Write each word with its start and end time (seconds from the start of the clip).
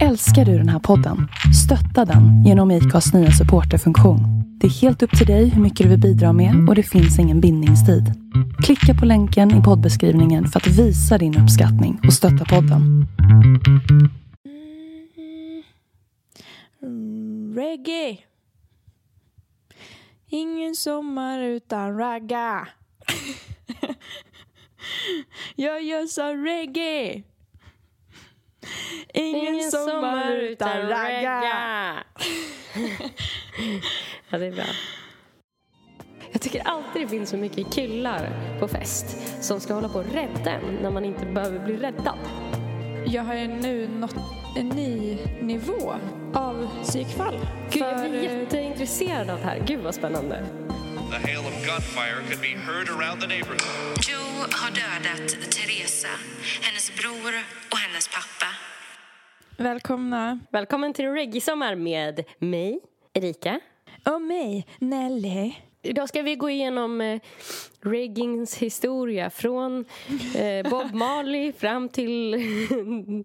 Älskar 0.00 0.44
du 0.44 0.58
den 0.58 0.68
här 0.68 0.78
podden? 0.78 1.28
Stötta 1.64 2.04
den 2.04 2.44
genom 2.44 2.70
IKAs 2.70 3.14
nya 3.14 3.30
supporterfunktion. 3.30 4.20
Det 4.60 4.66
är 4.66 4.70
helt 4.70 5.02
upp 5.02 5.18
till 5.18 5.26
dig 5.26 5.48
hur 5.48 5.62
mycket 5.62 5.84
du 5.84 5.88
vill 5.90 6.00
bidra 6.00 6.32
med 6.32 6.68
och 6.68 6.74
det 6.74 6.82
finns 6.82 7.18
ingen 7.18 7.40
bindningstid. 7.40 8.04
Klicka 8.64 8.94
på 8.94 9.06
länken 9.06 9.60
i 9.60 9.62
poddbeskrivningen 9.62 10.46
för 10.48 10.60
att 10.60 10.66
visa 10.66 11.18
din 11.18 11.38
uppskattning 11.38 12.00
och 12.06 12.12
stötta 12.12 12.44
podden. 12.44 13.06
Mm, 16.82 17.54
reggae. 17.54 18.18
Ingen 20.28 20.74
sommar 20.74 21.38
utan 21.38 21.98
ragga. 21.98 22.68
Jag 25.56 25.82
gör 25.82 26.06
så 26.06 26.34
reggae. 26.34 27.22
Ingen, 29.14 29.70
sommar, 29.70 30.32
utan 30.32 30.88
ragga. 30.88 31.42
ja, 34.30 34.38
det 34.38 34.46
är 34.46 34.52
bra. 34.52 34.64
Jag 36.32 36.40
tycker 36.40 36.62
alltid 36.68 37.02
det 37.02 37.08
finns 37.08 37.30
så 37.30 37.36
mycket 37.36 37.72
killar 37.74 38.28
på 38.60 38.68
fest 38.68 39.34
som 39.44 39.60
ska 39.60 39.74
hålla 39.74 39.88
på 39.88 39.98
och 39.98 40.12
rädda 40.12 40.50
en 40.50 40.74
när 40.82 40.90
man 40.90 41.04
inte 41.04 41.26
behöver 41.26 41.58
bli 41.58 41.76
räddad. 41.76 42.18
Jag 43.06 43.22
har 43.22 43.34
ju 43.34 43.46
nu 43.46 43.88
nått 43.88 44.16
en 44.56 44.68
ny 44.68 45.18
nivå 45.40 45.94
av 46.34 46.68
psykfall. 46.82 47.38
Gud, 47.70 47.82
jag 47.82 48.00
För, 48.00 48.08
blir 48.08 48.22
jätteintresserad 48.22 49.30
av 49.30 49.38
det 49.38 49.44
här. 49.44 49.62
Gud 49.66 49.80
vad 49.80 49.94
spännande. 49.94 50.46
The 51.12 51.18
hail 51.18 51.46
of 51.46 51.66
gunfire 51.66 52.22
could 52.28 52.40
be 52.40 52.54
heard 52.54 52.88
around 52.88 53.20
the 53.20 53.26
neighborhood. 53.26 53.98
Joe 54.00 54.46
har 54.52 54.70
dödat 54.70 55.28
Teresa, 55.28 56.08
hennes 56.62 56.92
bror 56.96 57.32
och 57.70 57.78
hennes 57.78 58.08
pappa. 58.08 58.46
Välkomna. 59.56 60.40
Välkommen 60.50 60.92
till 60.92 61.04
Reggae-sommar 61.04 61.74
med 61.74 62.24
mig, 62.38 62.80
Erika. 63.12 63.60
Och 64.04 64.22
mig, 64.22 64.66
Nelly. 64.78 65.54
Idag 65.82 66.08
ska 66.08 66.22
vi 66.22 66.36
gå 66.36 66.50
igenom 66.50 67.00
eh, 67.00 67.20
reggings 67.80 68.56
historia 68.56 69.30
från 69.30 69.84
eh, 70.34 70.70
Bob 70.70 70.94
Marley 70.94 71.52
fram 71.52 71.88
till... 71.88 72.34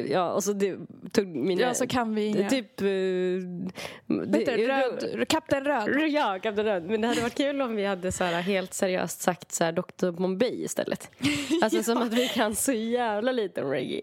ja, 0.00 0.32
och 0.32 0.44
så 0.44 0.52
det, 0.52 0.76
tog 1.12 1.26
mina... 1.26 1.60
Ja, 1.60 1.74
så 1.74 1.86
kan 1.86 2.14
vi 2.14 2.26
inga. 2.26 2.50
Typ... 2.50 2.80
Heter 2.80 4.56
det? 4.56 4.68
Röd, 4.68 5.28
Kapten 5.28 5.64
Röd. 5.64 6.10
Ja, 6.10 6.38
Kapten 6.42 6.64
Röd. 6.64 6.84
Men 6.84 7.00
det 7.00 7.08
hade 7.08 7.20
varit 7.20 7.36
kul 7.36 7.62
om 7.62 7.76
vi 7.76 7.84
hade 7.84 8.12
så 8.12 8.24
här, 8.24 8.42
helt 8.42 8.74
seriöst 8.74 9.20
sagt 9.20 9.52
så 9.52 9.64
här, 9.64 9.72
Dr. 9.72 10.10
Bombay 10.10 10.64
istället. 10.64 11.10
Alltså 11.62 11.82
som 11.82 11.98
att 11.98 12.12
vi 12.12 12.28
kan 12.28 12.54
så 12.54 12.72
jävla 12.72 13.32
lite 13.32 13.62
om 13.62 13.70
reggae. 13.70 14.00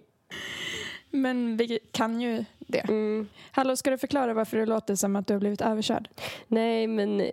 Men 1.15 1.57
vi 1.57 1.79
kan 1.91 2.21
ju 2.21 2.45
det. 2.59 2.79
Mm. 2.79 3.27
Hallå, 3.51 3.75
ska 3.75 3.89
du 3.89 3.97
förklara 3.97 4.33
varför 4.33 4.57
det 4.57 4.65
låter 4.65 4.95
som 4.95 5.15
att 5.15 5.27
du 5.27 5.33
har 5.33 5.39
blivit 5.39 5.61
överkörd? 5.61 6.09
Nej, 6.47 6.87
men 6.87 7.21
eh, 7.21 7.29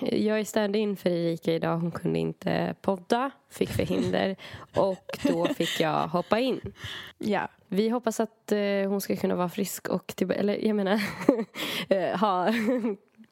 jag 0.00 0.40
är 0.40 0.44
stand-in 0.44 0.96
för 0.96 1.10
Erika 1.10 1.54
idag. 1.54 1.78
Hon 1.78 1.90
kunde 1.90 2.18
inte 2.18 2.74
podda, 2.80 3.30
fick 3.50 3.70
förhinder 3.70 4.36
och 4.74 5.18
då 5.22 5.46
fick 5.46 5.80
jag 5.80 6.08
hoppa 6.08 6.38
in. 6.38 6.60
Ja. 7.18 7.48
Vi 7.68 7.88
hoppas 7.88 8.20
att 8.20 8.52
eh, 8.52 8.88
hon 8.88 9.00
ska 9.00 9.16
kunna 9.16 9.34
vara 9.34 9.48
frisk 9.48 9.88
och 9.88 10.06
till, 10.16 10.30
eller 10.30 10.66
jag 10.66 10.76
menar 10.76 11.00
eh, 11.88 12.18
ha 12.18 12.52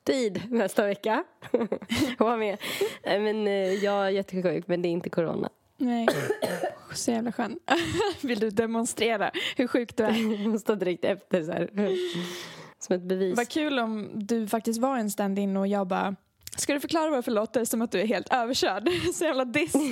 tid 0.05 0.43
nästa 0.51 0.87
vecka 0.87 1.25
vara 2.19 2.37
med. 2.37 2.59
Men 3.05 3.47
jag 3.81 4.07
är 4.07 4.11
jättesjuk, 4.11 4.67
men 4.67 4.83
det 4.83 4.89
är 4.89 4.91
inte 4.91 5.11
corona. 5.11 5.51
Nej. 5.77 6.07
Så 6.95 7.11
jävla 7.11 7.33
skön. 7.33 7.59
Vill 8.23 8.41
du 8.41 8.51
demonstrera 8.51 9.31
hur 9.57 9.67
sjuk 9.67 9.97
du 9.97 10.05
är? 10.05 10.45
Hon 10.45 10.59
står 10.59 10.77
direkt 10.77 11.05
efter 11.05 11.43
så 11.43 11.53
här. 11.53 11.71
Som 12.79 12.97
ett 12.97 13.03
bevis. 13.03 13.37
Vad 13.37 13.49
kul 13.49 13.79
om 13.79 14.11
du 14.15 14.49
faktiskt 14.49 14.81
var 14.81 14.99
en 14.99 15.11
stand-in 15.11 15.57
och 15.57 15.67
jag 15.67 15.87
bara 15.87 16.17
Ska 16.57 16.75
du 16.75 16.81
förklara 16.81 17.11
varför 17.11 17.31
det 17.31 17.35
låter 17.35 17.65
som 17.65 17.83
att 17.83 17.93
du 17.93 18.01
är 18.01 18.07
helt 18.07 18.33
överkörd? 18.33 18.89
Så 19.15 19.25
jävla 19.25 19.45
diss. 19.45 19.75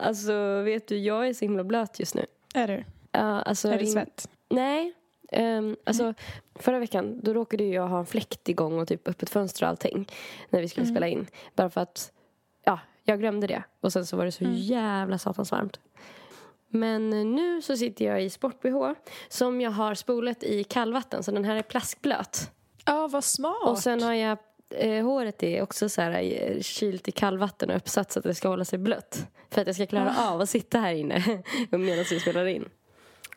Alltså, 0.00 0.62
vet 0.62 0.88
du, 0.88 0.98
jag 0.98 1.28
är 1.28 1.34
så 1.34 1.44
himla 1.44 1.64
blöt 1.64 2.00
just 2.00 2.14
nu. 2.14 2.26
Är 2.54 2.68
du? 2.68 2.84
Ja, 3.12 3.20
alltså, 3.20 3.68
Är 3.68 3.78
det 3.78 3.86
svett? 3.86 4.28
Nej. 4.50 4.94
Um, 5.32 5.76
alltså, 5.84 6.14
förra 6.54 6.78
veckan 6.78 7.20
då 7.22 7.34
råkade 7.34 7.64
jag 7.64 7.86
ha 7.88 7.98
en 7.98 8.06
fläkt 8.06 8.48
igång 8.48 8.78
och 8.78 8.88
typ 8.88 9.08
öppet 9.08 9.30
fönster 9.30 9.62
och 9.64 9.68
allting 9.68 10.08
när 10.50 10.60
vi 10.60 10.68
skulle 10.68 10.86
spela 10.86 11.08
in. 11.08 11.26
Bara 11.54 11.70
för 11.70 11.80
att 11.80 12.12
ja, 12.64 12.78
jag 13.04 13.18
glömde 13.20 13.46
det. 13.46 13.62
Och 13.80 13.92
sen 13.92 14.06
så 14.06 14.16
var 14.16 14.24
det 14.24 14.32
så 14.32 14.44
jävla 14.44 15.18
satans 15.18 15.52
varmt. 15.52 15.80
Men 16.68 17.10
nu 17.10 17.62
så 17.62 17.76
sitter 17.76 18.04
jag 18.04 18.22
i 18.22 18.30
sport-bh 18.30 18.92
som 19.28 19.60
jag 19.60 19.70
har 19.70 19.94
spolat 19.94 20.42
i 20.42 20.64
kallvatten 20.64 21.22
så 21.22 21.30
den 21.30 21.44
här 21.44 21.56
är 21.56 21.62
plaskblöt. 21.62 22.50
Ja, 22.84 23.08
vad 23.08 23.24
smart. 23.24 23.68
Och 23.68 23.78
sen 23.78 24.02
har 24.02 24.14
jag 24.14 24.38
eh, 24.70 25.04
håret 25.04 25.42
är 25.42 25.62
också 25.62 25.88
så 25.88 26.00
här 26.00 26.22
eh, 26.22 26.60
kylt 26.60 27.08
i 27.08 27.12
kallvatten 27.12 27.70
och 27.70 27.76
uppsatt 27.76 28.12
så 28.12 28.18
att 28.18 28.22
det 28.24 28.34
ska 28.34 28.48
hålla 28.48 28.64
sig 28.64 28.78
blött. 28.78 29.26
För 29.50 29.60
att 29.60 29.66
jag 29.66 29.76
ska 29.76 29.86
klara 29.86 30.14
Ah. 30.18 30.30
av 30.30 30.40
att 30.40 30.50
sitta 30.50 30.78
här 30.78 30.92
inne 30.92 31.24
medan 31.70 32.04
vi 32.10 32.20
spelar 32.20 32.46
in. 32.46 32.68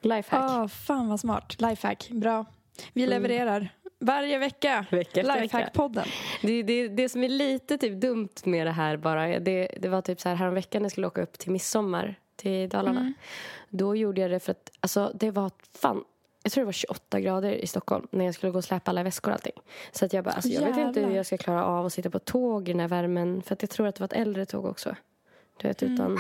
Lifehack. 0.02 0.52
Ja, 0.52 0.68
fan 0.68 1.10
vad 1.10 1.20
smart. 1.20 1.62
Lifehack, 1.62 2.10
bra. 2.12 2.46
Vi 2.94 3.08
levererar 3.08 3.70
varje 4.00 4.38
vecka. 4.38 4.74
Mm. 4.74 4.86
Vecka. 4.90 5.22
Lifehack-podden. 5.24 6.08
Det, 6.42 6.64
det, 6.64 6.88
det 6.88 7.10
som 7.10 7.24
är 7.24 7.30
lite 7.30 7.78
typ 7.78 8.02
dumt 8.02 8.30
med 8.44 8.68
det 8.68 8.72
här 8.72 8.98
bara, 8.98 9.40
det, 9.40 9.68
det 9.80 9.90
var 9.90 10.02
typ 10.02 10.22
så 10.22 10.30
här 10.30 10.36
häromveckan 10.36 10.82
när 10.82 10.86
jag 10.86 10.92
skulle 10.92 11.08
åka 11.08 11.22
upp 11.22 11.38
till 11.38 11.52
midsommar 11.52 12.16
till 12.36 12.70
Dalarna. 12.70 13.14
Då 13.70 13.96
gjorde 13.96 14.22
jag 14.22 14.32
det 14.32 14.40
för 14.40 14.52
att, 14.52 14.72
alltså 14.80 15.12
det 15.16 15.32
var 15.32 15.52
fan, 15.80 16.04
jag 16.44 16.52
tror 16.52 16.62
det 16.62 16.66
var 16.66 16.72
28 16.72 17.20
grader 17.20 17.52
i 17.52 17.68
Stockholm 17.68 18.08
när 18.12 18.26
jag 18.26 18.36
skulle 18.36 18.52
gå 18.52 18.58
och 18.58 18.64
släpa 18.64 18.92
alla 18.92 19.04
väskor 19.04 19.32
och 19.32 19.36
allting. 19.36 19.62
Så 19.92 20.06
att 20.06 20.14
jag 20.14 20.24
bara, 20.24 20.32
alltså 20.32 20.50
jag 20.50 20.62
vet 20.62 20.78
inte 20.78 21.00
hur 21.00 21.08
Jävlar. 21.08 21.18
jag 21.18 21.26
ska 21.26 21.38
klara 21.38 21.66
av 21.66 21.86
att 21.86 21.94
sitta 21.94 22.10
på 22.10 22.20
tåg 22.20 22.70
i 22.70 22.72
den 22.72 22.80
här 22.80 22.88
värmen. 22.88 23.42
För 23.42 23.54
att 23.54 23.62
jag 23.62 23.70
tror 23.70 23.88
att 23.88 23.96
det 23.96 24.02
var 24.02 24.06
ett 24.06 24.14
äldre 24.14 24.46
tåg 24.46 24.66
också. 24.66 24.96
Du 25.62 25.68
vet, 25.68 25.84
utan... 25.84 26.18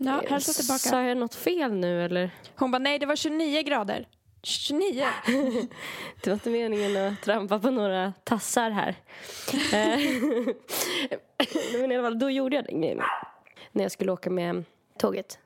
Ja, 0.00 0.22
hälsa 0.28 0.52
tillbaka. 0.52 0.78
Sa 0.78 1.02
jag 1.02 1.16
något 1.16 1.34
fel 1.34 1.72
nu 1.72 2.04
eller? 2.04 2.30
Hon 2.56 2.70
bara, 2.70 2.78
nej 2.78 2.98
det 2.98 3.06
var 3.06 3.16
29 3.16 3.62
grader. 3.62 4.08
29? 4.42 5.04
Det 6.22 6.30
var 6.30 6.34
inte 6.34 6.50
meningen 6.50 6.96
att 6.96 7.22
trampa 7.22 7.58
på 7.58 7.70
några 7.70 8.12
tassar 8.24 8.70
här. 8.70 8.94
Eh, 9.72 9.98
Men 11.80 11.92
i 11.92 11.96
alla 11.96 12.04
fall, 12.08 12.18
då 12.18 12.30
gjorde 12.30 12.56
jag 12.56 12.64
den 12.64 12.80
grejen. 12.80 13.00
När 13.72 13.84
jag 13.84 13.92
skulle 13.92 14.12
åka 14.12 14.30
med 14.30 14.64
tåget. 14.98 15.38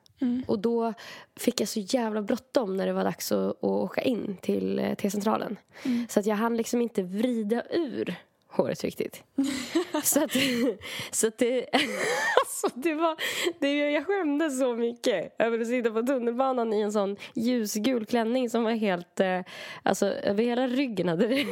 Och 0.46 0.58
då 0.58 0.94
fick 1.36 1.60
jag 1.60 1.69
så 1.69 1.80
jävla 1.80 2.22
bråttom 2.22 2.76
när 2.76 2.86
det 2.86 2.92
var 2.92 3.04
dags 3.04 3.32
att, 3.32 3.48
att 3.48 3.64
åka 3.64 4.02
in 4.02 4.36
till 4.42 4.78
eh, 4.78 4.94
T-centralen. 4.94 5.56
Så 6.08 6.20
att 6.20 6.26
jag 6.26 6.36
hann 6.36 6.56
liksom 6.56 6.80
inte 6.80 7.02
vrida 7.02 7.62
ur 7.70 8.14
håret 8.52 8.84
riktigt. 8.84 9.24
så 10.02 10.24
att, 10.24 10.30
så 11.10 11.26
att 11.26 11.38
det, 11.38 11.66
alltså 12.40 12.68
det 12.74 12.94
var, 12.94 13.16
det, 13.60 13.90
jag 13.90 14.06
skämdes 14.06 14.58
så 14.58 14.74
mycket 14.74 15.34
över 15.38 15.60
att 15.60 15.66
sitta 15.66 15.90
på 15.90 16.02
tunnelbanan 16.02 16.72
i 16.72 16.80
en 16.80 16.92
sån 16.92 17.16
ljusgul 17.34 18.06
klänning 18.06 18.50
som 18.50 18.64
var 18.64 18.70
helt, 18.70 19.20
eh, 19.20 19.40
alltså 19.82 20.06
över 20.06 20.44
hela 20.44 20.66
ryggen 20.66 21.08
hade 21.08 21.26
det 21.26 21.44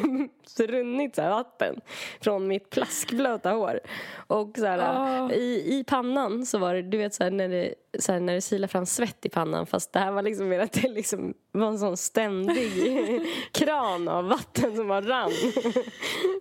runnit 0.66 1.14
så 1.14 1.22
här 1.22 1.30
vatten 1.30 1.80
från 2.20 2.46
mitt 2.46 2.70
plaskblöta 2.70 3.50
hår. 3.50 3.80
Och 4.26 4.52
så 4.58 4.66
här, 4.66 5.22
Åh. 5.22 5.32
i, 5.32 5.78
i 5.78 5.84
pannan 5.84 6.46
så 6.46 6.58
var 6.58 6.74
det, 6.74 6.82
du 6.82 6.98
vet 6.98 7.14
så 7.14 7.24
här, 7.24 7.30
när 7.30 7.48
det, 7.48 7.74
så 7.98 8.12
här, 8.12 8.20
när 8.20 8.34
det 8.34 8.40
silar 8.40 8.68
fram 8.68 8.86
svett 8.86 9.26
i 9.26 9.28
pannan 9.28 9.66
fast 9.66 9.92
det 9.92 9.98
här 9.98 10.12
var 10.12 10.22
liksom 10.22 10.48
mer 10.48 10.60
att 10.60 10.72
det 10.72 10.88
liksom 10.88 11.34
var 11.52 11.68
en 11.68 11.78
sån 11.78 11.96
ständig 11.96 13.22
kran 13.52 14.08
av 14.08 14.24
vatten 14.28 14.76
som 14.76 14.88
bara 14.88 15.00
rann. 15.00 15.32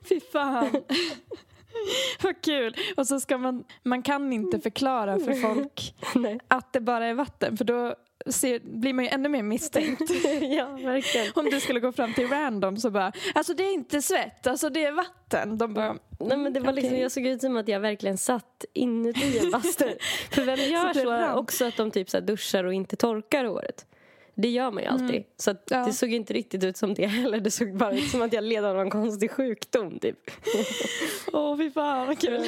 Fy 0.09 0.19
fan. 0.19 0.83
Vad 2.23 2.41
kul. 2.41 2.75
Och 2.97 3.07
så 3.07 3.19
ska 3.19 3.37
man, 3.37 3.63
man 3.83 4.01
kan 4.01 4.33
inte 4.33 4.59
förklara 4.59 5.19
för 5.19 5.33
folk 5.33 5.95
Nej. 6.15 6.39
att 6.47 6.73
det 6.73 6.79
bara 6.79 7.05
är 7.05 7.13
vatten 7.13 7.57
för 7.57 7.65
då 7.65 7.95
ser, 8.25 8.59
blir 8.59 8.93
man 8.93 9.05
ju 9.05 9.11
ännu 9.11 9.29
mer 9.29 9.43
misstänkt. 9.43 10.01
ja, 10.41 10.67
verkligen. 10.67 11.31
Om 11.35 11.45
du 11.45 11.59
skulle 11.59 11.79
gå 11.79 11.91
fram 11.91 12.13
till 12.13 12.27
random 12.27 12.77
så 12.77 12.91
bara, 12.91 13.11
alltså 13.35 13.53
det 13.53 13.63
är 13.63 13.73
inte 13.73 14.01
svett, 14.01 14.47
alltså 14.47 14.69
det 14.69 14.85
är 14.85 14.91
vatten. 14.91 15.57
De 15.57 15.73
bara, 15.73 15.97
Nej, 16.19 16.37
men 16.37 16.53
det 16.53 16.59
var 16.59 16.73
liksom, 16.73 16.93
Okej. 16.93 17.01
Jag 17.01 17.11
såg 17.11 17.25
ut 17.25 17.41
som 17.41 17.57
att 17.57 17.67
jag 17.67 17.79
verkligen 17.79 18.17
satt 18.17 18.65
inuti 18.73 19.39
en 19.39 19.51
bastu. 19.51 19.85
För 20.31 20.41
vem 20.41 20.59
gör 20.59 20.93
det 20.93 21.01
så 21.01 21.11
rann. 21.11 21.37
också 21.37 21.65
att 21.65 21.77
de 21.77 21.91
typ 21.91 22.09
så 22.09 22.19
duschar 22.19 22.63
och 22.63 22.73
inte 22.73 22.95
torkar 22.95 23.45
håret? 23.45 23.85
Det 24.41 24.49
gör 24.49 24.71
man 24.71 24.83
ju 24.83 24.89
alltid. 24.89 25.23
Så 25.37 25.51
att 25.51 25.63
Ja. 25.69 25.85
det 25.85 25.93
såg 25.93 26.09
inte 26.13 26.33
riktigt 26.33 26.63
ut 26.63 26.77
som 26.77 26.93
det 26.93 27.05
heller. 27.05 27.39
Det 27.39 27.51
såg 27.51 27.75
bara 27.77 27.91
ut 27.93 28.09
som 28.09 28.21
att 28.21 28.33
jag 28.33 28.43
led 28.43 28.65
av 28.65 28.75
någon 28.75 28.89
konstig 28.89 29.31
sjukdom 29.31 29.99
typ. 29.99 30.31
åh 31.33 31.57
fy 31.57 31.71
fan 31.71 32.07
vad 32.07 32.19
kul. 32.19 32.45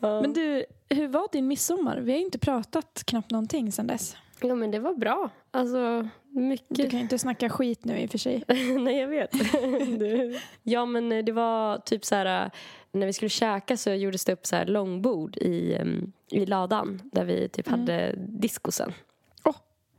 Men 0.00 0.32
du, 0.32 0.64
hur 0.88 1.08
var 1.08 1.28
din 1.32 1.46
midsommar? 1.48 1.96
Vi 2.00 2.12
har 2.12 2.18
ju 2.18 2.24
inte 2.24 2.38
pratat 2.38 3.02
knappt 3.06 3.30
någonting 3.30 3.72
sedan 3.72 3.86
dess. 3.86 4.16
Ja 4.40 4.54
men 4.54 4.70
det 4.70 4.78
var 4.78 4.94
bra. 4.94 5.30
Alltså 5.50 6.08
mycket. 6.30 6.76
Du 6.76 6.82
kan 6.90 6.98
ju 6.98 7.02
inte 7.02 7.18
snacka 7.18 7.48
skit 7.50 7.84
nu 7.84 7.98
i 7.98 8.06
och 8.06 8.10
för 8.10 8.18
sig. 8.18 8.44
Nej, 8.78 8.98
jag 8.98 9.08
vet. 9.08 9.30
Ja, 10.62 10.86
men 10.86 11.12
eh, 11.12 11.24
det 11.24 11.32
var 11.32 11.78
typ 11.78 12.04
så 12.04 12.14
här... 12.14 12.44
eh, 12.44 12.50
När 12.92 13.06
vi 13.06 13.12
skulle 13.12 13.28
käka 13.28 13.76
så 13.76 13.90
gjordes 13.90 14.24
det 14.24 14.32
upp 14.32 14.46
så 14.46 14.56
här 14.56 14.66
långbord 14.66 15.36
i, 15.36 15.74
em, 15.74 16.12
i 16.30 16.46
ladan 16.46 17.02
där 17.04 17.24
vi 17.24 17.48
typ 17.48 17.68
hade 17.68 18.14
diskosen. 18.16 18.92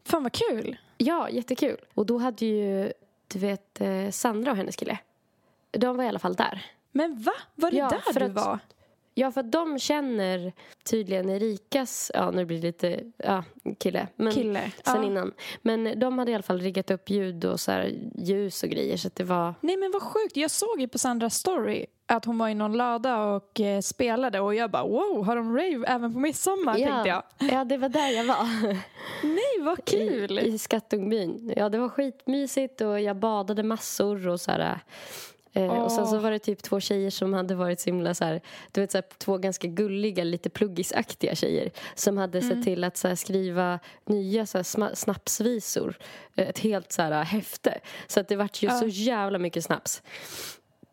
Fan 0.06 0.24
vad 0.24 0.32
kul! 0.32 0.78
Ja, 0.98 1.30
jättekul. 1.30 1.78
Och 1.94 2.06
då 2.06 2.18
hade 2.18 2.46
ju, 2.46 2.92
du 3.28 3.40
vet, 3.40 3.82
eh, 3.82 4.10
Sandra 4.10 4.52
och 4.52 4.58
hennes 4.58 4.76
kille. 4.76 4.98
De 5.72 5.98
var 5.98 6.04
i 6.04 6.08
alla 6.08 6.20
fall 6.20 6.34
där. 6.36 6.66
Men 6.92 7.22
va? 7.22 7.32
Var 7.56 7.72
det 7.72 7.78
Ja, 7.78 7.90
där 7.90 8.14
för 8.14 8.20
du 8.20 8.26
att- 8.26 8.32
var? 8.32 8.60
Ja, 9.22 9.32
för 9.32 9.44
de 9.44 9.80
känner 9.80 10.54
tydligen 10.84 11.30
Erikas, 11.30 12.12
ja 12.14 12.32
nu 12.32 12.46
blir 12.46 12.62
det 12.62 12.68
lite, 12.68 13.00
ja, 13.18 13.44
kille. 13.78 14.08
Men 14.16 14.34
Kille? 14.34 14.72
Sen 14.86 14.96
Ja. 15.02 15.04
innan. 15.04 15.34
Men 15.62 16.00
de 16.00 16.20
hade 16.20 16.32
i 16.32 16.34
alla 16.36 16.44
fall 16.44 16.60
riggat 16.60 16.92
upp 16.92 17.10
ljud 17.10 17.46
och 17.46 17.60
så 17.60 17.72
här 17.72 17.94
ljus 18.16 18.64
och 18.64 18.70
grejer 18.70 18.98
så 18.98 19.08
att 19.08 19.16
det 19.16 19.24
var... 19.24 19.54
Nej 19.62 19.78
men 19.78 19.92
vad 19.92 20.02
sjukt, 20.02 20.38
jag 20.38 20.52
såg 20.52 20.82
ju 20.82 20.88
på 20.88 20.98
Sandras 20.98 21.36
story 21.36 21.86
att 22.06 22.26
hon 22.26 22.38
var 22.38 22.50
i 22.50 22.54
någon 22.54 22.78
lada 22.78 23.24
och 23.24 23.60
eh, 23.60 23.82
spelade 23.82 24.40
och 24.40 24.56
jag 24.56 24.72
bara 24.72 24.84
wow, 24.84 25.26
har 25.26 25.36
de 25.36 25.56
rave 25.58 25.88
även 25.88 26.14
på 26.14 26.20
midsommar 26.20 26.74
tänkte 26.74 27.10
jag. 27.10 27.24
ja, 27.52 27.64
det 27.64 27.78
var 27.78 27.90
där 27.90 28.10
jag 28.10 28.24
var. 28.24 28.46
Nej 29.36 29.62
vad 29.66 29.86
kul! 29.86 30.40
I, 30.40 30.48
i 30.48 30.58
Skattungbyn. 30.58 31.54
Ja, 31.56 31.70
det 31.70 31.78
var 31.78 31.90
skitmysigt 31.90 32.82
och 32.82 33.02
jag 33.02 33.16
badade 33.16 33.64
massor 33.64 34.28
och 34.28 34.42
så 34.42 34.52
här... 34.52 34.80
Eh, 35.54 35.66
Och 35.84 35.92
sen 35.92 36.08
så 36.08 36.18
var 36.18 36.32
det 36.32 36.40
typ 36.40 36.64
två 36.64 36.80
tjejer 36.80 37.10
som 37.10 37.34
hade 37.34 37.56
varit 37.56 37.80
så 37.80 37.86
himla 37.90 38.14
så 38.14 38.26
här, 38.26 38.42
du 38.72 38.82
vet 38.82 38.92
så 38.92 38.98
här, 38.98 39.06
två 39.18 39.38
ganska 39.38 39.68
gulliga, 39.68 40.24
lite 40.24 40.50
pluggisaktiga 40.50 41.36
tjejer 41.36 41.72
som 41.96 42.18
hade 42.18 42.38
Mm. 42.40 42.50
sett 42.50 42.64
till 42.64 42.84
att 42.84 42.98
så 42.98 43.08
här, 43.08 43.16
skriva 43.16 43.80
nya 44.06 44.46
så 44.46 44.58
här, 44.58 44.96
snapsvisor. 44.96 45.96
Eh, 46.36 46.50
Ett 46.50 46.60
helt 46.60 46.92
så 46.92 47.02
här, 47.02 47.24
häfte. 47.24 47.80
Så 48.08 48.20
att 48.20 48.28
det 48.28 48.36
vart 48.36 48.64
ju 48.64 48.68
Ja. 48.68 48.80
så 48.80 48.88
jävla 48.88 49.38
mycket 49.40 49.64
snaps. 49.64 50.02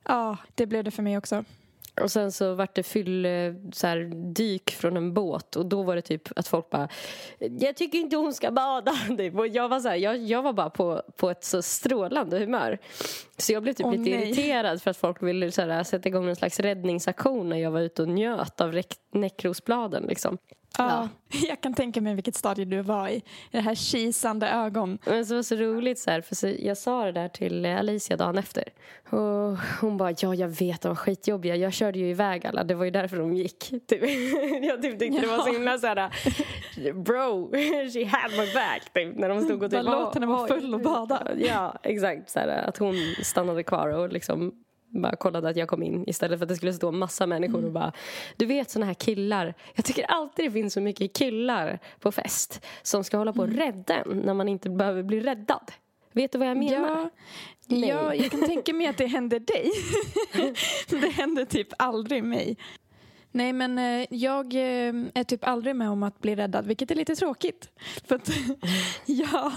Ja, 0.04 0.36
det 0.54 0.66
blev 0.66 0.84
det 0.84 0.90
för 0.90 1.02
mig 1.02 1.18
också. 1.18 1.44
Och 2.02 2.10
sen 2.10 2.32
så 2.32 2.54
vart 2.54 2.74
det 2.74 2.82
fyll, 2.82 3.26
eh, 3.26 3.30
så 3.72 3.86
här, 3.86 4.10
dyk 4.34 4.70
från 4.70 4.96
en 4.96 5.14
båt 5.14 5.56
och 5.56 5.66
då 5.66 5.82
var 5.82 5.96
det 5.96 6.02
typ 6.02 6.28
att 6.36 6.48
folk 6.48 6.70
bara 6.70 6.88
Jag 7.38 7.76
tycker 7.76 7.98
inte 7.98 8.16
hon 8.16 8.34
ska 8.34 8.50
bada. 8.50 8.92
Typ. 9.18 9.34
Och 9.34 9.48
jag 9.48 9.68
var 9.68 9.80
så 9.80 9.88
här, 9.88 9.96
jag, 9.96 10.16
jag 10.16 10.42
var 10.42 10.52
bara 10.52 10.70
på, 10.70 11.02
på 11.16 11.30
ett 11.30 11.44
så 11.44 11.62
strålande 11.62 12.38
humör. 12.38 12.78
Så 13.36 13.52
jag 13.52 13.62
blev 13.62 13.72
typ 13.72 13.86
Åh, 13.86 13.92
lite 13.92 14.16
nej. 14.16 14.28
irriterad 14.28 14.82
för 14.82 14.90
att 14.90 14.96
folk 14.96 15.22
ville 15.22 15.52
så 15.52 15.62
här, 15.62 15.84
sätta 15.84 16.08
igång 16.08 16.28
en 16.28 16.36
slags 16.36 16.60
räddningsaktion 16.60 17.48
när 17.48 17.56
jag 17.56 17.70
var 17.70 17.80
ute 17.80 18.02
och 18.02 18.08
njöt 18.08 18.60
av 18.60 18.82
näckrosbladen 19.12 20.04
liksom. 20.08 20.38
Ja. 20.78 21.08
Jag 21.48 21.60
kan 21.60 21.74
tänka 21.74 22.00
mig 22.00 22.14
vilket 22.14 22.34
stadie 22.34 22.64
du 22.64 22.82
var 22.82 23.08
i. 23.08 23.22
Det 23.50 23.60
här 23.60 23.74
kisande 23.74 24.48
ögon. 24.48 24.98
Men 25.04 25.24
det 25.24 25.34
var 25.34 25.42
så 25.42 25.56
roligt 25.56 25.98
så 25.98 26.10
här, 26.10 26.20
för 26.20 26.34
så 26.34 26.54
jag 26.58 26.78
sa 26.78 27.04
det 27.04 27.12
där 27.12 27.28
till 27.28 27.66
Alicia 27.66 28.16
dagen 28.16 28.38
efter. 28.38 28.64
Och 29.10 29.58
hon 29.80 29.96
bara, 29.96 30.14
ja 30.18 30.34
jag 30.34 30.48
vet 30.48 30.80
de 30.80 30.88
var 30.88 30.96
skitjobbiga. 30.96 31.56
Jag 31.56 31.72
körde 31.72 31.98
ju 31.98 32.10
iväg 32.10 32.46
alla, 32.46 32.64
det 32.64 32.74
var 32.74 32.84
ju 32.84 32.90
därför 32.90 33.16
de 33.16 33.34
gick. 33.34 33.58
Typ. 33.86 34.02
Jag 34.62 34.82
typ 34.82 34.98
tyckte 34.98 35.20
det 35.20 35.26
var 35.26 35.38
så 35.38 35.52
himla 35.52 35.78
så 35.78 35.86
här, 35.86 36.12
bro, 36.92 37.50
she 37.92 38.04
had 38.04 38.30
my 38.30 38.52
back. 38.54 38.92
Typ, 38.94 39.16
när 39.18 39.28
de 39.28 39.40
stod 39.40 39.62
och 39.62 39.70
typ, 39.70 39.84
Bara 39.84 40.00
låt 40.00 40.14
henne 40.14 40.26
vara 40.26 40.48
full 40.48 40.74
och 40.74 40.80
bada. 40.80 41.28
Ja, 41.38 41.74
exakt. 41.82 42.30
Så 42.30 42.38
här, 42.38 42.48
att 42.48 42.78
hon 42.78 42.94
stannade 43.22 43.62
kvar 43.62 43.88
och 43.88 44.12
liksom 44.12 44.52
bara 44.88 45.16
kollade 45.16 45.48
att 45.48 45.56
jag 45.56 45.68
kom 45.68 45.82
in 45.82 46.04
istället 46.08 46.38
för 46.38 46.44
att 46.44 46.48
det 46.48 46.56
skulle 46.56 46.72
stå 46.72 46.92
massa 46.92 47.26
människor 47.26 47.64
och 47.64 47.72
bara 47.72 47.92
Du 48.36 48.46
vet 48.46 48.70
såna 48.70 48.86
här 48.86 48.94
killar 48.94 49.54
Jag 49.74 49.84
tycker 49.84 50.04
alltid 50.04 50.44
det 50.44 50.50
finns 50.50 50.72
så 50.72 50.80
mycket 50.80 51.12
killar 51.12 51.78
på 52.00 52.12
fest 52.12 52.66
som 52.82 53.04
ska 53.04 53.16
hålla 53.16 53.32
på 53.32 53.42
och 53.42 53.52
rädda 53.52 53.96
en 53.96 54.18
när 54.18 54.34
man 54.34 54.48
inte 54.48 54.70
behöver 54.70 55.02
bli 55.02 55.20
räddad. 55.20 55.72
Vet 56.12 56.32
du 56.32 56.38
vad 56.38 56.48
jag 56.48 56.56
menar? 56.56 57.10
Ja, 57.66 57.76
ja, 57.76 58.14
jag 58.14 58.30
kan 58.30 58.40
tänka 58.40 58.74
mig 58.74 58.86
att 58.86 58.98
det 58.98 59.06
händer 59.06 59.40
dig. 59.40 59.70
det 61.00 61.08
händer 61.08 61.44
typ 61.44 61.68
aldrig 61.78 62.24
mig. 62.24 62.56
Nej, 63.32 63.52
men 63.52 63.78
eh, 63.78 64.06
jag 64.10 64.54
eh, 64.54 64.94
är 65.14 65.24
typ 65.24 65.48
aldrig 65.48 65.76
med 65.76 65.90
om 65.90 66.02
att 66.02 66.20
bli 66.20 66.36
räddad, 66.36 66.66
vilket 66.66 66.90
är 66.90 66.94
lite 66.94 67.16
tråkigt. 67.16 67.70
För 68.04 68.20
jag 69.06 69.52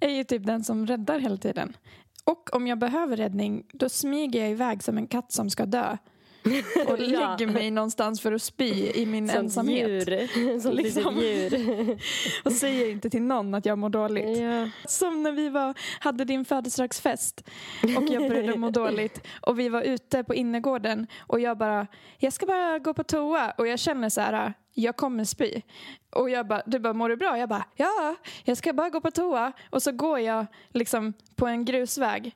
är 0.00 0.08
ju 0.08 0.24
typ 0.24 0.46
den 0.46 0.64
som 0.64 0.86
räddar 0.86 1.18
hela 1.18 1.36
tiden. 1.36 1.76
Och 2.24 2.54
om 2.54 2.66
jag 2.66 2.78
behöver 2.78 3.16
räddning, 3.16 3.64
då 3.72 3.88
smyger 3.88 4.40
jag 4.40 4.50
iväg 4.50 4.82
som 4.82 4.98
en 4.98 5.06
katt 5.06 5.32
som 5.32 5.50
ska 5.50 5.66
dö. 5.66 5.96
Och 6.86 6.98
Ja. 7.00 7.36
lägger 7.36 7.46
mig 7.52 7.70
någonstans 7.70 8.20
för 8.20 8.32
att 8.32 8.42
spy 8.42 8.90
i 8.94 9.06
min 9.06 9.28
Sånt 9.28 9.38
ensamhet. 9.38 9.88
djur. 9.88 10.60
Sånt 10.60 10.74
Liksom. 10.74 11.16
djur. 11.18 11.98
Och 12.44 12.52
säger 12.52 12.90
inte 12.90 13.10
till 13.10 13.22
någon 13.22 13.54
att 13.54 13.66
jag 13.66 13.78
mår 13.78 13.88
dåligt. 13.88 14.38
ja. 14.38 14.68
Som 14.84 15.22
när 15.22 15.32
vi 15.32 15.48
var, 15.48 15.74
hade 16.00 16.24
din 16.24 16.44
födelsedagsfest 16.44 17.44
och 17.82 18.04
jag 18.08 18.28
började 18.28 18.58
må 18.58 18.70
dåligt 18.70 19.20
och 19.42 19.58
vi 19.58 19.68
var 19.68 19.82
ute 19.82 20.24
på 20.24 20.34
innergården 20.34 21.06
och 21.20 21.40
jag 21.40 21.58
bara, 21.58 21.86
jag 22.18 22.32
ska 22.32 22.46
bara 22.46 22.78
gå 22.78 22.94
på 22.94 23.04
toa 23.04 23.50
och 23.58 23.66
jag 23.66 23.78
känner 23.78 24.08
så 24.08 24.20
här, 24.20 24.54
jag 24.74 24.96
kommer 24.96 25.24
spy. 25.24 25.62
Och 26.10 26.30
jag 26.30 26.46
bara, 26.46 26.62
du 26.66 26.78
bara, 26.78 26.92
mår 26.92 27.08
du 27.08 27.16
bra? 27.16 27.38
Jag 27.38 27.48
bara, 27.48 27.64
ja, 27.76 28.14
jag 28.44 28.56
ska 28.56 28.72
bara 28.72 28.90
gå 28.90 29.00
på 29.00 29.10
toa 29.10 29.52
och 29.70 29.82
så 29.82 29.92
går 29.92 30.18
jag 30.20 30.46
liksom 30.72 31.12
på 31.36 31.46
en 31.46 31.64
grusväg. 31.64 32.34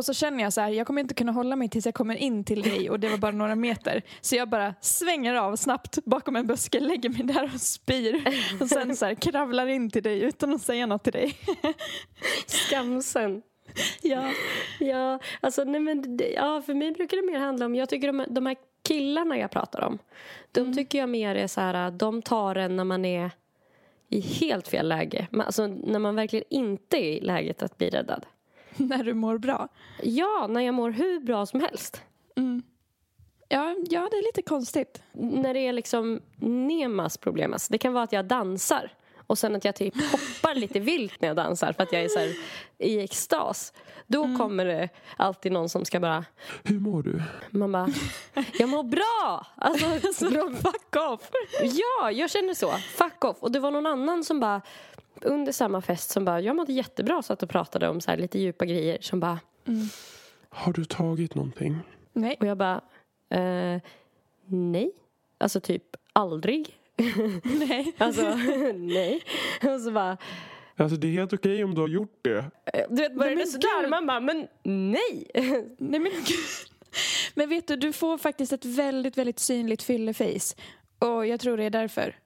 Och 0.00 0.04
så 0.04 0.14
känner 0.14 0.44
jag 0.44 0.52
så 0.52 0.60
här, 0.60 0.68
jag 0.70 0.86
kommer 0.86 1.00
inte 1.00 1.14
kunna 1.14 1.32
hålla 1.32 1.56
mig 1.56 1.68
tills 1.68 1.86
jag 1.86 1.94
kommer 1.94 2.14
in 2.14 2.44
till 2.44 2.62
dig 2.62 2.90
och 2.90 3.00
det 3.00 3.08
var 3.08 3.16
bara 3.18 3.32
några 3.32 3.54
meter. 3.54 4.02
Så 4.20 4.36
jag 4.36 4.48
bara 4.48 4.74
svänger 4.80 5.34
av 5.34 5.56
snabbt 5.56 6.04
bakom 6.04 6.36
en 6.36 6.46
buske, 6.46 6.80
lägger 6.80 7.08
mig 7.10 7.22
där 7.22 7.50
och 7.54 7.60
spyr. 7.60 8.24
Och 8.60 8.68
sen 8.68 8.96
så 8.96 9.06
här 9.06 9.14
kravlar 9.14 9.66
in 9.66 9.90
till 9.90 10.02
dig 10.02 10.22
utan 10.22 10.54
att 10.54 10.62
säga 10.62 10.86
något 10.86 11.04
till 11.04 11.12
dig. 11.12 11.36
Skamsen. 12.46 13.42
Ja. 14.02 14.32
Ja, 14.78 15.18
alltså 15.40 15.64
nej 15.64 15.80
men 15.80 16.18
ja, 16.34 16.62
för 16.62 16.74
mig 16.74 16.92
brukar 16.92 17.16
det 17.16 17.32
mer 17.32 17.38
handla 17.38 17.66
om, 17.66 17.74
jag 17.74 17.88
tycker 17.88 18.06
de, 18.06 18.24
de 18.28 18.46
här 18.46 18.56
killarna 18.82 19.38
jag 19.38 19.50
pratar 19.50 19.80
om, 19.80 19.98
de 20.52 20.76
tycker 20.76 20.98
jag 20.98 21.08
mer 21.08 21.34
är 21.34 21.46
så 21.46 21.60
här, 21.60 21.90
de 21.90 22.22
tar 22.22 22.54
en 22.54 22.76
när 22.76 22.84
man 22.84 23.04
är 23.04 23.30
i 24.08 24.20
helt 24.20 24.68
fel 24.68 24.88
läge. 24.88 25.26
Alltså 25.32 25.66
när 25.66 25.98
man 25.98 26.14
verkligen 26.14 26.44
inte 26.50 26.96
är 26.96 27.16
i 27.16 27.20
läget 27.20 27.62
att 27.62 27.78
bli 27.78 27.90
räddad. 27.90 28.26
När 28.88 29.04
du 29.04 29.14
mår 29.14 29.38
bra. 29.38 29.68
Ja, 30.02 30.46
när 30.50 30.60
jag 30.60 30.74
mår 30.74 30.90
hur 30.90 31.20
bra 31.20 31.46
som 31.46 31.60
helst. 31.60 32.02
Ja, 33.48 33.76
ja, 33.90 34.08
det 34.10 34.16
är 34.16 34.26
lite 34.26 34.42
konstigt. 34.42 35.02
När 35.12 35.54
det 35.54 35.60
är 35.60 35.72
liksom 35.72 36.20
Nemas 36.36 37.18
problem. 37.18 37.52
Alltså, 37.52 37.72
det 37.72 37.78
kan 37.78 37.92
vara 37.92 38.04
att 38.04 38.12
jag 38.12 38.24
dansar 38.24 38.92
och 39.26 39.38
sen 39.38 39.56
att 39.56 39.64
jag 39.64 39.74
typ 39.74 39.94
hoppar 40.12 40.54
lite 40.54 40.80
vilt 40.80 41.20
när 41.20 41.28
jag 41.28 41.36
dansar 41.36 41.72
för 41.72 41.82
att 41.82 41.92
jag 41.92 42.02
är 42.02 42.08
så 42.08 42.18
här, 42.18 42.34
i 42.78 43.00
extas. 43.00 43.72
Då 44.06 44.36
kommer 44.36 44.64
det 44.64 44.88
alltid 45.16 45.52
någon 45.52 45.68
som 45.68 45.84
ska 45.84 46.00
bara 46.00 46.24
Hur 46.62 46.80
mår 46.80 47.02
du? 47.02 47.22
Man 47.50 47.72
bara, 47.72 47.88
jag 48.58 48.68
mår 48.68 48.82
bra! 48.82 49.46
Alltså, 49.56 50.24
bra. 50.30 50.50
Fuck 50.50 50.96
off! 50.96 51.30
Ja, 51.62 52.10
jag 52.10 52.30
känner 52.30 52.54
så. 52.54 52.70
Fuck 52.70 53.24
off. 53.24 53.36
Och 53.40 53.52
det 53.52 53.60
var 53.60 53.70
någon 53.70 53.86
annan 53.86 54.24
som 54.24 54.40
bara 54.40 54.62
under 55.24 55.52
samma 55.52 55.80
fest 55.80 56.10
som 56.10 56.24
bara, 56.24 56.40
jag 56.40 56.56
mådde 56.56 56.72
jättebra 56.72 57.22
satt 57.22 57.42
och 57.42 57.48
pratade 57.50 57.88
om 57.88 58.00
så 58.00 58.10
här 58.10 58.18
lite 58.18 58.38
djupa 58.38 58.64
grejer 58.64 58.98
som 59.00 59.20
bara, 59.20 59.40
Har 60.48 60.72
du 60.72 60.84
tagit 60.84 61.34
någonting? 61.34 61.76
Nej. 62.12 62.36
och 62.40 62.46
jag 62.46 62.58
bara, 62.58 62.80
eh, 63.30 63.80
nej. 64.46 64.92
Alltså 65.38 65.60
typ 65.60 65.82
aldrig. 66.12 66.76
Nej. 67.44 67.92
Alltså, 67.98 68.34
nej. 68.74 69.22
Och 69.74 69.80
så 69.80 69.90
bara, 69.90 70.16
Alltså 70.76 70.96
det 70.96 71.06
är 71.08 71.12
helt 71.12 71.32
okej 71.32 71.64
om 71.64 71.74
du 71.74 71.80
har 71.80 71.88
gjort 71.88 72.18
det. 72.22 72.38
eh, 72.72 72.84
du 72.90 72.96
vet, 73.02 73.14
började 73.16 73.36
men 73.36 73.46
sådär. 73.46 73.88
Man 73.88 74.06
bara, 74.06 74.20
men 74.20 74.46
nej. 74.62 75.30
Nej 75.78 76.00
men 76.00 76.12
gud. 76.12 76.70
Men 77.34 77.48
vet 77.48 77.68
du, 77.68 77.76
du 77.76 77.92
får 77.92 78.18
faktiskt 78.18 78.52
ett 78.52 78.64
väldigt, 78.64 79.18
väldigt 79.18 79.38
synligt 79.38 79.82
fylleface. 79.82 80.56
Och 80.98 81.26
jag 81.26 81.40
tror 81.40 81.56
det 81.56 81.64
är 81.64 81.70
därför. 81.70 82.16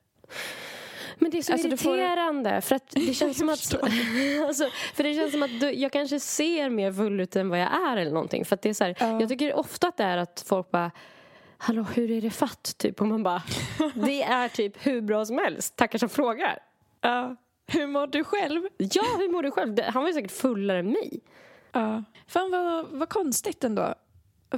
Men 1.18 1.30
det 1.30 1.38
är 1.38 1.42
så 1.42 1.52
Alltså, 1.52 1.68
du 1.68 1.76
får- 1.76 1.98
irriterande 1.98 2.60
för 2.60 2.74
att 2.76 2.90
det 2.90 3.14
känns 3.14 3.38
som 3.38 3.48
att 3.48 3.74
alltså, 4.48 4.68
För 4.94 5.02
det 5.02 5.14
känns 5.14 5.32
som 5.32 5.42
att 5.42 5.60
du, 5.60 5.72
jag 5.72 5.92
kanske 5.92 6.20
ser 6.20 6.70
mer 6.70 6.92
full 6.92 7.20
ut 7.20 7.36
än 7.36 7.48
vad 7.48 7.58
jag 7.60 7.74
är 7.90 7.96
eller 7.96 8.10
någonting 8.12 8.44
för 8.44 8.58
det 8.62 8.68
är 8.68 8.74
så 8.74 8.84
här, 8.84 8.96
Ja. 9.00 9.20
Jag 9.20 9.28
tycker 9.28 9.54
ofta 9.54 9.88
att 9.88 9.96
det 9.96 10.04
är 10.04 10.16
att 10.16 10.44
folk 10.48 10.70
bara 10.70 10.90
Hallå 11.58 11.86
hur 11.94 12.10
är 12.10 12.20
det 12.20 12.30
fatt? 12.30 12.74
Typ 12.78 13.00
och 13.00 13.06
man 13.06 13.22
bara 13.22 13.42
Det 13.94 14.22
är 14.22 14.48
typ 14.48 14.86
hur 14.86 15.00
bra 15.00 15.24
som 15.24 15.38
helst, 15.38 15.76
tackar 15.76 15.98
som 15.98 16.08
frågar 16.08 16.58
Ja. 17.00 17.36
Hur 17.66 17.86
mår 17.86 18.06
du 18.06 18.24
själv? 18.24 18.62
Ja 18.78 19.02
hur 19.18 19.32
mår 19.32 19.42
du 19.42 19.50
själv? 19.50 19.76
Han 19.82 20.02
var 20.02 20.08
ju 20.08 20.14
säkert 20.14 20.32
fullare 20.32 20.78
än 20.78 20.90
mig 20.90 21.20
Ja. 21.72 22.04
Fan 22.26 22.50
vad, 22.50 22.86
vad 22.90 23.08
konstigt 23.08 23.64
ändå. 23.64 23.94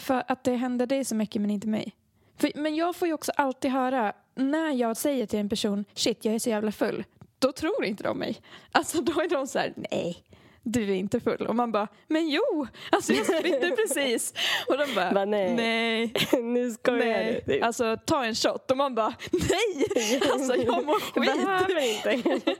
För 0.00 0.22
att 0.28 0.44
det 0.44 0.54
händer 0.56 0.86
dig 0.86 1.04
så 1.04 1.14
mycket 1.14 1.40
men 1.42 1.50
inte 1.50 1.68
mig. 1.68 1.96
För, 2.38 2.50
men 2.54 2.75
jag 2.76 2.96
får 2.96 3.08
ju 3.08 3.14
också 3.14 3.32
alltid 3.36 3.70
höra 3.70 4.12
när 4.37 4.73
jag 4.73 4.97
säger 4.97 5.26
till 5.26 5.38
en 5.38 5.49
person 5.49 5.85
shit 5.95 6.25
jag 6.25 6.35
är 6.35 6.38
så 6.38 6.50
jävla 6.50 6.73
full. 6.73 7.05
Då 7.38 7.52
tror 7.52 7.85
inte 7.85 8.02
de 8.02 8.19
mig. 8.19 8.40
Alltså 8.73 9.00
då 9.00 9.21
är 9.21 9.28
de 9.28 9.47
så 9.47 9.59
här 9.59 9.73
nej 9.76 10.25
du 10.68 10.82
är 10.82 10.94
inte 10.94 11.20
full. 11.20 11.46
Och 11.46 11.56
man 11.56 11.73
bara, 11.73 11.88
men 12.08 12.28
jo, 12.28 12.66
alltså 12.90 13.12
jag 13.12 13.26
spydde 13.26 13.70
precis. 13.76 14.35
Och 14.68 14.78
de 14.78 14.94
bara, 14.94 15.25
nej. 15.25 15.54
nej. 15.54 16.12
nu 16.42 16.70
skojar 16.70 16.99
Nej, 16.99 17.42
du. 17.46 17.61
alltså 17.61 17.96
ta 18.06 18.25
en 18.25 18.35
shot 18.35 18.70
och 18.70 18.76
man 18.76 18.94
bara 18.94 19.14
nej, 19.32 20.20
alltså 20.32 20.56
jag 20.56 20.85
mår 20.87 21.00
skit. 21.00 21.14
Behöver 21.14 22.16
inte. 22.16 22.54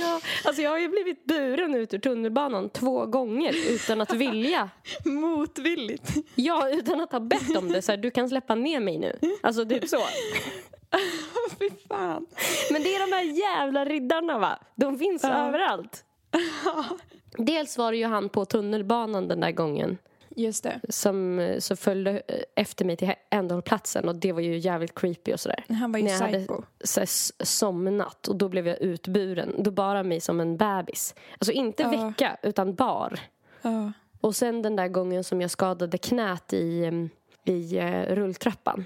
ja, 0.00 0.20
alltså 0.44 0.62
jag 0.62 0.70
har 0.70 0.78
ju 0.78 0.88
blivit 0.88 1.24
buren 1.24 1.74
ut 1.74 1.94
ur 1.94 1.98
tunnelbanan 1.98 2.70
två 2.70 3.06
gånger 3.06 3.54
utan 3.70 4.00
att 4.00 4.12
vilja. 4.12 4.70
Motvilligt. 5.04 6.10
Ja, 6.34 6.68
utan 6.70 7.00
att 7.00 7.12
ha 7.12 7.20
bett 7.20 7.56
om 7.56 7.72
det. 7.72 7.82
Så 7.82 7.92
här, 7.92 7.96
du 7.96 8.10
kan 8.10 8.28
släppa 8.28 8.54
ner 8.54 8.80
mig 8.80 8.98
nu. 8.98 9.18
Alltså 9.42 9.64
typ 9.64 9.88
så. 9.88 9.98
Fy 11.58 11.70
fan. 11.88 12.26
Men 12.72 12.82
det 12.82 12.94
är 12.94 13.06
de 13.10 13.16
här 13.16 13.22
jävla 13.22 13.84
riddarna 13.84 14.38
va? 14.38 14.58
De 14.74 14.98
finns 14.98 15.22
Ja. 15.24 15.48
överallt. 15.48 16.04
Dels 17.36 17.78
var 17.78 17.92
det 17.92 17.98
ju 17.98 18.06
han 18.06 18.28
på 18.28 18.44
tunnelbanan 18.44 19.28
den 19.28 19.40
där 19.40 19.50
gången 19.52 19.98
Just 20.36 20.62
det, 20.64 20.80
som 20.88 21.38
eh, 21.38 21.58
så 21.58 21.76
följde 21.76 22.10
eh, 22.28 22.40
efter 22.56 22.84
mig 22.84 22.96
till 22.96 23.12
ändhållplatsen 23.30 24.08
och 24.08 24.16
det 24.16 24.32
var 24.32 24.40
ju 24.40 24.58
jävligt 24.58 24.94
creepy 24.94 25.32
och 25.32 25.40
sådär. 25.40 25.64
han 25.68 25.92
var 25.92 25.98
ju 25.98 26.04
När 26.04 26.10
jag 26.12 26.18
hade 26.18 26.38
psycho. 26.38 26.62
så 26.84 27.00
här, 27.00 27.04
s- 27.04 27.32
somnat 27.58 28.28
och 28.28 28.36
då 28.36 28.48
blev 28.48 28.66
jag 28.68 28.80
utburen. 28.82 29.54
Då 29.58 29.70
bar 29.70 30.02
mig 30.02 30.20
som 30.20 30.40
en 30.40 30.56
bebis. 30.56 31.14
Alltså 31.38 31.52
inte 31.52 31.82
Ja. 31.82 31.88
vecka 32.08 32.36
utan 32.42 32.74
bar. 32.74 33.20
Ja. 33.62 33.92
Och 34.20 34.36
sen 34.36 34.62
den 34.62 34.76
där 34.76 34.88
gången 34.88 35.24
som 35.24 35.40
jag 35.40 35.50
skadade 35.50 35.98
knät 35.98 36.52
i, 36.52 36.84
em, 36.84 37.10
i 37.44 37.76
eh, 37.78 38.02
rulltrappan. 38.02 38.84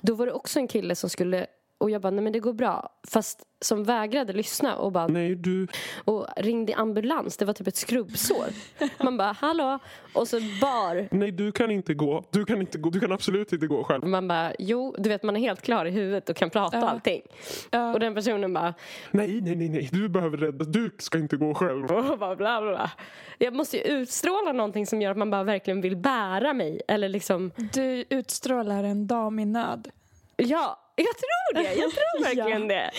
Då 0.00 0.14
var 0.14 0.26
det 0.26 0.32
också 0.32 0.58
en 0.58 0.68
kille 0.68 0.94
som 0.94 1.10
skulle 1.10 1.46
och 1.78 1.90
jag 1.90 2.02
bara, 2.02 2.10
nej 2.10 2.24
men 2.24 2.32
det 2.32 2.40
går 2.40 2.52
bra. 2.52 2.88
Fast 3.08 3.42
som 3.60 3.84
vägrade 3.84 4.32
lyssna 4.32 4.76
och 4.76 4.92
bara 4.92 5.06
Nej, 5.06 5.34
du... 5.34 5.66
och 6.04 6.26
ringde 6.36 6.74
ambulans. 6.74 7.36
Det 7.36 7.44
var 7.44 7.52
typ 7.52 7.66
ett 7.66 7.76
skrubbsår. 7.76 8.46
Man 9.04 9.16
bara, 9.16 9.32
hallå? 9.32 9.78
Och 10.14 10.28
så 10.28 10.36
bar. 10.60 11.08
Nej, 11.14 11.30
du 11.32 11.52
kan 11.52 11.70
inte 11.70 11.94
gå. 11.94 12.24
Du 12.32 12.44
kan 12.44 12.60
inte 12.60 12.78
gå. 12.78 12.90
Du 12.90 13.00
kan 13.00 13.12
absolut 13.12 13.52
inte 13.52 13.66
gå 13.66 13.84
själv. 13.84 14.04
Man 14.06 14.28
bara, 14.28 14.52
jo, 14.58 14.94
du 14.98 15.08
vet 15.08 15.22
man 15.22 15.36
är 15.36 15.40
helt 15.40 15.62
klar 15.62 15.84
i 15.86 15.90
huvudet 15.90 16.28
och 16.28 16.36
kan 16.36 16.50
prata 16.50 16.78
Ja. 16.78 16.88
allting. 16.88 17.22
Ja. 17.70 17.92
Och 17.92 18.00
den 18.00 18.14
personen 18.14 18.54
bara, 18.54 18.74
Nej, 19.10 19.40
nej, 19.40 19.56
nej, 19.56 19.68
nej. 19.68 19.88
Du 19.92 20.08
behöver 20.08 20.36
rädda. 20.36 20.64
Du 20.64 20.90
ska 20.98 21.18
inte 21.18 21.36
gå 21.36 21.54
själv. 21.54 21.84
och 22.10 22.18
bara 22.18 22.36
bla 22.36 22.60
bla 22.60 22.70
bla. 22.70 22.90
Jag 23.38 23.54
måste 23.54 23.76
ju 23.76 23.82
utstråla 23.82 24.52
någonting 24.52 24.86
som 24.86 25.02
gör 25.02 25.10
att 25.10 25.16
man 25.18 25.30
bara 25.30 25.44
verkligen 25.44 25.80
vill 25.80 25.96
bära 25.96 26.52
mig. 26.52 26.80
Eller 26.88 27.08
liksom, 27.08 27.50
Du 27.72 28.04
utstrålar 28.10 28.84
en 28.84 29.06
dam 29.06 29.38
i 29.38 29.44
nöd. 29.44 29.88
ja, 30.36 30.78
jag 31.04 31.16
tror 31.16 31.54
det. 31.62 31.74
Jag 31.74 31.90
tror 31.90 32.22
verkligen 32.24 32.62
Ja. 32.62 32.68
det. 32.68 32.90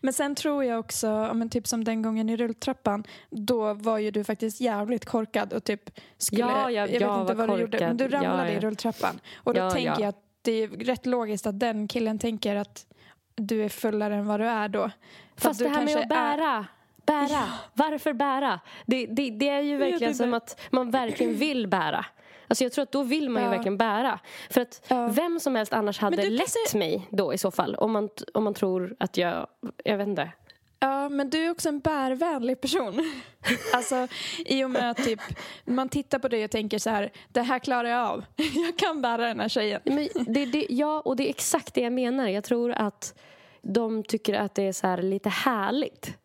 Men 0.00 0.12
sen 0.12 0.34
tror 0.34 0.64
jag 0.64 0.78
också, 0.80 1.30
men 1.34 1.50
typ 1.50 1.66
som 1.66 1.84
den 1.84 2.02
gången 2.02 2.28
i 2.28 2.36
rulltrappan, 2.36 3.04
då 3.30 3.74
var 3.74 3.98
ju 3.98 4.10
du 4.10 4.24
faktiskt 4.24 4.60
jävligt 4.60 5.04
korkad 5.04 5.52
och 5.52 5.64
typ 5.64 5.90
skulle, 6.18 6.40
Ja, 6.40 6.70
jag- 6.70 6.86
vet 6.86 7.00
jag 7.00 7.20
inte 7.20 7.34
var 7.34 7.46
vad 7.46 7.56
du 7.58 7.60
gjorde, 7.60 7.78
men 7.80 7.96
du 7.96 8.04
korkad. 8.04 8.24
ramlade 8.24 8.48
Ja, 8.48 8.52
ja. 8.52 8.56
i 8.58 8.60
rulltrappan. 8.60 9.20
Och 9.36 9.54
då 9.54 9.60
Ja, 9.60 9.70
tänker 9.70 9.90
ja. 9.90 9.96
jag 10.00 10.08
att 10.08 10.22
det 10.42 10.52
är 10.52 10.68
rätt 10.68 11.06
logiskt 11.06 11.46
att 11.46 11.60
den 11.60 11.88
killen 11.88 12.18
tänker 12.18 12.56
att 12.56 12.86
du 13.34 13.64
är 13.64 13.68
fullare 13.68 14.14
än 14.14 14.26
vad 14.26 14.40
du 14.40 14.46
är 14.46 14.68
då. 14.68 14.90
Fast 15.36 15.58
du 15.58 15.64
det 15.64 15.70
här 15.70 15.84
med 15.84 15.96
att 15.96 16.08
bära. 16.08 16.66
Bära. 17.06 17.42
Varför 17.74 18.12
bära? 18.12 18.60
Det, 18.86 19.06
det, 19.06 19.30
det 19.30 19.48
är 19.48 19.60
ju 19.60 19.76
vet 19.76 19.92
verkligen 19.92 20.10
inte. 20.12 20.24
som 20.24 20.34
att 20.34 20.60
man 20.70 20.90
verkligen 20.90 21.34
vill 21.34 21.66
bära. 21.68 22.04
Alltså 22.48 22.64
jag 22.64 22.72
tror 22.72 22.82
att 22.82 22.92
då 22.92 23.02
vill 23.02 23.30
man 23.30 23.42
ju 23.42 23.46
Ja. 23.48 23.50
verkligen 23.50 23.76
bära. 23.78 24.18
För 24.50 24.60
att 24.60 24.84
Ja. 24.88 25.06
vem 25.08 25.40
som 25.40 25.54
helst 25.56 25.72
annars 25.72 25.98
hade 25.98 26.30
lett 26.30 26.40
passar- 26.40 26.78
mig 26.78 27.06
då 27.10 27.34
i 27.34 27.38
så 27.38 27.50
fall. 27.50 27.74
Om 27.74 27.92
man, 27.92 28.08
om 28.34 28.44
man 28.44 28.54
tror 28.54 28.96
att 28.98 29.16
jag, 29.16 29.46
jag 29.84 29.96
vet 29.98 30.08
inte. 30.08 30.32
Ja, 30.78 31.08
men 31.08 31.30
du 31.30 31.44
är 31.46 31.50
också 31.50 31.68
en 31.68 31.80
bärvänlig 31.80 32.60
person. 32.60 32.94
Alltså, 33.74 34.08
i 34.38 34.64
och 34.64 34.70
med 34.70 34.90
att 34.90 34.96
typ, 34.96 35.20
man 35.64 35.88
tittar 35.88 36.18
på 36.18 36.28
dig 36.28 36.44
och 36.44 36.50
tänker 36.50 36.78
så 36.78 36.90
här, 36.90 37.12
det 37.28 37.42
här 37.42 37.58
klarar 37.58 37.88
jag 37.88 38.06
av. 38.08 38.24
Jag 38.36 38.76
kan 38.78 39.02
bära 39.02 39.26
den 39.26 39.40
här 39.40 39.48
tjejen. 39.48 39.80
Men 39.84 40.08
det, 40.26 40.46
det, 40.46 40.66
ja, 40.70 41.00
och 41.04 41.16
det 41.16 41.26
är 41.26 41.30
exakt 41.30 41.74
det 41.74 41.80
jag 41.80 41.92
menar. 41.92 42.28
Jag 42.28 42.44
tror 42.44 42.72
att 42.72 43.14
de 43.62 44.02
tycker 44.02 44.34
att 44.34 44.54
det 44.54 44.62
är 44.62 44.72
så 44.72 44.86
här 44.86 45.02
lite 45.02 45.28
härligt. 45.28 46.16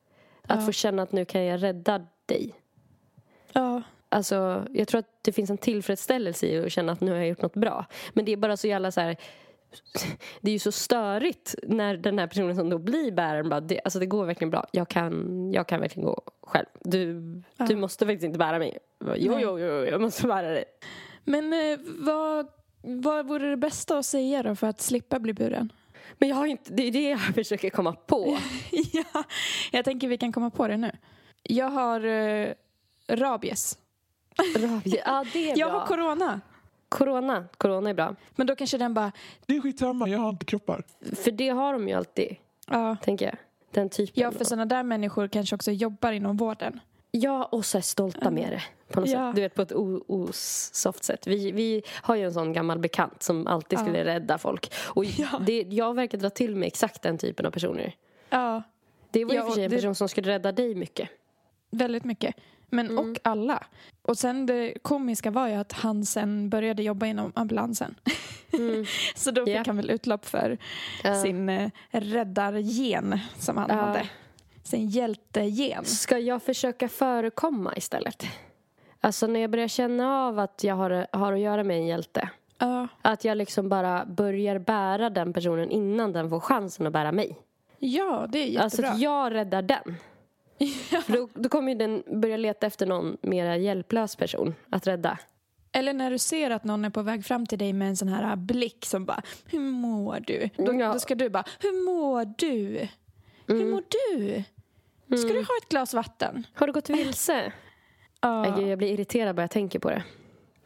Att 0.48 0.60
Ja. 0.60 0.66
få 0.66 0.72
känna 0.72 1.04
att 1.04 1.12
nu 1.12 1.26
kan 1.26 1.44
jag 1.46 1.64
rädda 1.64 2.02
dig. 2.26 2.54
Ja, 3.54 3.82
Alltså, 4.12 4.68
jag 4.72 4.88
tror 4.88 5.00
att 5.00 5.24
det 5.24 5.32
finns 5.32 5.50
en 5.50 5.58
tillfredsställelse 5.58 6.48
i 6.48 6.66
att 6.66 6.72
känna 6.72 6.92
att 6.92 7.02
nu 7.02 7.12
har 7.12 7.18
jag 7.18 7.28
gjort 7.28 7.42
något 7.42 7.54
bra. 7.54 7.86
Men 8.14 8.26
det 8.26 8.32
är 8.32 8.38
bara 8.38 8.58
så 8.58 8.68
jävla 8.68 8.92
så 8.92 9.02
här... 9.02 9.16
Det 10.42 10.50
är 10.50 10.54
ju 10.54 10.60
så 10.60 10.72
störigt 10.72 11.56
när 11.64 11.98
den 11.98 12.20
här 12.20 12.28
personen 12.28 12.56
som 12.56 12.70
då 12.70 12.78
blir 12.78 13.12
bäraren 13.12 13.50
bara, 13.50 13.60
det, 13.60 13.82
alltså 13.84 14.00
det 14.00 14.06
går 14.06 14.26
verkligen 14.26 14.52
bra. 14.52 14.68
Jag 14.72 14.90
kan, 14.90 15.52
jag 15.54 15.68
kan 15.68 15.80
verkligen 15.82 16.06
gå 16.06 16.22
själv. 16.42 16.66
Du, 16.80 17.22
du 17.68 17.76
måste 17.76 18.06
faktiskt 18.06 18.24
inte 18.24 18.40
bära 18.40 18.60
mig. 18.60 18.78
Jo, 19.00 19.38
jo, 19.40 19.60
jo, 19.60 19.86
jag 19.86 20.02
måste 20.02 20.28
bära 20.28 20.50
dig. 20.50 20.64
men 21.24 21.54
eh, 21.54 21.80
vad, 22.00 22.48
vad 22.82 23.28
vore 23.28 23.50
det 23.50 23.58
bästa 23.58 23.98
att 23.98 24.06
säga 24.06 24.44
då 24.44 24.56
för 24.56 24.68
att 24.68 24.82
slippa 24.82 25.20
bli 25.20 25.34
buren? 25.34 25.72
Men 26.18 26.30
jag 26.30 26.36
har 26.36 26.46
inte, 26.46 26.74
det 26.74 26.84
är 26.84 26.92
det 26.92 27.10
jag 27.10 27.20
försöker 27.36 27.70
komma 27.70 27.94
på. 27.94 28.38
ja, 28.94 29.24
jag 29.72 29.86
tänker 29.86 30.08
vi 30.08 30.18
kan 30.18 30.32
komma 30.32 30.50
på 30.50 30.68
det 30.68 30.78
nu. 30.78 30.92
Jag 31.44 31.70
har 31.70 32.06
eh, 32.06 32.54
rabies. 33.08 33.78
Ja, 34.84 35.26
det 35.34 35.52
är 35.52 35.58
Jag 35.60 35.72
bra. 35.72 35.80
har 35.80 35.88
corona. 35.88 36.42
Corona. 36.90 37.46
Corona 37.58 37.90
är 37.90 37.94
bra. 37.94 38.16
Men 38.36 38.48
då 38.48 38.56
kanske 38.56 38.78
den 38.78 38.94
bara, 38.94 39.12
Det 39.46 39.56
är 39.56 39.62
skitsamma. 39.62 40.08
Jag 40.10 40.20
har 40.20 40.28
antikroppar. 40.30 40.84
För 41.16 41.32
det 41.32 41.50
har 41.50 41.74
de 41.74 41.88
ju 41.88 41.94
alltid, 41.94 42.36
ja. 42.68 42.98
tänker 43.04 43.26
jag. 43.26 43.36
Den 43.72 43.90
typen. 43.90 44.24
Ja, 44.24 44.32
för 44.32 44.44
sådana 44.46 44.66
där 44.66 44.84
människor 44.84 45.28
kanske 45.28 45.56
också 45.56 45.72
jobbar 45.72 46.12
inom 46.12 46.38
vården. 46.38 46.80
Ja, 47.12 47.44
och 47.46 47.66
så 47.66 47.78
är 47.78 47.82
stolta 47.82 48.32
med 48.32 48.50
det. 48.52 48.62
På 48.94 49.00
något 49.00 49.10
Ja. 49.10 49.30
sätt. 49.30 49.36
Du 49.36 49.42
vet, 49.42 49.56
på 49.56 49.62
ett 49.62 49.72
osoft 50.08 51.04
sätt. 51.04 51.28
Vi, 51.28 51.52
vi 51.52 51.84
har 51.92 52.16
ju 52.16 52.24
en 52.26 52.34
sån 52.34 52.54
gammal 52.54 52.80
bekant 52.80 53.24
som 53.24 53.48
alltid 53.48 53.80
Ja. 53.80 53.84
skulle 53.84 54.06
rädda 54.06 54.38
folk. 54.38 54.74
Och 54.84 55.06
Ja. 55.18 55.40
det, 55.42 55.62
jag 55.62 55.94
verkar 55.96 56.18
dra 56.18 56.30
till 56.30 56.56
med 56.56 56.68
exakt 56.68 57.02
den 57.02 57.18
typen 57.18 57.46
av 57.46 57.52
personer. 57.52 57.96
Ja, 58.30 58.64
Det 59.12 59.26
var 59.26 59.32
ju 59.34 59.40
Ja, 59.40 59.46
för 59.46 59.52
sig 59.54 59.64
en 59.64 59.70
det- 59.70 59.76
person 59.78 59.96
som 59.96 60.10
skulle 60.10 60.32
rädda 60.32 60.52
dig 60.52 60.76
mycket. 60.76 61.10
väldigt 61.72 62.06
mycket. 62.06 62.36
Men 62.70 62.90
Mm. 62.90 63.00
och 63.12 63.18
alla. 63.24 63.64
Och 64.12 64.18
sen 64.18 64.46
det 64.46 64.74
komiska 64.82 65.32
var 65.32 65.48
ju 65.48 65.54
att 65.54 65.72
han 65.74 66.06
sen 66.06 66.50
började 66.50 66.84
jobba 66.84 67.06
inom 67.06 67.32
ambulansen. 67.36 67.96
Så 69.16 69.32
då 69.32 69.46
fick 69.46 69.56
Ja. 69.56 69.64
han 69.68 69.78
väl 69.78 69.90
utlopp 69.90 70.26
för 70.26 70.58
Ja. 71.04 71.22
sin 71.22 71.50
eh, 71.50 71.70
räddargen 71.92 73.20
som 73.40 73.58
han 73.58 73.70
Ja. 73.70 73.76
hade. 73.76 74.10
Sin 74.64 74.88
hjältegen. 74.90 75.86
Ska 75.86 76.18
jag 76.20 76.44
försöka 76.44 76.88
förekomma 76.90 77.74
istället? 77.76 78.24
Alltså 79.02 79.28
när 79.28 79.40
jag 79.40 79.50
börjar 79.52 79.68
känna 79.68 80.18
av 80.28 80.40
att 80.40 80.64
jag 80.64 80.76
har, 80.76 81.08
har 81.12 81.34
att 81.34 81.40
göra 81.40 81.64
med 81.64 81.78
en 81.78 81.86
hjälte. 81.88 82.30
Ja. 82.58 82.88
Att 83.02 83.26
jag 83.26 83.38
liksom 83.38 83.70
bara 83.70 84.06
börjar 84.06 84.60
bära 84.60 85.10
den 85.10 85.34
personen 85.34 85.72
innan 85.72 86.14
den 86.14 86.30
får 86.30 86.40
chansen 86.40 86.88
att 86.88 86.94
bära 86.94 87.12
mig. 87.12 87.38
ja, 87.80 88.28
det 88.30 88.40
är 88.40 88.46
jättebra. 88.46 88.64
Alltså 88.64 88.86
att 88.86 89.00
jag 89.00 89.34
räddar 89.34 89.62
den. 89.62 89.96
För 91.06 91.14
då, 91.14 91.30
då 91.34 91.50
kommer 91.50 91.76
den 91.76 92.04
börja 92.22 92.38
leta 92.38 92.68
efter 92.68 92.86
någon 92.86 93.18
mera 93.22 93.58
hjälplös 93.58 94.16
person 94.16 94.56
att 94.70 94.88
rädda. 94.88 95.18
Eller 95.72 95.94
när 95.94 96.12
du 96.12 96.18
ser 96.18 96.52
att 96.52 96.64
någon 96.64 96.86
är 96.86 96.90
på 96.90 97.02
väg 97.02 97.26
fram 97.26 97.46
till 97.46 97.60
dig 97.60 97.74
med 97.74 97.88
en 97.88 97.98
sån 97.98 98.08
här 98.08 98.36
blick 98.36 98.86
som 98.86 99.06
bara 99.06 99.22
Hur 99.46 99.60
mår 99.60 100.20
du? 100.28 100.50
Då, 100.58 100.74
Ja. 100.74 100.94
då 100.94 101.00
ska 101.00 101.16
du 101.16 101.30
bara 101.30 101.44
Hur 101.60 101.86
mår 101.86 102.34
du? 102.38 102.88
Hur 103.48 103.66
mår 103.72 103.84
du? 103.90 104.44
Ska 105.18 105.28
du 105.28 105.40
ha 105.40 105.58
ett 105.64 105.70
glas 105.70 105.94
vatten? 105.94 106.48
Har 106.54 106.68
du 106.68 106.74
gått 106.74 106.90
vilse? 106.90 107.54
Ja. 108.22 108.62
Jag 108.68 108.78
blir 108.78 108.88
irriterad 108.94 109.36
bara 109.36 109.42
jag 109.42 109.52
tänker 109.52 109.80
på 109.80 109.90
det. 109.90 110.04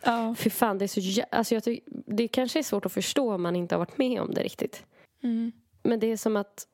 ja. 0.03 0.35
Fy 0.37 0.49
fan, 0.49 0.77
det 0.77 0.85
är 0.85 0.87
så 0.87 0.99
jä- 0.99 1.25
alltså, 1.31 1.53
jag 1.55 1.63
ty- 1.63 1.79
Det 2.07 2.27
kanske 2.27 2.59
är 2.59 2.63
svårt 2.63 2.85
att 2.85 2.93
förstå 2.93 3.33
om 3.33 3.41
man 3.43 3.55
inte 3.55 3.75
har 3.75 3.79
varit 3.79 3.97
med 3.97 4.21
om 4.21 4.33
det 4.33 4.43
riktigt. 4.43 4.83
Mm. 5.23 5.51
Men 5.83 5.99
det 5.99 6.07
är 6.11 6.17
som 6.17 6.35
att... 6.37 6.67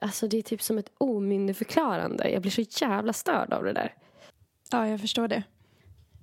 Alltså 0.00 0.28
det 0.28 0.38
är 0.38 0.42
typ 0.42 0.62
som 0.62 0.78
ett 0.78 0.92
omyndigförklarande. 0.98 2.30
Jag 2.30 2.42
blir 2.42 2.50
så 2.52 2.84
jävla 2.84 3.12
störd 3.12 3.52
av 3.52 3.64
det 3.64 3.72
där. 3.72 3.94
ja, 4.70 4.88
jag 4.88 5.00
förstår 5.00 5.28
det. 5.28 5.42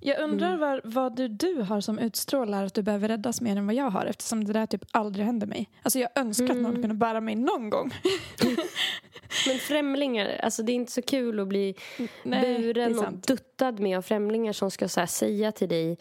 Jag 0.02 0.20
undrar 0.20 0.48
Mm. 0.48 0.60
vad, 0.60 0.80
vad 0.84 1.16
du, 1.16 1.28
du 1.28 1.62
har 1.62 1.80
som 1.80 1.98
utstrålar 1.98 2.64
att 2.64 2.74
du 2.74 2.82
behöver 2.82 3.08
räddas 3.08 3.40
mer 3.40 3.56
än 3.56 3.66
vad 3.66 3.74
jag 3.74 3.90
har 3.90 4.06
eftersom 4.06 4.44
det 4.44 4.52
där 4.52 4.66
typ 4.66 4.82
aldrig 4.90 5.26
händer 5.26 5.46
mig. 5.46 5.70
Alltså 5.82 5.98
jag 5.98 6.10
önskar 6.14 6.44
att 6.44 6.50
Mm. 6.50 6.62
någon 6.62 6.74
kunde 6.82 6.94
bära 6.94 7.20
mig 7.20 7.34
någon 7.34 7.70
gång. 7.70 7.90
Men 9.46 9.58
främlingar, 9.58 10.40
alltså 10.42 10.62
det 10.62 10.72
är 10.72 10.74
inte 10.74 10.92
så 10.92 11.02
kul 11.02 11.40
att 11.40 11.48
bli 11.48 11.74
Nej, 12.22 12.58
buren 12.58 12.98
och 12.98 13.12
duttad 13.12 13.72
med 13.72 13.98
av 13.98 14.02
främlingar 14.02 14.52
som 14.52 14.70
ska 14.70 14.88
så 14.88 15.06
säga 15.06 15.52
till 15.52 15.68
dig 15.68 15.98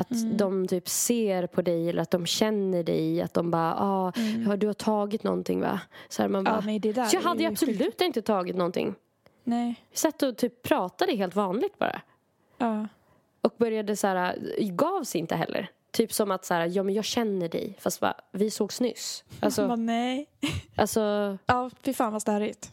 att 0.00 0.10
Mm. 0.10 0.36
de 0.36 0.66
typ 0.68 0.88
ser 0.88 1.46
på 1.46 1.62
dig 1.62 1.88
eller 1.88 2.02
att 2.02 2.10
de 2.10 2.26
känner 2.26 2.82
dig. 2.82 3.22
Att 3.22 3.34
de 3.34 3.50
bara, 3.50 3.74
ah, 3.78 4.12
ja, 4.46 4.56
du 4.56 4.66
har 4.66 4.74
tagit 4.74 5.22
någonting 5.24 5.60
va? 5.60 5.80
Så 6.08 6.22
här, 6.22 6.28
man 6.28 6.44
bara, 6.44 6.50
Mm. 6.54 6.60
Ja, 6.64 6.66
nej, 6.66 6.78
det 6.78 6.92
där 6.92 7.04
så 7.04 7.16
jag 7.16 7.22
hade 7.22 7.42
ju 7.42 7.48
absolut 7.48 8.00
inte 8.00 8.22
tagit 8.22 8.56
någonting. 8.56 8.94
Nej. 9.44 9.74
Vi 9.90 9.96
satt 9.96 10.22
och 10.22 10.36
typ 10.36 10.62
pratade 10.62 11.16
helt 11.16 11.34
vanligt 11.36 11.78
bara. 11.78 12.00
Ja. 12.58 12.86
Och 13.42 13.54
började 13.56 13.96
så 13.96 14.06
här, 14.06 14.36
gav 14.60 15.04
sig 15.04 15.20
inte 15.20 15.36
heller. 15.36 15.70
Typ 15.92 16.12
som 16.12 16.30
att 16.30 16.44
så 16.44 16.54
här, 16.54 16.66
ja 16.76 16.82
men 16.82 16.94
jag 16.94 17.04
känner 17.04 17.48
dig. 17.48 17.76
Fast 17.80 18.00
bara, 18.00 18.14
vi 18.32 18.50
sågs 18.50 18.80
nyss. 18.80 19.24
Alltså, 19.40 19.68
Men 19.68 19.86
nej. 19.86 20.26
alltså 20.76 21.38
Ja, 21.46 21.70
fy 21.82 21.92
fan 21.92 22.12
vad 22.12 22.22
störigt. 22.22 22.72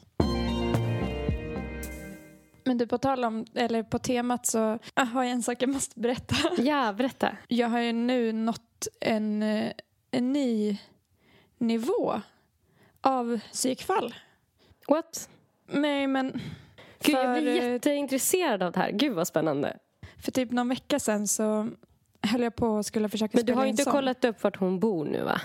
Men 2.67 2.77
du, 2.77 2.88
på 2.88 2.97
tal 2.97 3.24
om, 3.24 3.45
eller 3.53 3.83
på 3.83 4.00
temat 4.00 4.45
så 4.45 4.79
har 4.95 5.24
jag 5.24 5.31
en 5.31 5.43
sak 5.43 5.62
jag 5.62 5.69
måste 5.69 6.00
berätta. 6.00 6.36
Ja, 6.57 6.93
berätta. 6.93 7.38
Jag 7.47 7.67
har 7.67 7.79
ju 7.79 7.91
nu 7.93 8.31
nått 8.31 8.88
en, 9.00 9.43
eh, 9.43 9.71
en 10.12 10.33
ny 10.33 10.77
nivå 11.57 12.21
av 13.01 13.39
psykfall. 13.51 14.15
What? 14.88 15.29
Nej, 15.67 16.07
men 16.07 16.31
Gud, 17.03 17.15
jag 17.15 17.36
För, 17.36 17.41
blir 17.41 17.62
eh, 17.62 17.71
jätteintresserad 17.71 18.63
av 18.63 18.71
det 18.71 18.79
här. 18.79 18.91
Gud 18.91 19.13
vad 19.13 19.27
spännande. 19.27 19.77
för 20.24 20.31
typ 20.31 20.51
någon 20.51 20.69
vecka 20.69 21.00
sedan 21.00 21.27
så 21.27 21.69
höll 22.21 22.41
jag 22.41 22.55
på 22.55 22.67
och 22.67 22.86
skulle 22.86 23.09
försöka 23.09 23.38
Men 23.38 23.45
du 23.45 23.51
spela 23.51 23.62
har 23.62 23.65
in 23.65 23.69
inte 23.69 23.83
sång. 23.83 23.93
kollat 23.93 24.25
upp 24.25 24.43
vart 24.43 24.57
hon 24.57 24.79
bor 24.79 25.05
nu 25.05 25.24
va? 25.24 25.41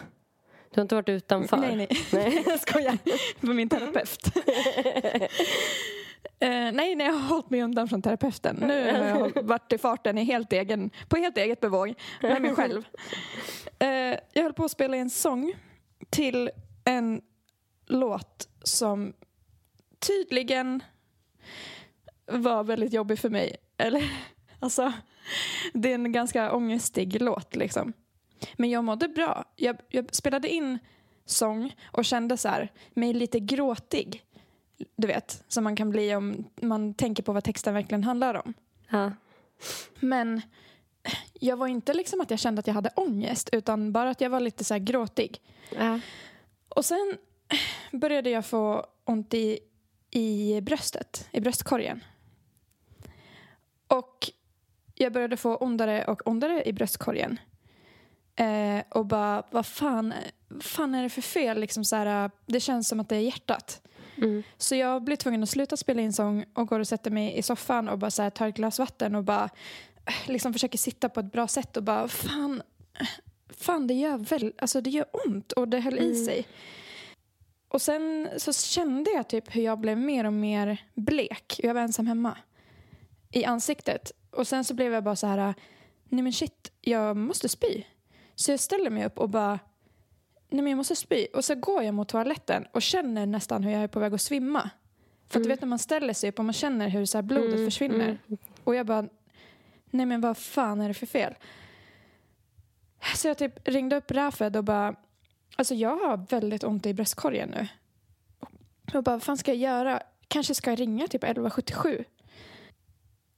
Du 0.70 0.80
har 0.80 0.82
inte 0.82 0.94
varit 0.94 1.08
utanför? 1.08 1.56
Nej, 1.56 1.76
nej. 1.76 1.88
nej 2.12 2.42
jag 2.46 2.60
skojar. 2.60 2.98
på 3.40 3.46
min 3.46 3.68
terapeut. 3.68 4.20
Eh, 6.42 6.72
nej, 6.72 6.94
nej, 6.94 7.06
jag 7.06 7.12
har 7.12 7.28
hållit 7.28 7.50
mig 7.50 7.62
undan 7.62 7.88
från 7.88 8.02
terapeuten. 8.02 8.56
Nu 8.56 8.92
har 8.92 9.04
jag 9.04 9.42
varit 9.42 9.72
i 9.72 9.78
farten 9.78 10.18
i 10.18 10.24
helt 10.24 10.52
egen, 10.52 10.90
på 11.08 11.16
helt 11.16 11.38
eget 11.38 11.60
bevåg 11.60 11.94
med 12.22 12.42
mig 12.42 12.54
själv. 12.54 12.84
Eh, 13.78 13.88
jag 14.32 14.42
höll 14.42 14.52
på 14.52 14.64
att 14.64 14.70
spela 14.70 14.96
en 14.96 15.10
sång 15.10 15.54
till 16.10 16.50
en 16.84 17.20
låt 17.86 18.48
som 18.62 19.12
tydligen 19.98 20.82
var 22.26 22.64
väldigt 22.64 22.92
jobbig 22.92 23.18
för 23.18 23.30
mig. 23.30 23.56
Eller, 23.76 24.12
alltså, 24.58 24.92
det 25.72 25.90
är 25.90 25.94
en 25.94 26.12
ganska 26.12 26.52
ångestig 26.52 27.22
låt 27.22 27.56
liksom. 27.56 27.92
Men 28.56 28.70
jag 28.70 28.84
mådde 28.84 29.08
bra. 29.08 29.44
Jag, 29.56 29.76
jag 29.88 30.14
spelade 30.14 30.48
in 30.48 30.78
sång 31.24 31.74
och 31.84 32.04
kände 32.04 32.36
så 32.36 32.48
här, 32.48 32.72
mig 32.94 33.14
lite 33.14 33.40
gråtig. 33.40 34.22
Du 34.96 35.06
vet, 35.06 35.44
som 35.48 35.64
man 35.64 35.76
kan 35.76 35.90
bli 35.90 36.14
om 36.14 36.44
man 36.62 36.94
tänker 36.94 37.22
på 37.22 37.32
vad 37.32 37.44
texten 37.44 37.74
verkligen 37.74 38.04
handlar 38.04 38.34
om. 38.34 38.54
Ja. 38.88 39.12
Men 40.00 40.42
jag 41.32 41.56
var 41.56 41.66
inte 41.66 41.94
liksom 41.94 42.20
att 42.20 42.30
jag 42.30 42.38
kände 42.38 42.60
att 42.60 42.66
jag 42.66 42.74
hade 42.74 42.90
ångest 42.96 43.48
utan 43.52 43.92
bara 43.92 44.10
att 44.10 44.20
jag 44.20 44.30
var 44.30 44.40
lite 44.40 44.64
så 44.64 44.74
här 44.74 44.78
gråtig. 44.78 45.40
Ja. 45.78 46.00
Och 46.68 46.84
sen 46.84 47.16
började 47.92 48.30
jag 48.30 48.46
få 48.46 48.86
ont 49.04 49.34
i, 49.34 49.58
i 50.10 50.60
bröstet, 50.60 51.28
i 51.30 51.40
bröstkorgen. 51.40 52.04
Och 53.86 54.30
jag 54.94 55.12
började 55.12 55.36
få 55.36 55.56
ondare 55.56 56.04
och 56.04 56.26
ondare 56.26 56.62
i 56.64 56.72
bröstkorgen. 56.72 57.40
Eh, 58.36 58.82
och 58.88 59.06
bara, 59.06 59.42
vad 59.50 59.66
fan, 59.66 60.14
vad 60.48 60.62
fan 60.62 60.94
är 60.94 61.02
det 61.02 61.08
för 61.08 61.22
fel? 61.22 61.60
Liksom 61.60 61.84
så 61.84 61.96
här, 61.96 62.30
det 62.46 62.60
känns 62.60 62.88
som 62.88 63.00
att 63.00 63.08
det 63.08 63.16
är 63.16 63.20
hjärtat. 63.20 63.82
Mm. 64.22 64.42
Så 64.58 64.74
jag 64.74 65.02
blir 65.04 65.16
tvungen 65.16 65.42
att 65.42 65.48
sluta 65.48 65.76
spela 65.76 66.02
in 66.02 66.12
sång 66.12 66.44
och 66.54 66.68
går 66.68 66.80
och 66.80 66.88
sätter 66.88 67.10
mig 67.10 67.38
i 67.38 67.42
soffan 67.42 67.88
och 67.88 67.98
bara 67.98 68.10
så 68.10 68.22
här, 68.22 68.30
tar 68.30 68.48
ett 68.48 68.54
glas 68.54 68.78
vatten 68.78 69.14
och 69.14 69.24
bara 69.24 69.50
eh, 70.06 70.30
liksom 70.30 70.52
försöker 70.52 70.78
sitta 70.78 71.08
på 71.08 71.20
ett 71.20 71.32
bra 71.32 71.48
sätt 71.48 71.76
och 71.76 71.82
bara 71.82 72.08
fan, 72.08 72.62
fan 73.48 73.86
det 73.86 73.94
gör 73.94 74.18
väl, 74.18 74.52
alltså 74.58 74.80
det 74.80 74.90
gör 74.90 75.06
ont 75.26 75.52
och 75.52 75.68
det 75.68 75.80
höll 75.80 75.98
i 75.98 76.14
sig. 76.14 76.46
Och 77.68 77.82
sen 77.82 78.28
så 78.36 78.52
kände 78.52 79.10
jag 79.10 79.28
typ 79.28 79.56
hur 79.56 79.62
jag 79.62 79.78
blev 79.78 79.98
mer 79.98 80.24
och 80.24 80.32
mer 80.32 80.84
blek. 80.94 81.60
Jag 81.62 81.74
var 81.74 81.80
ensam 81.80 82.06
hemma 82.06 82.38
i 83.30 83.44
ansiktet. 83.44 84.12
Och 84.30 84.48
sen 84.48 84.64
så 84.64 84.74
blev 84.74 84.92
jag 84.92 85.04
bara 85.04 85.16
så 85.16 85.26
här, 85.26 85.54
nej 86.08 86.22
men 86.22 86.32
shit, 86.32 86.72
jag 86.80 87.16
måste 87.16 87.48
spy. 87.48 87.84
Så 88.34 88.50
jag 88.50 88.60
ställer 88.60 88.90
mig 88.90 89.06
upp 89.06 89.18
och 89.18 89.28
bara, 89.28 89.58
nej 90.52 90.62
men 90.62 90.70
jag 90.70 90.76
måste 90.76 90.96
spy. 90.96 91.26
Och 91.34 91.44
så 91.44 91.54
går 91.54 91.82
jag 91.82 91.94
mot 91.94 92.08
toaletten 92.08 92.66
och 92.72 92.82
känner 92.82 93.26
nästan 93.26 93.62
hur 93.64 93.72
jag 93.72 93.82
är 93.82 93.88
på 93.88 94.00
väg 94.00 94.14
att 94.14 94.20
svimma. 94.20 94.70
För 95.28 95.40
att 95.40 95.44
du 95.44 95.48
vet 95.48 95.60
när 95.60 95.68
man 95.68 95.78
ställer 95.78 96.12
sig 96.12 96.30
upp 96.30 96.38
och 96.38 96.44
man 96.44 96.52
känner 96.52 96.88
hur 96.88 97.04
så 97.04 97.18
här 97.18 97.22
blodet 97.22 97.64
försvinner. 97.64 98.18
Och 98.64 98.74
jag 98.74 98.86
bara, 98.86 99.08
nej 99.90 100.06
men 100.06 100.20
vad 100.20 100.36
fan 100.36 100.80
är 100.80 100.88
det 100.88 100.94
för 100.94 101.06
fel? 101.06 101.34
Så 103.16 103.28
jag 103.28 103.38
typ 103.38 103.68
ringde 103.68 103.96
upp 103.96 104.10
Rafed 104.10 104.56
och 104.56 104.64
bara, 104.64 104.94
alltså 105.56 105.74
jag 105.74 105.96
har 105.96 106.26
väldigt 106.30 106.64
ont 106.64 106.86
i 106.86 106.94
bröstkorgen 106.94 107.48
nu. 107.48 107.68
Och 108.98 109.04
bara, 109.04 109.10
vad 109.10 109.22
fan 109.22 109.38
ska 109.38 109.50
jag 109.50 109.58
göra? 109.58 110.02
Kanske 110.28 110.54
ska 110.54 110.70
jag 110.70 110.80
ringa 110.80 111.06
typ 111.06 111.24
1177. 111.24 112.04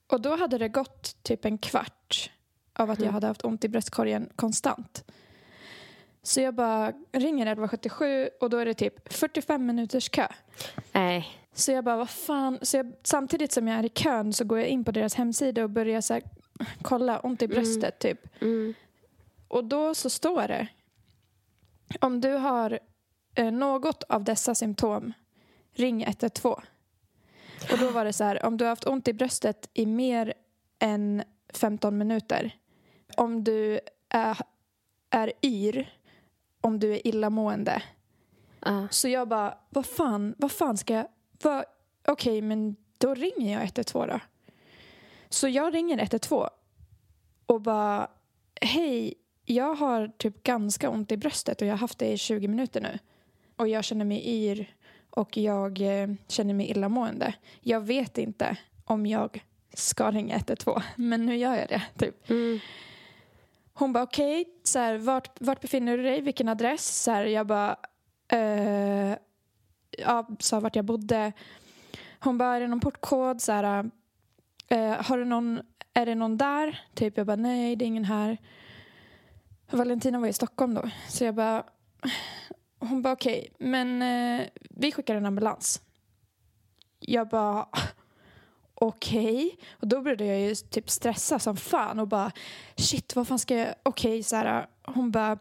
Och 0.07 0.21
då 0.21 0.37
hade 0.37 0.59
det 0.59 0.69
gått 0.69 1.23
typ 1.23 1.45
en 1.45 1.59
kvart 1.59 2.31
av 2.73 2.91
att 2.91 3.01
jag 3.01 3.13
hade 3.13 3.27
haft 3.27 3.45
ont 3.45 3.65
i 3.65 3.69
bröstkorgen 3.69 4.29
konstant. 4.37 5.05
Så 6.27 6.41
jag 6.41 6.55
bara 6.55 6.93
ringer 7.13 7.47
1177 7.47 8.29
och 8.41 8.51
då 8.51 8.57
är 8.57 8.65
det 8.67 8.75
typ 8.75 9.13
45 9.13 9.67
minuters 9.67 10.09
kö. 10.09 10.27
Nej. 10.93 11.29
Så 11.55 11.73
jag 11.73 11.85
bara, 11.85 11.97
vad 11.97 12.11
fan. 12.11 12.59
Så 12.63 12.77
jag, 12.77 12.93
samtidigt 13.03 13.53
som 13.53 13.69
jag 13.69 13.79
är 13.79 13.85
i 13.85 13.89
kön 13.89 14.33
så 14.33 14.45
går 14.45 14.59
jag 14.59 14.69
in 14.69 14.85
på 14.85 14.91
deras 14.91 15.15
hemsida 15.15 15.65
och 15.65 15.71
börjar 15.71 16.01
så 16.01 16.15
här, 16.15 16.23
kolla, 16.83 17.21
ont 17.21 17.43
i 17.43 17.49
bröstet 17.49 17.99
typ. 17.99 18.43
Mm. 18.43 18.75
Och 19.49 19.65
då 19.65 19.95
så 19.95 20.11
står 20.11 20.49
det, 20.49 20.69
om 22.01 22.21
du 22.21 22.33
har 22.33 22.79
eh, 23.35 23.53
något 23.53 24.03
av 24.03 24.25
dessa 24.25 24.55
symptom, 24.55 25.13
ring 25.73 26.03
112. 26.03 26.61
Och 27.73 27.79
då 27.79 27.91
var 27.91 28.05
det 28.05 28.13
så 28.13 28.25
här, 28.25 28.45
om 28.45 28.57
du 28.57 28.65
har 28.65 28.71
haft 28.71 28.87
ont 28.87 29.09
i 29.09 29.13
bröstet 29.13 29.71
i 29.75 29.87
mer 29.87 30.35
än 30.79 31.23
15 31.53 31.99
minuter, 31.99 32.57
om 33.17 33.45
du 33.45 33.81
är, 34.09 34.39
är 35.11 35.33
yr, 35.43 35.95
om 36.65 36.81
du 36.81 36.93
är 36.93 37.07
illamående. 37.07 37.83
Ja. 38.61 38.89
Så 38.91 39.09
jag 39.09 39.29
bara, 39.29 39.59
vad 39.69 39.87
fan, 39.87 40.35
vad 40.39 40.53
fan 40.53 40.77
ska 40.77 40.95
jag, 40.95 41.65
okej 42.07 42.43
men 42.43 42.77
då 42.99 43.15
ringer 43.15 43.53
jag 43.53 43.63
112 43.65 44.09
då. 44.09 44.21
Så 45.29 45.49
jag 45.49 45.75
ringer 45.75 45.99
112 45.99 46.49
och 47.47 47.61
bara, 47.61 48.11
hej, 48.61 49.15
jag 49.45 49.75
har 49.75 50.09
typ 50.17 50.43
ganska 50.43 50.91
ont 50.91 51.13
i 51.13 51.17
bröstet 51.17 51.61
och 51.61 51.67
jag 51.67 51.73
har 51.73 51.79
haft 51.79 51.99
det 51.99 52.13
i 52.13 52.19
20 52.19 52.49
minuter 52.49 52.81
nu. 52.81 52.99
Och 53.57 53.69
jag 53.69 53.85
känner 53.85 54.05
mig 54.05 54.29
yr 54.29 54.75
och 55.11 55.37
jag 55.37 55.81
eh, 55.81 56.09
känner 56.29 56.55
mig 56.55 56.71
illamående. 56.71 57.35
Jag 57.61 57.81
vet 57.81 58.19
inte 58.19 58.57
om 58.85 59.07
jag 59.07 59.45
ska 59.75 60.11
ringa 60.11 60.37
112, 60.37 60.81
men 60.97 61.27
nu 61.27 61.37
gör 61.37 61.55
jag 61.55 61.69
det. 61.69 61.83
Typ. 61.99 62.31
Mm. 62.31 62.61
Hon 63.77 63.93
bara 63.93 64.05
okej, 64.05 64.47
okay, 64.61 64.99
vart, 64.99 65.41
vart 65.41 65.61
befinner 65.61 65.97
du 65.97 66.03
dig, 66.03 66.21
vilken 66.21 66.49
adress? 66.49 67.03
Så 67.03 67.11
här, 67.11 67.25
jag 67.25 67.47
bara, 67.47 67.77
eh, 68.29 69.17
ja, 69.99 70.29
sa 70.39 70.61
vart 70.61 70.77
jag 70.77 70.85
bodde. 70.85 71.33
Hon 72.21 72.39
bara, 72.39 72.57
är 72.57 72.61
det 72.61 72.69
någon 72.69 72.81
portkod? 72.81 73.43
Så 73.43 73.53
här, 73.53 73.91
eh, 74.69 74.93
har 74.93 75.19
du 75.19 75.25
någon, 75.25 75.61
är 75.95 76.07
det 76.07 76.15
någon 76.15 76.37
där? 76.37 76.81
Typ, 76.95 77.17
jag 77.17 77.27
bara, 77.27 77.37
nej 77.37 77.77
det 77.77 77.85
är 77.85 77.87
ingen 77.87 78.05
här. 78.05 78.39
Valentina 79.71 80.19
var 80.19 80.29
i 80.29 80.33
Stockholm 80.33 80.75
då, 80.75 80.91
så 81.09 81.25
jag 81.25 81.35
bara, 81.35 81.65
hon 82.79 83.03
bara 83.03 83.13
okej, 83.13 83.39
okay, 83.39 83.69
men 83.69 84.03
eh, 84.03 84.47
vi 84.71 84.93
skickar 84.93 85.17
en 85.17 85.27
ambulans. 85.27 85.83
Jag 86.99 87.29
bara, 87.29 87.69
okej. 88.75 89.47
Okay. 89.47 89.51
Och 89.81 89.89
då 89.89 90.01
började 90.01 90.25
jag 90.25 90.41
ju 90.41 90.55
typ 90.55 90.91
stressa 90.91 91.39
som 91.39 91.57
fan 91.57 91.99
och 91.99 92.09
bara 92.09 92.33
shit 92.77 93.17
vad 93.17 93.29
fan 93.29 93.39
ska 93.39 93.57
jag, 93.57 93.75
okej 93.83 94.11
okay, 94.11 94.23
så 94.23 94.37
här. 94.37 94.67
Hon 94.87 95.11
bara 95.11 95.39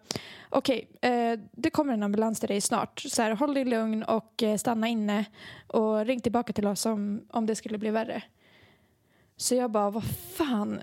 okej 0.49 0.87
okay, 0.91 1.11
eh, 1.11 1.39
det 1.51 1.69
kommer 1.69 1.93
en 1.93 2.03
ambulans 2.03 2.39
till 2.39 2.49
dig 2.49 2.61
snart. 2.61 2.99
Så 2.99 3.21
här, 3.21 3.31
håll 3.31 3.53
dig 3.53 3.65
lugn 3.65 4.03
och 4.03 4.43
eh, 4.43 4.57
stanna 4.57 4.87
inne 4.87 5.25
och 5.67 6.05
ring 6.05 6.21
tillbaka 6.21 6.53
till 6.53 6.67
oss 6.67 6.85
om, 6.85 7.21
om 7.29 7.45
det 7.45 7.55
skulle 7.55 7.77
bli 7.77 7.89
värre. 7.89 8.23
Så 9.37 9.55
jag 9.55 9.71
bara 9.71 9.89
vad 9.89 10.03
fan, 10.37 10.81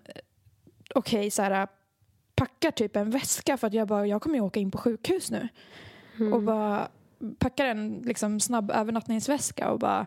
okej 0.94 1.18
okay, 1.18 1.30
så 1.30 1.42
här 1.42 1.68
packar 2.34 2.70
typ 2.70 2.96
en 2.96 3.10
väska 3.10 3.56
för 3.56 3.66
att 3.66 3.74
jag 3.74 3.88
bara 3.88 4.06
jag 4.06 4.22
kommer 4.22 4.34
ju 4.34 4.40
åka 4.40 4.60
in 4.60 4.70
på 4.70 4.78
sjukhus 4.78 5.30
nu. 5.30 5.48
Mm. 6.18 6.32
Och 6.32 6.42
bara 6.42 6.88
packar 7.38 7.66
en 7.66 8.02
liksom 8.04 8.40
snabb 8.40 8.70
övernattningsväska 8.70 9.70
och 9.70 9.78
bara 9.78 10.06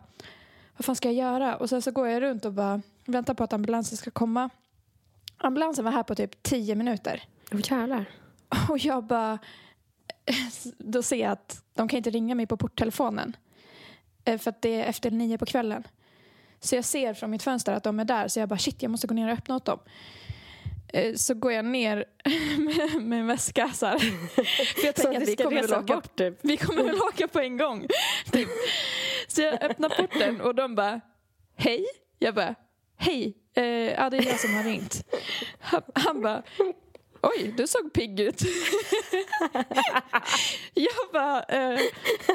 vad 0.76 0.84
fan 0.84 0.96
ska 0.96 1.08
jag 1.08 1.14
göra? 1.14 1.56
Och 1.56 1.68
sen 1.68 1.82
så 1.82 1.90
går 1.90 2.08
jag 2.08 2.22
runt 2.22 2.44
och 2.44 2.52
bara 2.52 2.82
väntar 3.06 3.34
på 3.34 3.44
att 3.44 3.52
ambulansen 3.52 3.96
ska 3.98 4.10
komma. 4.10 4.50
Ambulansen 5.36 5.84
var 5.84 5.92
här 5.92 6.02
på 6.02 6.14
typ 6.14 6.42
tio 6.42 6.74
minuter. 6.74 7.22
Åh 7.52 7.60
jävlar. 7.70 8.04
Och 8.68 8.78
jag 8.78 9.04
bara, 9.04 9.38
då 10.78 11.02
ser 11.02 11.16
jag 11.16 11.30
att 11.32 11.62
de 11.74 11.88
kan 11.88 11.96
inte 11.96 12.10
ringa 12.10 12.34
mig 12.34 12.46
på 12.46 12.56
porttelefonen. 12.56 13.36
Eh, 14.24 14.38
För 14.38 14.50
att 14.50 14.62
det 14.62 14.80
är 14.80 14.84
efter 14.84 15.10
nio 15.10 15.38
på 15.38 15.46
kvällen. 15.46 15.82
Så 16.60 16.74
jag 16.76 16.84
ser 16.84 17.14
från 17.14 17.30
mitt 17.30 17.42
fönster 17.42 17.72
att 17.72 17.82
de 17.82 18.00
är 18.00 18.04
där 18.04 18.28
så 18.28 18.40
jag 18.40 18.48
bara 18.48 18.58
shit 18.58 18.82
jag 18.82 18.90
måste 18.90 19.06
gå 19.06 19.14
ner 19.14 19.26
och 19.26 19.32
öppna 19.38 19.56
åt 19.56 19.64
dem. 19.64 19.78
Eh, 20.88 21.14
Så 21.14 21.34
går 21.34 21.52
jag 21.52 21.64
ner 21.64 22.04
med, 22.58 23.02
med 23.02 23.20
en 23.20 23.26
väska 23.26 23.70
så 23.74 23.86
här. 23.86 23.98
För 23.98 24.86
jag 24.86 24.94
tänker 24.94 25.20
att 25.22 25.28
vi 25.28 25.36
kommer, 25.36 25.62
väl 25.62 25.74
åka, 25.74 25.94
bort 25.94 26.16
typ. 26.16 26.38
vi 26.42 26.56
kommer 26.56 26.82
väl 26.82 26.94
åka 27.02 27.28
på 27.28 27.40
en 27.40 27.56
gång. 27.56 27.86
Typ. 28.32 28.48
Så 29.34 29.42
jag 29.42 29.62
öppnar 29.62 29.88
porten 29.88 30.40
och 30.40 30.54
de 30.54 30.74
bara 30.74 31.00
hej. 31.56 31.84
Jag 32.18 32.34
bara 32.34 32.54
hej. 32.96 33.36
Eh, 33.54 33.64
ja 33.64 34.10
det 34.10 34.16
är 34.16 34.26
jag 34.26 34.40
som 34.40 34.54
har 34.54 34.64
ringt. 34.64 35.04
Han, 35.60 35.82
han 35.94 36.22
bara 36.22 36.42
oj 37.22 37.54
du 37.56 37.66
såg 37.66 37.92
pigg 37.92 38.20
ut. 38.20 38.42
jag 40.74 41.12
bara 41.12 41.42
eh, 41.42 41.80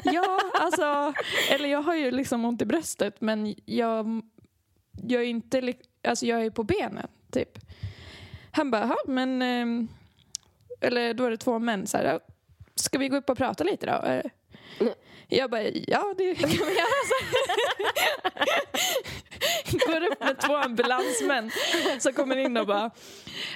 ja 0.03 0.39
alltså 0.53 1.13
eller 1.51 1.69
jag 1.69 1.81
har 1.81 1.95
ju 1.95 2.11
liksom 2.11 2.45
ont 2.45 2.61
i 2.61 2.65
bröstet 2.65 3.21
men 3.21 3.55
jag 3.65 4.21
jag 5.07 5.21
är 5.21 5.25
inte, 5.27 5.73
alltså 6.07 6.25
jag 6.25 6.45
är 6.45 6.49
på 6.49 6.63
benen 6.63 7.07
typ. 7.31 7.59
Han 8.51 8.71
bara, 8.71 8.81
"Jaha, 8.81 8.97
men, 9.07 9.41
eh, 9.41 9.85
eller 10.81 11.13
då 11.13 11.25
är 11.25 11.31
det 11.31 11.37
två 11.37 11.59
män 11.59 11.87
så 11.87 11.97
här, 11.97 12.19
ska 12.75 12.97
vi 12.97 13.09
gå 13.09 13.17
upp 13.17 13.29
och 13.29 13.37
prata 13.37 13.63
lite 13.63 13.85
då? 13.85 14.07
Eh, 14.07 14.25
jag 15.31 15.51
bara, 15.51 15.63
ja 15.63 16.13
det 16.17 16.35
kan 16.35 16.49
vi 16.49 16.55
göra. 16.55 16.99
Så 17.05 17.15
Går 19.87 20.11
upp 20.11 20.19
med 20.19 20.39
två 20.39 20.55
ambulansmän 20.55 21.51
som 21.99 22.13
kommer 22.13 22.37
in 22.37 22.57
och 22.57 22.67
bara, 22.67 22.91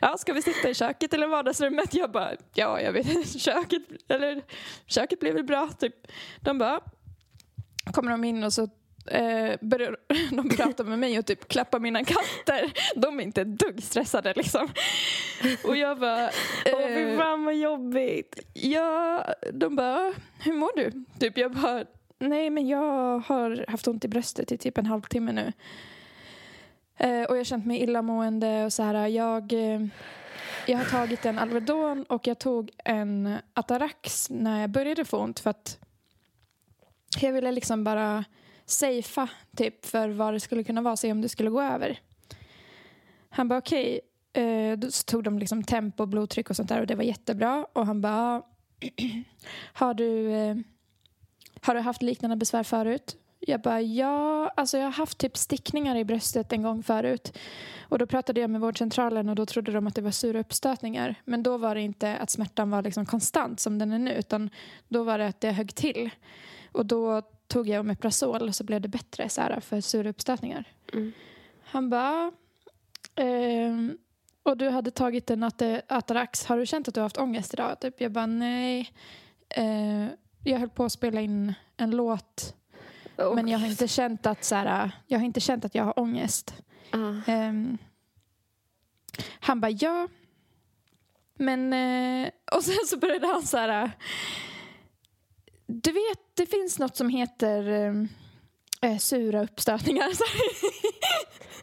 ja 0.02 0.18
ska 0.18 0.34
vi 0.34 0.42
sitta 0.42 0.70
i 0.70 0.74
köket 0.74 1.14
eller 1.14 1.28
vardagsrummet? 1.28 1.94
Jag 1.94 2.12
bara, 2.12 2.32
ja 2.54 2.82
jag 2.82 2.92
vet 2.92 3.10
inte, 3.10 3.40
köket, 3.40 3.82
eller 4.08 4.42
köket 4.86 5.20
blir 5.20 5.34
väl 5.34 5.44
bra 5.44 5.70
typ. 5.80 5.96
De 6.40 6.58
bara, 6.58 6.80
kommer 7.94 8.12
de 8.12 8.24
in 8.24 8.44
och 8.44 8.54
så 8.54 8.70
eh, 9.06 9.58
börjar 9.62 9.98
de 10.32 10.50
prata 10.50 10.84
med 10.84 11.00
mig 11.00 11.20
och 11.20 11.26
typ 11.26 11.48
klappa 11.48 11.80
mina 11.80 12.04
katter. 12.04 12.74
De 12.96 13.20
är 13.20 13.24
inte 13.24 13.42
ett 13.42 13.60
dugg 13.60 13.84
stressade 13.84 14.34
liksom. 14.36 14.70
Och 15.64 15.78
jag 15.78 16.00
bara... 16.00 16.30
Åh 16.66 16.88
fy 16.88 17.02
eh, 17.02 17.18
fan 17.18 17.46
vad 17.46 17.56
jobbigt. 17.56 18.40
Ja, 18.54 19.26
de 19.54 19.76
bara, 19.76 20.14
hur 20.40 20.54
mår 20.54 20.76
du? 20.76 21.06
Typ 21.20 21.38
jag 21.38 21.52
bara, 21.52 21.86
nej 22.20 22.50
men 22.50 22.68
jag 22.68 23.20
har 23.20 23.66
haft 23.68 23.88
ont 23.88 24.06
i 24.06 24.08
bröstet 24.08 24.52
i 24.52 24.58
typ 24.58 24.78
en 24.78 24.86
halvtimme 24.86 25.32
nu. 25.32 25.54
Eh, 26.98 27.24
och 27.24 27.36
jag 27.36 27.40
har 27.40 27.44
känt 27.44 27.66
mig 27.66 27.84
illamående 27.84 28.66
och 28.66 28.74
så 28.74 28.84
här, 28.84 29.08
jag, 29.08 29.54
eh, 29.54 29.86
jag 30.68 30.78
har 30.78 30.86
tagit 30.86 31.26
en 31.26 31.40
Alvedon 31.40 32.04
och 32.04 32.28
jag 32.28 32.40
tog 32.40 32.72
en 32.86 33.38
Atarax 33.54 34.30
när 34.30 34.62
jag 34.62 34.70
började 34.70 35.06
få 35.06 35.18
ont 35.18 35.40
för 35.40 35.50
att 35.50 35.80
jag 37.22 37.34
ville 37.34 37.52
liksom 37.52 37.84
bara 37.84 38.24
safea 38.66 39.30
typ 39.58 39.86
för 39.86 40.10
vad 40.10 40.34
det 40.34 40.40
skulle 40.40 40.64
kunna 40.64 40.82
vara, 40.82 40.96
se 40.96 41.12
om 41.12 41.22
det 41.22 41.30
skulle 41.30 41.50
gå 41.50 41.62
över. 41.62 42.00
Han 43.30 43.48
bara 43.48 43.60
okej, 43.60 44.02
Eh, 44.34 44.78
då 44.78 44.92
så 44.92 45.04
tog 45.04 45.24
de 45.24 45.40
liksom 45.40 45.64
tempo, 45.64 46.06
blodtryck 46.06 46.50
och 46.50 46.56
sånt 46.56 46.70
där 46.70 46.82
och 46.82 46.88
det 46.88 46.96
var 46.96 47.04
jättebra. 47.04 47.66
Och 47.74 47.86
han 47.86 48.02
bara, 48.02 48.42
har 49.74 49.94
du, 49.94 50.32
eh, 50.32 50.56
har 51.62 51.76
du 51.76 51.82
haft 51.82 52.02
liknande 52.02 52.36
besvär 52.36 52.64
förut? 52.64 53.18
Jag 53.40 53.62
bara, 53.62 53.82
ja, 53.82 54.52
alltså 54.58 54.78
jag 54.78 54.86
har 54.86 54.92
haft 54.92 55.18
typ 55.18 55.38
stickningar 55.38 55.96
i 55.96 56.06
bröstet 56.06 56.54
en 56.54 56.64
gång 56.64 56.84
förut. 56.84 57.38
Och 57.82 58.00
då 58.00 58.06
pratade 58.06 58.42
jag 58.42 58.50
med 58.50 58.62
vårdcentralen 58.62 59.30
och 59.30 59.36
då 59.36 59.46
trodde 59.46 59.72
de 59.72 59.88
att 59.88 59.96
det 59.96 60.02
var 60.02 60.12
sura 60.12 60.40
uppstötningar. 60.40 61.16
Men 61.26 61.44
då 61.44 61.58
var 61.58 61.76
det 61.76 61.82
inte 61.82 62.18
att 62.18 62.30
smärtan 62.30 62.70
var 62.70 62.82
liksom 62.82 63.06
konstant 63.06 63.60
som 63.60 63.80
den 63.80 63.92
är 63.92 64.00
nu 64.00 64.14
utan 64.14 64.50
då 64.88 65.04
var 65.04 65.18
det 65.18 65.28
att 65.28 65.42
det 65.42 65.52
högg 65.52 65.76
till. 65.76 66.10
Och 66.72 66.86
då 66.86 67.22
tog 67.54 67.70
jag 67.70 67.80
Omeprazol 67.80 68.48
och 68.48 68.56
så 68.56 68.64
blev 68.64 68.82
det 68.82 68.88
bättre 68.88 69.30
så 69.30 69.42
här, 69.42 69.60
för 69.60 69.82
sura 69.82 70.10
uppstötningar. 70.10 70.64
Han 71.64 71.90
bara, 71.90 72.32
ehm, 73.16 73.98
och 74.44 74.58
du 74.58 74.70
hade 74.70 74.92
tagit 74.92 75.30
en 75.30 75.44
Atarax. 75.88 76.46
Har 76.46 76.58
du 76.58 76.66
känt 76.66 76.88
att 76.88 76.94
du 76.94 77.00
har 77.00 77.06
haft 77.06 77.18
ångest 77.18 77.54
idag? 77.54 77.80
Typ, 77.80 78.02
jag 78.02 78.12
bara 78.12 78.26
nej. 78.26 78.94
Eh, 79.50 80.08
jag 80.44 80.60
höll 80.60 80.70
på 80.70 80.86
att 80.86 80.92
spela 80.92 81.22
in 81.22 81.54
en 81.78 81.92
låt. 81.92 82.56
Men 83.36 83.48
jag 83.48 83.60
har 83.60 83.68
inte 83.68 83.88
känt 83.88 84.26
att, 84.26 84.44
så 84.44 84.56
här, 84.56 84.92
jag 85.08 85.20
har 85.20 85.26
inte 85.26 85.40
känt 85.40 85.66
att 85.66 85.76
jag 85.76 85.84
har 85.84 86.00
ångest. 86.00 86.56
Ja. 86.92 87.22
Ehm, 87.28 87.78
han 89.40 89.62
bara 89.62 89.72
ja. 89.72 90.08
Men, 91.36 91.74
eh, 91.74 92.30
och 92.56 92.64
sen 92.64 92.86
så 92.88 92.98
började 92.98 93.28
han 93.28 93.44
så 93.44 93.58
här. 93.58 93.92
Du 95.74 95.92
vet, 95.92 96.20
det 96.34 96.46
finns 96.46 96.80
något 96.80 96.98
som 96.98 97.10
heter 97.10 97.68
eh, 98.82 98.98
sura 98.98 99.44
uppstötningar. 99.44 100.10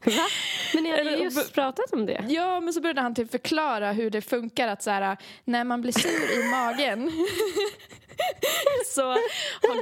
Va? 0.04 0.26
Men 0.74 0.82
ni 0.82 0.90
hade 0.90 1.10
ju 1.10 1.22
just 1.22 1.54
pratat 1.54 1.92
om 1.92 2.06
det. 2.06 2.24
Ja, 2.28 2.60
men 2.60 2.72
så 2.72 2.80
började 2.80 3.00
han 3.00 3.14
typ 3.14 3.30
förklara 3.30 3.92
hur 3.92 4.10
det 4.10 4.20
funkar 4.20 4.68
att 4.68 4.82
så 4.82 4.90
här, 4.90 5.16
när 5.44 5.64
man 5.64 5.80
blir 5.80 5.92
sur 5.92 6.40
i 6.40 6.50
magen 6.50 7.12
så 8.86 9.16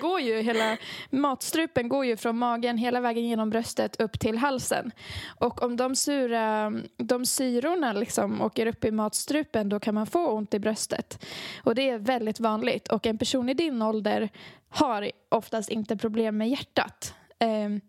går 0.00 0.20
ju 0.20 0.40
hela 0.40 0.76
matstrupen 1.11 1.88
går 1.88 2.04
ju 2.04 2.16
från 2.16 2.38
magen 2.38 2.78
hela 2.78 3.00
vägen 3.00 3.24
genom 3.28 3.50
bröstet 3.50 4.00
upp 4.00 4.20
till 4.20 4.38
halsen. 4.38 4.92
Och 5.38 5.62
om 5.62 5.76
de, 5.76 5.96
sura, 5.96 6.72
de 6.96 7.26
syrorna 7.26 7.92
liksom 7.92 8.42
åker 8.42 8.66
upp 8.66 8.85
i 8.85 8.90
matstrupen 8.90 9.68
då 9.68 9.81
kan 9.81 9.94
man 9.94 10.07
få 10.07 10.26
ont 10.26 10.54
i 10.54 10.59
bröstet. 10.59 11.24
Och 11.64 11.74
det 11.74 11.90
är 11.90 11.98
väldigt 11.98 12.40
vanligt. 12.40 12.88
Och 12.88 13.07
en 13.07 13.18
person 13.18 13.48
i 13.48 13.54
din 13.54 13.83
ålder 13.83 14.28
har 14.68 15.11
oftast 15.28 15.70
inte 15.70 15.96
problem 15.96 16.38
med 16.38 16.48
hjärtat. 16.48 17.14
Ehm, 17.38 17.81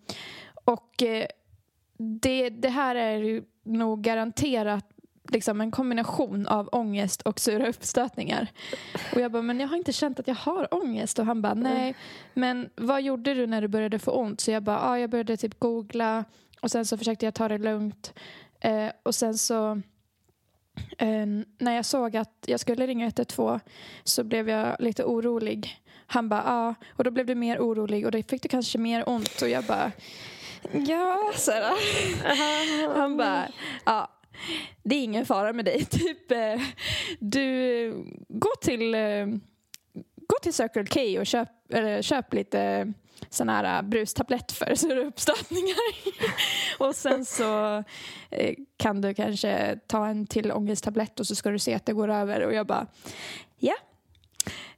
och 0.63 1.03
eh, 1.03 1.25
det, 1.99 2.49
det 2.49 2.69
här 2.69 2.95
är 2.95 3.17
ju 3.17 3.43
nog 3.63 4.01
garanterat 4.01 4.85
liksom 5.31 5.61
en 5.61 5.71
kombination 5.71 6.47
av 6.47 6.69
ångest 6.71 7.21
och 7.21 7.39
sura 7.39 7.69
uppstötningar. 7.69 8.47
Och 9.13 9.21
jag 9.21 9.31
bara, 9.31 9.41
men 9.41 9.59
jag 9.59 9.67
har 9.67 9.77
inte 9.77 9.93
känt 9.93 10.19
att 10.19 10.27
jag 10.27 10.35
har 10.35 10.73
ångest. 10.73 11.19
Och 11.19 11.25
han 11.25 11.41
bara, 11.41 11.53
nej. 11.53 11.95
Men 12.33 12.69
vad 12.75 13.01
gjorde 13.01 13.33
du 13.33 13.47
när 13.47 13.61
du 13.61 13.67
började 13.67 13.99
få 13.99 14.11
ont? 14.11 14.41
Så 14.41 14.51
jag 14.51 14.63
bara, 14.63 14.79
ah, 14.79 14.97
jag 14.97 15.09
började 15.09 15.37
typ 15.37 15.59
googla 15.59 16.25
och 16.61 16.71
sen 16.71 16.85
så 16.85 16.97
försökte 16.97 17.25
jag 17.25 17.33
ta 17.33 17.47
det 17.47 17.57
lugnt. 17.57 18.13
Eh, 18.59 18.87
och 19.03 19.15
sen 19.15 19.37
så 19.37 19.81
eh, 20.97 21.25
när 21.57 21.75
jag 21.75 21.85
såg 21.85 22.17
att 22.17 22.43
jag 22.45 22.59
skulle 22.59 22.87
ringa 22.87 23.05
112 23.05 23.59
så 24.03 24.23
blev 24.23 24.49
jag 24.49 24.75
lite 24.79 25.03
orolig. 25.03 25.81
Han 26.07 26.29
bara, 26.29 26.43
ja. 26.45 26.75
Och 26.89 27.03
då 27.03 27.11
blev 27.11 27.25
du 27.25 27.35
mer 27.35 27.59
orolig 27.59 28.05
och 28.05 28.11
då 28.11 28.23
fick 28.23 28.41
du 28.41 28.49
kanske 28.49 28.77
mer 28.77 29.09
ont. 29.09 29.41
Och 29.41 29.49
jag 29.49 29.63
bara, 29.63 29.91
ja. 30.71 31.31
Så 31.35 31.51
här. 31.51 31.73
Han 32.99 33.17
bara, 33.17 33.47
ja. 33.85 34.09
Det 34.83 34.95
är 34.95 35.03
ingen 35.03 35.25
fara 35.25 35.53
med 35.53 35.65
dig. 35.65 35.85
Typ, 35.89 36.31
eh, 36.31 36.61
du, 37.19 37.91
gå 38.27 38.49
till, 38.61 38.95
eh, 38.95 39.25
gå 40.27 40.35
till 40.41 40.53
Circle 40.53 40.85
K 40.85 41.19
och 41.19 41.27
köp, 41.27 41.49
eller, 41.73 42.01
köp 42.01 42.33
lite 42.33 42.93
sån 43.29 43.49
här 43.49 43.81
brustablett 43.83 44.51
för 44.51 44.75
sura 44.75 44.99
uppstötningar. 44.99 45.77
och 46.77 46.95
sen 46.95 47.25
så 47.25 47.83
eh, 48.29 48.55
kan 48.77 49.01
du 49.01 49.13
kanske 49.13 49.79
ta 49.87 50.07
en 50.07 50.27
till 50.27 50.51
ångesttablett 50.51 51.19
och 51.19 51.27
så 51.27 51.35
ska 51.35 51.49
du 51.49 51.59
se 51.59 51.73
att 51.73 51.85
det 51.85 51.93
går 51.93 52.09
över. 52.09 52.45
Och 52.45 52.53
jag 52.53 52.67
bara, 52.67 52.87
ja, 53.57 53.75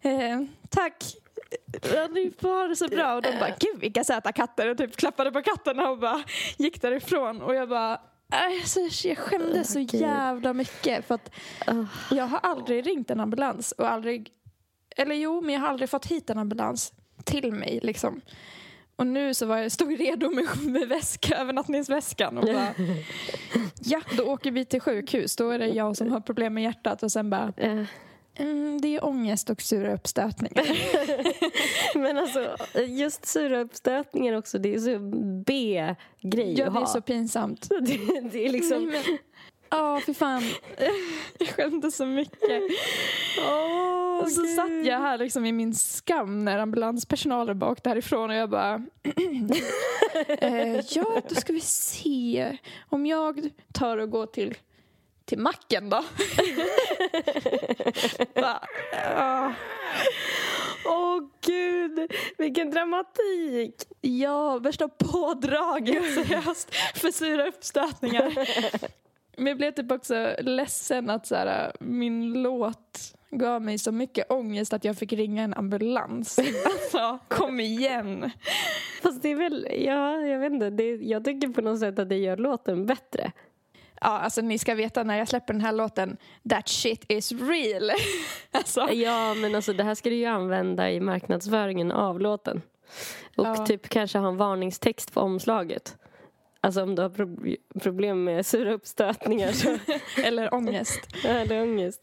eh, 0.02 0.42
tack. 0.70 1.21
Ja, 1.96 2.08
ni 2.08 2.32
får 2.40 2.50
ha 2.50 2.68
det 2.68 2.76
så 2.76 2.88
bra. 2.88 3.16
Och 3.16 3.22
de 3.22 3.32
bara, 3.40 3.56
gud 3.60 3.80
vilka 3.80 4.04
söta 4.04 4.32
katter. 4.32 4.70
Och 4.70 4.78
typ 4.78 4.96
klappade 4.96 5.32
på 5.32 5.42
katterna 5.42 5.90
och 5.90 6.00
bara 6.00 6.24
gick 6.58 6.82
därifrån. 6.82 7.42
Och 7.42 7.56
jag 7.56 7.70
bara, 7.70 8.02
Alltså, 8.34 9.08
jag 9.08 9.18
skämdes 9.18 9.74
så 9.74 9.80
jävla 9.80 10.54
mycket 10.54 11.08
för 11.08 11.16
att 11.16 11.32
jag 12.12 12.26
har 12.26 12.40
aldrig 12.40 12.88
ringt 12.88 13.12
en 13.12 13.20
ambulans 13.20 13.72
och 13.72 13.90
aldrig, 13.90 14.30
eller 14.98 15.16
jo, 15.16 15.42
men 15.42 15.54
jag 15.54 15.62
har 15.62 15.68
aldrig 15.68 15.90
fått 15.90 16.06
hit 16.06 16.30
en 16.30 16.38
ambulans 16.38 16.94
till 17.24 17.52
mig 17.52 17.80
liksom. 17.84 18.22
Och 18.96 19.08
nu 19.08 19.34
så 19.34 19.46
var 19.46 19.58
jag, 19.58 19.72
stod 19.72 20.00
redo 20.00 20.30
med, 20.30 20.46
med 20.62 20.88
väska, 20.88 21.36
övernattningsväskan 21.38 22.38
och 22.38 22.44
bara, 22.46 22.74
ja, 23.80 24.02
då 24.18 24.24
åker 24.24 24.52
vi 24.52 24.66
till 24.66 24.82
sjukhus. 24.82 25.36
Då 25.36 25.50
är 25.50 25.60
det 25.60 25.68
jag 25.68 25.98
som 25.98 26.12
har 26.12 26.20
problem 26.22 26.54
med 26.54 26.64
hjärtat 26.64 27.04
och 27.04 27.12
sen 27.12 27.30
bara, 27.30 27.54
mm, 28.36 28.82
det 28.82 28.96
är 28.96 29.06
ångest 29.06 29.50
och 29.50 29.62
sura 29.62 29.94
uppstötningar. 29.94 30.66
Men 32.00 32.18
alltså, 32.18 32.56
just 32.88 33.26
sura 33.26 33.60
uppstötningar 33.62 34.34
också, 34.38 34.60
det 34.60 34.74
är 34.74 34.80
så 34.80 35.00
B-grej 35.46 36.54
Ja, 36.58 36.70
det 36.70 36.80
är 36.80 36.86
så 36.86 37.02
pinsamt. 37.02 37.70
Det, 37.82 38.22
det 38.32 38.46
är 38.46 38.50
liksom... 38.50 38.84
Nej, 38.84 39.02
men- 39.08 39.18
Ja, 39.74 40.00
för 40.06 40.14
fan. 40.14 40.44
Jag 41.40 41.48
skämdes 41.48 41.96
så 41.96 42.06
mycket. 42.06 42.62
och 44.22 44.32
så 44.32 44.46
satt 44.56 44.86
jag 44.86 45.00
här 45.00 45.18
liksom 45.18 45.46
i 45.46 45.52
min 45.52 45.74
skam 45.74 46.46
när 46.46 46.60
ambulanspersonalen 46.60 47.60
bara 47.60 47.72
åkte 47.72 47.90
härifrån 47.90 48.30
och 48.30 48.36
jag 48.36 48.50
bara... 48.50 48.86
eh, 50.28 50.76
ja, 50.90 51.22
då 51.30 51.36
ska 51.36 51.54
vi 51.54 51.62
se. 51.62 52.58
Om 52.90 53.06
jag 53.06 53.50
tar 53.74 53.98
och 53.98 54.10
går 54.10 54.26
till, 54.26 54.58
till 55.26 55.40
macken 55.40 55.90
då? 55.90 56.04
Åh 60.86 61.20
gud, 61.46 62.12
vilken 62.38 62.72
dramatik! 62.72 63.76
Ja, 64.02 64.60
värsta 64.60 64.88
pådraget 64.88 66.14
seriöst 66.14 66.76
för 66.96 67.12
sura 67.12 67.48
uppstötningar. 67.48 68.34
Men 69.38 69.48
jag 69.48 69.58
blev 69.58 69.72
typ 69.72 69.92
också 69.92 70.36
ledsen 70.40 71.10
att 71.10 71.28
så 71.28 71.36
här, 71.36 71.72
min 71.80 72.34
låt 72.34 73.16
gav 73.32 73.62
mig 73.62 73.78
så 73.78 73.92
mycket 73.92 74.32
ångest 74.32 74.74
att 74.74 74.84
jag 74.84 74.98
fick 74.98 75.14
ringa 75.14 75.44
en 75.44 75.54
ambulans. 75.54 76.40
Alltså, 76.66 77.20
kom 77.28 77.60
igen. 77.60 78.32
Fast 79.02 79.22
det 79.22 79.30
är 79.30 79.36
väl, 79.36 79.68
ja, 79.72 80.22
jag 80.22 80.40
vet 80.40 80.54
inte, 80.54 80.70
det, 80.70 80.96
jag 80.96 81.26
tycker 81.26 81.48
på 81.48 81.62
något 81.62 81.80
sätt 81.80 82.00
att 82.00 82.10
det 82.10 82.18
gör 82.18 82.38
låten 82.38 82.86
bättre. 82.86 83.32
Ja, 84.02 84.08
alltså 84.20 84.42
ni 84.42 84.58
ska 84.58 84.76
veta 84.76 85.04
när 85.04 85.18
jag 85.18 85.28
släpper 85.28 85.54
den 85.54 85.62
här 85.62 85.72
låten, 85.72 86.18
that 86.50 86.70
shit 86.70 87.06
is 87.12 87.32
real. 87.32 87.92
alltså, 88.52 88.90
Ja, 88.94 89.34
men 89.34 89.56
alltså 89.56 89.74
det 89.74 89.84
här 89.84 89.96
ska 89.96 90.10
du 90.10 90.16
ju 90.16 90.26
använda 90.26 90.92
i 90.92 91.00
marknadsföringen 91.00 91.92
av 91.92 92.20
låten. 92.20 92.62
Och 93.38 93.46
Ja. 93.46 93.66
typ 93.66 93.90
kanske 93.90 94.18
ha 94.18 94.28
en 94.28 94.38
varningstext 94.38 95.14
på 95.14 95.20
omslaget. 95.20 95.98
Alltså 96.64 96.84
om 96.84 96.96
du 96.96 97.02
har 97.02 97.10
pro- 97.10 97.56
problem 97.82 98.24
med 98.24 98.46
sura 98.46 98.74
uppstötningar 98.74 99.54
Eller 100.24 100.54
ångest. 100.54 101.00
det 101.24 101.62
ångest. 101.62 102.02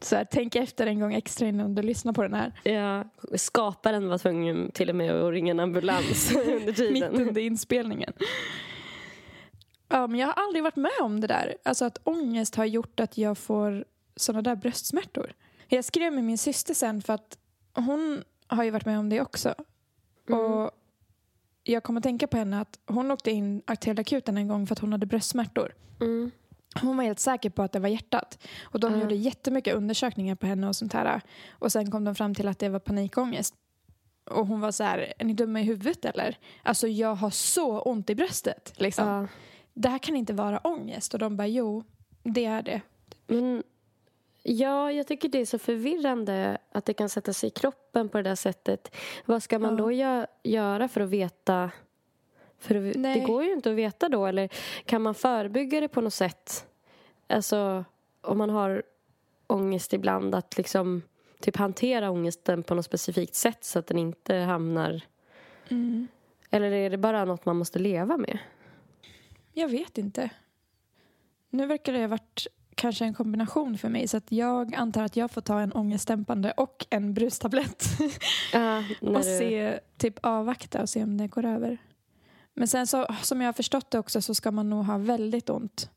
Så 0.00 0.16
här, 0.16 0.26
tänk 0.30 0.56
efter 0.56 0.86
en 0.86 1.00
gång 1.00 1.14
extra 1.14 1.48
innan 1.48 1.74
du 1.74 1.82
lyssnar 1.82 2.12
på 2.12 2.22
den 2.22 2.34
här. 2.34 2.52
Ja, 2.62 3.04
skaparen 3.38 4.08
var 4.08 4.18
tvungen 4.18 4.70
till 4.72 4.88
och 4.90 4.96
med 4.96 5.10
att 5.14 5.32
ringa 5.32 5.50
en 5.50 5.60
ambulans 5.60 6.32
under 6.36 6.66
Mitt 6.66 6.76
tiden. 6.76 7.12
under 7.28 7.40
inspelningen. 7.40 8.12
Ja, 9.90 10.06
men 10.06 10.20
jag 10.20 10.26
har 10.26 10.34
aldrig 10.44 10.62
varit 10.62 10.76
med 10.76 10.90
om 11.00 11.20
det 11.20 11.26
där. 11.26 11.56
Alltså 11.62 11.84
att 11.84 11.98
ångest 12.04 12.54
har 12.54 12.64
gjort 12.64 13.00
att 13.00 13.18
jag 13.18 13.38
får 13.38 13.84
såna 14.16 14.42
där 14.42 14.56
bröstsmärtor. 14.56 15.32
Jag 15.68 15.84
skrev 15.84 16.12
med 16.12 16.24
min 16.24 16.38
syster 16.38 16.74
sen 16.74 17.02
för 17.02 17.12
att 17.12 17.38
hon 17.74 18.24
har 18.46 18.64
ju 18.64 18.70
varit 18.70 18.86
med 18.86 18.98
om 18.98 19.08
det 19.08 19.20
också. 19.20 19.54
Och 20.28 20.70
jag 21.62 21.82
kommer 21.82 22.00
att 22.00 22.04
tänka 22.04 22.26
på 22.26 22.36
henne 22.36 22.60
att 22.60 22.78
hon 22.86 23.10
åkte 23.10 23.30
in 23.30 23.62
till 23.80 24.00
akuten 24.00 24.36
en 24.38 24.48
gång 24.48 24.66
för 24.66 24.74
att 24.74 24.78
hon 24.78 24.92
hade 24.92 25.06
bröstsmärtor. 25.06 25.74
Mm. 26.00 26.30
Hon 26.80 26.96
var 26.96 27.04
helt 27.04 27.20
säker 27.20 27.50
på 27.50 27.62
att 27.62 27.72
det 27.72 27.78
var 27.78 27.88
hjärtat. 27.88 28.38
Och 28.62 28.80
de 28.80 28.92
Ja. 28.92 29.00
gjorde 29.00 29.14
jättemycket 29.14 29.74
undersökningar 29.74 30.34
på 30.34 30.46
henne 30.46 30.68
och 30.68 30.76
sånt 30.76 30.92
här. 30.92 31.20
Och 31.50 31.72
sen 31.72 31.90
kom 31.90 32.04
de 32.04 32.14
fram 32.14 32.34
till 32.34 32.48
att 32.48 32.58
det 32.58 32.68
var 32.68 32.78
panikångest. 32.78 33.54
Och 34.30 34.46
hon 34.46 34.60
var 34.60 34.70
så 34.72 34.84
här, 34.84 35.12
är 35.18 35.24
ni 35.24 35.32
dumma 35.34 35.60
i 35.60 35.64
huvudet 35.64 36.04
eller? 36.04 36.38
Alltså 36.62 36.88
jag 36.88 37.14
har 37.14 37.30
så 37.30 37.80
ont 37.80 38.10
i 38.10 38.14
bröstet. 38.14 38.72
Liksom. 38.76 39.28
Det 39.74 39.88
här 39.88 39.98
kan 39.98 40.16
inte 40.16 40.32
vara 40.32 40.58
ångest. 40.58 41.12
Och 41.14 41.20
de 41.20 41.36
bara, 41.36 41.46
jo, 41.48 41.84
det 42.22 42.44
är 42.44 42.62
det. 42.62 42.80
Men 43.26 43.62
ja, 44.42 44.92
jag 44.92 45.06
tycker 45.06 45.28
det 45.28 45.38
är 45.40 45.46
så 45.46 45.58
förvirrande 45.58 46.58
att 46.72 46.84
det 46.84 46.94
kan 46.94 47.08
sätta 47.08 47.32
sig 47.32 47.46
i 47.46 47.50
kroppen 47.50 48.08
på 48.08 48.16
det 48.18 48.22
där 48.22 48.34
sättet. 48.34 48.96
Vad 49.26 49.42
ska 49.42 49.58
man 49.58 49.70
Ja. 49.70 49.76
då 49.84 49.90
gö- 49.90 50.26
göra 50.42 50.88
för 50.88 51.00
att 51.00 51.08
veta? 51.10 51.70
För 52.58 52.74
att, 52.74 53.02
det 53.02 53.20
går 53.26 53.44
ju 53.44 53.52
inte 53.52 53.70
att 53.70 53.76
veta 53.76 54.08
då. 54.08 54.26
Eller 54.26 54.48
kan 54.84 55.02
man 55.02 55.14
förebygga 55.14 55.80
det 55.80 55.88
på 55.88 56.00
något 56.00 56.14
sätt? 56.14 56.66
Alltså, 57.26 57.84
om 58.20 58.38
man 58.38 58.50
har 58.50 58.82
ångest 59.46 59.92
ibland, 59.92 60.34
att 60.34 60.56
liksom 60.56 61.02
typ 61.40 61.56
hantera 61.56 62.10
ångesten 62.10 62.62
på 62.62 62.74
något 62.74 62.84
specifikt 62.84 63.34
sätt 63.34 63.64
så 63.64 63.78
att 63.78 63.86
den 63.86 63.98
inte 63.98 64.34
hamnar... 64.36 65.00
Eller 66.50 66.70
är 66.72 66.90
det 66.90 66.98
bara 66.98 67.24
något 67.24 67.44
man 67.46 67.56
måste 67.56 67.78
leva 67.78 68.16
med? 68.16 68.38
Jag 69.52 69.68
vet 69.68 69.98
inte. 69.98 70.30
Nu 71.50 71.66
verkar 71.66 71.92
det 71.92 72.00
ha 72.00 72.06
varit 72.08 72.46
kanske 72.74 73.04
en 73.04 73.14
kombination 73.14 73.78
för 73.78 73.88
mig. 73.88 74.08
Så 74.08 74.16
att 74.16 74.32
jag 74.32 74.74
antar 74.74 75.04
att 75.04 75.16
jag 75.16 75.30
får 75.30 75.40
ta 75.40 75.60
en 75.60 75.72
ångestdämpande 75.72 76.52
och 76.52 76.86
en 76.90 77.14
brustablett. 77.14 77.84
När 78.52 78.84
och 79.00 79.14
du- 79.16 79.22
se, 79.22 79.80
typ 79.96 80.18
avvakta 80.22 80.82
och 80.82 80.88
se 80.88 81.02
om 81.02 81.16
det 81.18 81.26
går 81.28 81.44
över. 81.44 81.78
Men 82.54 82.68
sen 82.68 82.86
så, 82.86 83.06
som 83.22 83.40
jag 83.40 83.48
har 83.48 83.52
förstått 83.52 83.90
det 83.90 83.98
också 83.98 84.22
så 84.22 84.34
ska 84.34 84.50
man 84.50 84.70
nog 84.70 84.84
ha 84.84 84.98
väldigt 84.98 85.50
ont 85.50 85.90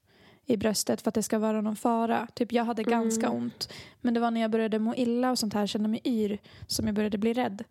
i 0.45 0.57
bröstet 0.57 1.01
för 1.01 1.09
att 1.09 1.15
det 1.15 1.23
ska 1.23 1.39
vara 1.39 1.61
någon 1.61 1.75
fara. 1.75 2.27
Typ 2.33 2.51
jag 2.51 2.63
hade 2.65 2.83
ganska 2.83 3.25
Mm. 3.27 3.37
ont. 3.37 3.73
Men 4.01 4.13
det 4.13 4.19
var 4.19 4.31
när 4.31 4.41
jag 4.41 4.51
började 4.51 4.79
må 4.79 4.95
illa 4.95 5.31
och 5.31 5.39
sånt 5.39 5.53
här, 5.53 5.67
kände 5.67 5.89
mig 5.89 6.01
yr, 6.05 6.37
som 6.67 6.85
jag 6.85 6.95
började 6.95 7.17
bli 7.17 7.33
rädd. 7.33 7.63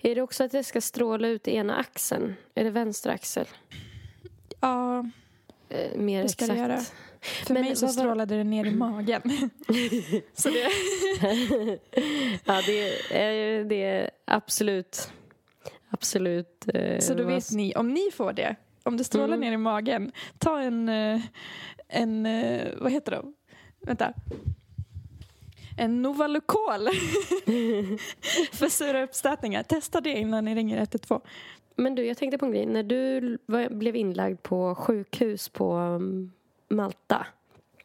Är 0.00 0.14
det 0.14 0.22
också 0.22 0.44
att 0.44 0.52
det 0.52 0.64
ska 0.64 0.80
stråla 0.80 1.28
ut 1.28 1.48
i 1.48 1.54
ena 1.56 1.76
axeln? 1.76 2.34
Är 2.54 2.64
det 2.64 2.70
vänster 2.70 3.10
axel? 3.10 3.46
Ja, 4.60 5.04
Eh, 5.70 5.98
mer 5.98 6.22
Det 6.22 6.28
ska 6.28 6.44
exakt. 6.44 6.58
göra. 6.60 6.80
för 7.20 7.54
Men 7.54 7.62
mig 7.62 7.76
så 7.76 7.86
vad 7.86 7.94
var- 7.94 8.02
strålade 8.02 8.36
det 8.36 8.44
ner 8.44 8.64
i 8.66 8.70
magen. 8.74 9.22
så 10.34 10.48
det, 10.50 10.70
ja, 12.44 12.62
det 12.66 13.12
är, 13.16 13.64
det 13.64 13.82
är 13.84 14.10
absolut... 14.24 15.10
Absolut. 15.90 16.64
eh, 16.74 16.98
så 16.98 17.14
då 17.14 17.24
vad- 17.24 17.32
vet 17.34 17.52
ni, 17.52 17.74
om 17.74 17.88
ni 17.94 18.10
får 18.14 18.32
det, 18.32 18.56
om 18.82 18.96
det 18.96 19.04
strålar 19.04 19.26
Mm. 19.36 19.40
ner 19.40 19.52
i 19.52 19.56
magen, 19.56 20.12
ta 20.38 20.60
en, 20.60 20.88
eh, 20.88 21.20
en 21.88 22.26
eh, 22.26 22.68
vad 22.78 22.92
heter 22.92 23.12
de? 23.12 23.34
Vänta. 23.80 24.12
En 25.76 26.02
Novalucol 26.02 26.88
för 28.52 28.68
sura 28.68 29.02
uppstötningar. 29.02 29.62
Testa 29.62 30.00
det 30.00 30.10
innan 30.18 30.44
ni 30.44 30.54
ringer 30.54 30.76
112. 30.78 31.20
Men 31.78 31.94
du, 31.94 32.06
jag 32.06 32.16
tänkte 32.16 32.38
på 32.38 32.46
en 32.46 32.52
grej. 32.52 32.66
När 32.66 32.82
du 32.82 33.38
var, 33.46 33.68
blev 33.68 33.96
inlagd 33.96 34.42
på 34.42 34.74
sjukhus 34.74 35.48
på 35.48 35.76
um, 35.76 36.32
Malta. 36.68 37.26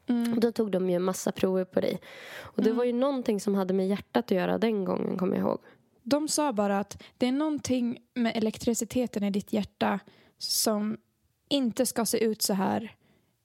Mm. 0.07 0.39
Då 0.39 0.51
tog 0.51 0.71
de 0.71 0.89
ju 0.89 0.95
en 0.95 1.03
massa 1.03 1.31
prover 1.31 1.65
på 1.65 1.81
dig. 1.81 1.99
Och 2.39 2.63
det 2.63 2.71
var 2.71 2.83
ju 2.83 2.93
någonting 2.93 3.39
som 3.39 3.55
hade 3.55 3.73
med 3.73 3.87
hjärtat 3.87 4.25
att 4.25 4.31
göra 4.31 4.57
den 4.57 4.85
gången, 4.85 5.17
kommer 5.17 5.35
jag 5.35 5.45
ihåg. 5.45 5.59
De 6.03 6.27
sa 6.27 6.53
bara 6.53 6.79
att 6.79 7.03
det 7.17 7.27
är 7.27 7.31
någonting 7.31 7.97
med 8.13 8.37
elektriciteten 8.37 9.23
i 9.23 9.29
ditt 9.29 9.53
hjärta 9.53 9.99
som 10.37 10.97
inte 11.49 11.85
ska 11.85 12.05
se 12.05 12.23
ut 12.23 12.41
så 12.41 12.53
här 12.53 12.95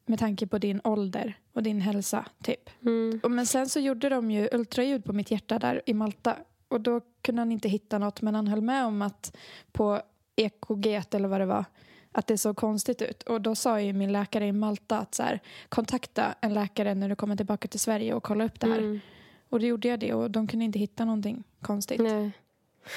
med 0.07 0.19
tanke 0.19 0.47
på 0.47 0.59
din 0.59 0.81
ålder 0.85 1.39
och 1.53 1.63
din 1.63 1.81
hälsa, 1.81 2.25
typ. 2.43 2.71
Mm. 2.83 3.21
Och 3.23 3.31
Men 3.31 3.47
sen 3.47 3.69
så 3.69 3.81
gjorde 3.81 4.09
de 4.09 4.31
ju 4.31 4.49
ultraljud 4.53 5.05
på 5.05 5.13
mitt 5.13 5.31
hjärta 5.31 5.59
där 5.59 5.83
i 5.87 5.95
Malta 5.95 6.37
och 6.69 6.81
då 6.81 7.01
kunde 7.23 7.41
han 7.41 7.53
inte 7.53 7.69
hitta 7.69 7.99
något 7.99 8.23
men 8.23 8.35
han 8.35 8.49
höll 8.49 8.61
med 8.61 8.87
om 8.87 9.03
att 9.03 9.37
på 9.73 10.03
EKG 10.39 10.87
eller 11.11 11.29
vad 11.29 11.41
det 11.41 11.47
var 11.47 11.65
att 12.13 12.27
det 12.27 12.39
såg 12.39 12.57
konstigt 12.57 13.03
ut. 13.03 13.23
Och 13.23 13.41
då 13.41 13.55
sa 13.55 13.81
ju 13.81 13.93
min 13.93 14.13
läkare 14.13 14.47
i 14.47 14.53
Malta 14.53 14.99
att 14.99 15.15
så 15.15 15.23
här, 15.23 15.41
kontakta 15.69 16.35
en 16.41 16.55
läkare 16.55 16.95
när 16.95 17.09
du 17.09 17.17
kommer 17.17 17.37
tillbaka 17.37 17.69
till 17.69 17.81
Sverige 17.81 18.15
och 18.15 18.23
kolla 18.23 18.45
upp 18.45 18.61
det 18.61 18.67
här. 18.67 18.79
Mm. 18.79 19.01
Och 19.49 19.61
då 19.61 19.67
gjorde 19.67 19.89
jag 19.89 20.01
det 20.01 20.15
och 20.15 20.31
de 20.31 20.47
kunde 20.47 20.65
inte 20.65 20.79
hitta 20.79 21.05
någonting 21.05 21.45
konstigt. 21.61 22.01
Nej, 22.01 22.31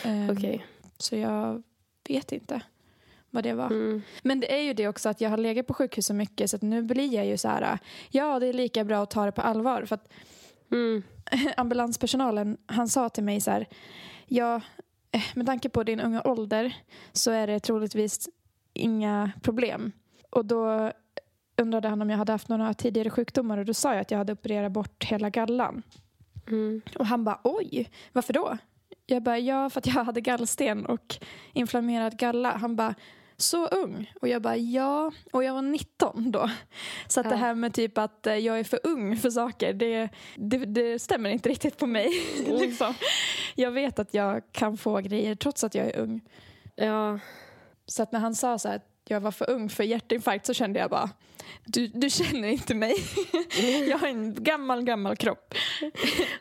Ehm, 0.03 0.29
okej. 0.29 0.65
Så 0.97 1.15
jag 1.15 1.63
vet 2.09 2.31
inte 2.31 2.61
vad 3.29 3.43
det 3.43 3.53
var. 3.53 3.65
Mm. 3.65 4.01
Men 4.23 4.39
det 4.39 4.53
är 4.53 4.61
ju 4.61 4.73
det 4.73 4.87
också 4.87 5.09
att 5.09 5.21
jag 5.21 5.29
har 5.29 5.37
legat 5.37 5.67
på 5.67 5.73
sjukhus 5.73 6.05
så 6.05 6.13
mycket 6.13 6.49
så 6.49 6.55
att 6.55 6.61
nu 6.61 6.81
blir 6.81 7.13
jag 7.13 7.25
ju 7.25 7.37
så 7.37 7.47
här, 7.47 7.79
ja 8.09 8.39
det 8.39 8.47
är 8.47 8.53
lika 8.53 8.83
bra 8.83 9.03
att 9.03 9.11
ta 9.11 9.25
det 9.25 9.31
på 9.31 9.41
allvar. 9.41 9.85
För 9.85 9.95
att 9.95 10.07
Mm. 10.71 11.03
ambulanspersonalen, 11.57 12.57
han 12.65 12.89
sa 12.89 13.09
till 13.09 13.23
mig 13.23 13.41
så 13.41 13.51
här, 13.51 13.67
ja 14.27 14.61
med 15.35 15.45
tanke 15.45 15.69
på 15.69 15.83
din 15.83 15.99
unga 15.99 16.21
ålder 16.21 16.75
så 17.11 17.31
är 17.31 17.47
det 17.47 17.59
troligtvis 17.59 18.29
inga 18.73 19.31
problem. 19.41 19.91
Och 20.29 20.45
då 20.45 20.91
undrade 21.57 21.87
han 21.87 22.01
om 22.01 22.09
jag 22.09 22.17
hade 22.17 22.31
haft 22.31 22.49
några 22.49 22.73
tidigare 22.73 23.09
sjukdomar 23.09 23.57
och 23.57 23.65
då 23.65 23.73
sa 23.73 23.91
jag 23.93 24.01
att 24.01 24.11
jag 24.11 24.17
hade 24.17 24.33
opererat 24.33 24.71
bort 24.71 25.03
hela 25.03 25.29
gallan. 25.29 25.83
Mm. 26.47 26.81
Och 26.99 27.05
han 27.05 27.23
bara 27.23 27.39
oj, 27.43 27.89
varför 28.11 28.33
då? 28.33 28.57
Jag 29.05 29.23
bara 29.23 29.39
ja 29.39 29.69
för 29.69 29.79
att 29.79 29.87
jag 29.87 30.03
hade 30.03 30.21
gallsten 30.21 30.85
och 30.85 31.15
inflammerad 31.53 32.17
galla. 32.17 32.57
Han 32.57 32.75
bara 32.75 32.95
så 33.41 33.67
ung? 33.67 34.13
Och 34.21 34.27
jag 34.27 34.41
bara 34.41 34.57
ja, 34.57 35.11
och 35.31 35.43
jag 35.43 35.53
var 35.53 35.61
19 35.61 36.31
då. 36.31 36.49
Så 37.07 37.19
att 37.19 37.25
Ja. 37.25 37.29
det 37.31 37.37
här 37.37 37.55
med 37.55 37.73
typ 37.73 37.97
att 37.97 38.27
eh, 38.27 38.35
jag 38.35 38.59
är 38.59 38.63
för 38.63 38.79
ung 38.83 39.17
för 39.17 39.29
saker, 39.29 39.73
det, 39.73 40.09
det, 40.35 40.57
det 40.57 40.99
stämmer 40.99 41.29
inte 41.29 41.49
riktigt 41.49 41.77
på 41.77 41.85
mig. 41.87 42.09
liksom. 42.47 42.93
Jag 43.55 43.71
vet 43.71 43.99
att 43.99 44.13
jag 44.13 44.41
kan 44.51 44.77
få 44.77 44.97
grejer 44.99 45.35
trots 45.35 45.63
att 45.63 45.75
jag 45.75 45.85
är 45.87 45.99
ung. 45.99 46.21
Ja, 46.75 47.19
Så 47.85 48.03
att 48.03 48.11
när 48.11 48.19
han 48.19 48.35
sa 48.35 48.59
så 48.59 48.67
här 48.69 48.81
jag 49.11 49.21
var 49.21 49.31
för 49.31 49.49
ung 49.49 49.69
för 49.69 49.83
hjärtinfarkt 49.83 50.45
så 50.45 50.53
kände 50.53 50.79
jag 50.79 50.89
bara 50.89 51.09
du, 51.65 51.87
du 51.87 52.09
känner 52.09 52.47
inte 52.47 52.75
mig. 52.75 52.95
jag 53.89 53.97
har 53.97 54.07
en 54.07 54.43
gammal, 54.43 54.83
gammal 54.83 55.15
kropp. 55.15 55.53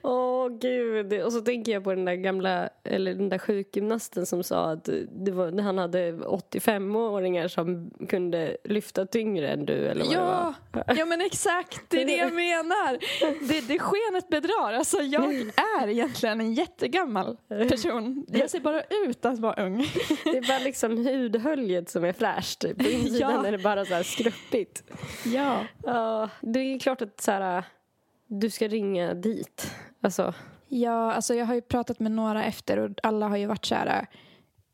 Åh 0.02 0.48
gud, 0.48 1.22
och 1.22 1.32
så 1.32 1.40
tänker 1.40 1.72
jag 1.72 1.84
på 1.84 1.90
den 1.94 2.04
där 2.04 2.14
gamla, 2.14 2.68
eller 2.84 3.14
den 3.14 3.28
där 3.28 3.38
sjukgymnasten 3.38 4.26
som 4.26 4.42
sa 4.42 4.70
att 4.70 4.88
det 5.10 5.30
var, 5.32 5.62
han 5.62 5.78
hade 5.78 6.12
85-åringar 6.12 7.48
som 7.48 7.90
kunde 8.08 8.56
lyfta 8.64 9.06
tyngre 9.06 9.48
än 9.48 9.66
du 9.66 9.72
eller 9.88 10.04
vad 10.04 10.12
det 10.12 10.14
Ja, 10.14 10.54
var. 10.72 10.84
ja 10.96 11.04
men 11.04 11.20
exakt, 11.20 11.80
det 11.88 12.02
är 12.02 12.06
det 12.06 12.16
jag 12.16 12.32
menar. 12.32 12.98
Det, 13.48 13.60
det 13.68 13.78
skenet 13.78 14.28
bedrar. 14.28 14.72
Alltså, 14.72 15.02
jag 15.02 15.32
är 15.82 15.88
egentligen 15.88 16.40
en 16.40 16.54
jättegammal 16.54 17.36
person. 17.48 18.26
Jag 18.28 18.50
ser 18.50 18.60
bara 18.60 18.82
ut 19.06 19.24
att 19.24 19.38
vara 19.38 19.66
ung. 19.66 19.86
Det 20.24 20.38
är 20.38 20.48
bara 20.48 20.58
liksom 20.58 21.06
hudhöljet 21.06 21.90
som 21.90 22.04
är 22.04 22.12
fräscht. 22.12 22.59
På 22.60 22.82
insidan 22.90 23.32
Ja. 23.34 23.46
är 23.46 23.52
det 23.52 23.58
bara 23.58 23.84
så 23.84 23.94
här 23.94 24.02
skruppigt. 24.02 24.82
Ja. 25.24 25.64
Ja, 25.84 26.28
det 26.40 26.60
är 26.60 26.78
klart 26.78 27.02
att 27.02 27.20
så 27.20 27.30
här, 27.30 27.64
du 28.26 28.50
ska 28.50 28.68
ringa 28.68 29.14
dit. 29.14 29.74
Alltså, 30.00 30.34
Ja, 30.72 31.12
alltså 31.12 31.34
jag 31.34 31.46
har 31.46 31.54
ju 31.54 31.60
pratat 31.60 32.00
med 32.00 32.12
några 32.12 32.44
efter 32.44 32.76
och 32.78 32.90
alla 33.02 33.28
har 33.28 33.36
ju 33.36 33.46
varit 33.46 33.64
så 33.66 33.74
här. 33.74 34.06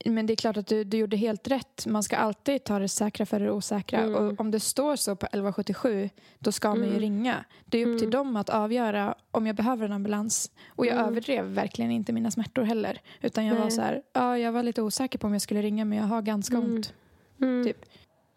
Men 0.05 0.27
det 0.27 0.33
är 0.33 0.37
klart 0.37 0.57
att 0.57 0.67
du, 0.67 0.85
du 0.85 0.97
gjorde 0.97 1.17
helt 1.17 1.49
rätt. 1.49 1.87
Man 1.87 2.03
ska 2.03 2.17
alltid 2.17 2.65
ta 2.65 2.79
det 2.79 2.89
säkra 2.89 3.27
för 3.27 3.41
det 3.41 3.51
osäkra. 3.51 3.99
Mm. 4.01 4.15
Och 4.15 4.41
om 4.41 4.51
det 4.51 4.61
står 4.61 4.97
så 4.97 5.17
på 5.17 5.27
1177, 5.27 6.11
då 6.39 6.53
ska 6.53 6.69
man 6.69 6.79
ju 6.83 6.87
Mm. 6.89 7.01
ringa. 7.01 7.45
Det 7.65 7.79
är 7.79 7.87
upp 7.87 7.99
till 7.99 8.09
Mm. 8.09 8.11
dem 8.19 8.37
att 8.37 8.49
avgöra 8.51 9.15
om 9.31 9.47
jag 9.47 9.57
behöver 9.57 9.87
en 9.87 9.93
ambulans. 9.93 10.51
Och 10.69 10.87
jag 10.87 10.95
Mm. 10.95 11.07
överdrev 11.07 11.45
verkligen 11.45 11.91
inte 11.91 12.13
mina 12.13 12.31
smärtor 12.31 12.63
heller. 12.63 13.01
Utan 13.23 13.47
jag 13.47 13.55
var 13.55 13.63
Nej. 13.63 13.71
så 13.71 13.81
här, 13.81 14.03
ja, 14.13 14.39
jag 14.39 14.53
var 14.53 14.63
lite 14.63 14.83
osäker 14.83 15.19
på 15.19 15.27
om 15.27 15.33
jag 15.33 15.43
skulle 15.43 15.63
ringa 15.63 15.85
men 15.85 15.99
jag 15.99 16.05
har 16.05 16.23
ganska 16.23 16.57
Mm. 16.57 16.75
ont. 16.75 16.95
Mm. 17.41 17.65
Typ. 17.65 17.85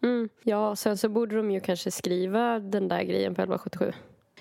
Mm. 0.02 0.28
Ja, 0.42 0.76
sen 0.76 0.98
så 0.98 1.08
borde 1.08 1.36
de 1.36 1.50
ju 1.50 1.60
kanske 1.60 1.90
skriva 1.90 2.58
den 2.58 2.88
där 2.88 3.02
grejen 3.02 3.34
på 3.34 3.42
1177. 3.42 3.92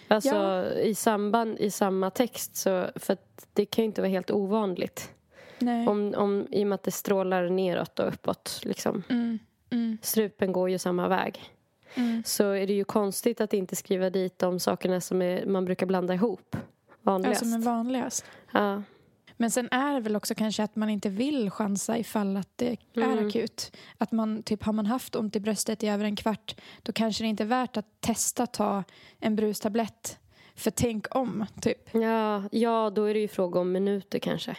Alltså 0.07 0.35
Ja. 0.35 0.65
i 0.65 0.95
samband, 0.95 1.59
i 1.59 1.71
samma 1.71 2.09
text. 2.09 2.55
Så, 2.55 2.85
för 2.95 3.13
att 3.13 3.47
det 3.53 3.65
kan 3.65 3.83
ju 3.83 3.85
inte 3.85 4.01
vara 4.01 4.09
helt 4.09 4.31
ovanligt. 4.31 5.11
Nej. 5.59 5.87
Om, 5.87 6.13
om, 6.17 6.47
I 6.51 6.63
och 6.63 6.67
med 6.67 6.75
att 6.75 6.83
det 6.83 6.91
strålar 6.91 7.49
neråt 7.49 7.99
och 7.99 8.07
uppåt. 8.07 8.61
Liksom. 8.63 9.03
Mm. 9.09 9.97
Strupen 10.01 10.51
går 10.51 10.69
ju 10.69 10.77
samma 10.77 11.07
väg. 11.07 11.53
Mm. 11.95 12.23
Så 12.25 12.51
är 12.51 12.67
det 12.67 12.73
ju 12.73 12.83
konstigt 12.83 13.41
att 13.41 13.53
inte 13.53 13.75
skriva 13.75 14.09
dit 14.09 14.39
de 14.39 14.59
sakerna 14.59 15.01
som 15.01 15.21
är, 15.21 15.45
man 15.45 15.65
brukar 15.65 15.85
blanda 15.85 16.13
ihop 16.13 16.55
Ja, 16.55 16.57
vanligast. 17.01 17.39
som 17.39 17.53
är 17.53 17.65
vanligast. 17.65 18.25
Ja. 18.51 18.83
Men 19.41 19.51
sen 19.51 19.67
är 19.71 19.93
det 19.93 19.99
väl 19.99 20.15
också 20.15 20.35
kanske 20.35 20.63
att 20.63 20.75
man 20.75 20.89
inte 20.89 21.09
vill 21.09 21.49
chansa 21.51 21.97
ifall 21.97 22.37
att 22.37 22.49
det 22.55 22.77
är 22.93 23.01
Mm. 23.01 23.27
akut. 23.27 23.71
Att 23.97 24.11
man, 24.11 24.43
typ, 24.43 24.63
har 24.63 24.73
man 24.73 24.85
haft 24.85 25.15
ont 25.15 25.35
i 25.35 25.39
bröstet 25.39 25.83
i 25.83 25.87
över 25.87 26.05
en 26.05 26.15
kvart 26.15 26.55
då 26.83 26.91
kanske 26.91 27.23
det 27.23 27.27
inte 27.27 27.43
är 27.43 27.47
värt 27.47 27.77
att 27.77 27.85
testa 27.99 28.47
ta 28.47 28.83
en 29.19 29.35
brustablett. 29.35 30.19
För 30.55 30.71
tänk 30.71 31.15
om, 31.15 31.45
typ. 31.61 31.89
Ja, 31.93 32.43
ja, 32.51 32.89
då 32.95 33.03
är 33.05 33.13
det 33.13 33.19
ju 33.19 33.27
fråga 33.27 33.59
om 33.59 33.71
minuter 33.71 34.19
kanske. 34.19 34.51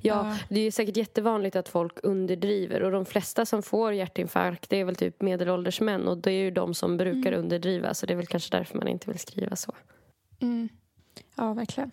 Ja, 0.00 0.14
Ja. 0.30 0.36
det 0.48 0.60
är 0.60 0.64
ju 0.64 0.70
säkert 0.70 0.96
jättevanligt 0.96 1.56
att 1.56 1.68
folk 1.68 1.98
underdriver 2.02 2.82
och 2.82 2.92
de 2.92 3.04
flesta 3.06 3.46
som 3.46 3.62
får 3.62 3.92
hjärtinfarkt 3.92 4.70
det 4.70 4.80
är 4.80 4.84
väl 4.84 4.96
typ 4.96 5.22
medelålders 5.22 5.80
män 5.80 6.08
och 6.08 6.18
det 6.18 6.30
är 6.30 6.42
ju 6.44 6.50
de 6.50 6.74
som 6.74 6.96
brukar 6.96 7.32
underdriva 7.32 7.94
så 7.94 8.06
det 8.06 8.12
är 8.12 8.16
väl 8.16 8.26
kanske 8.26 8.56
därför 8.56 8.78
man 8.78 8.88
inte 8.88 9.10
vill 9.10 9.18
skriva 9.18 9.56
så. 9.56 9.74
Mm. 10.40 10.68
Ja, 11.36 11.52
verkligen. 11.54 11.90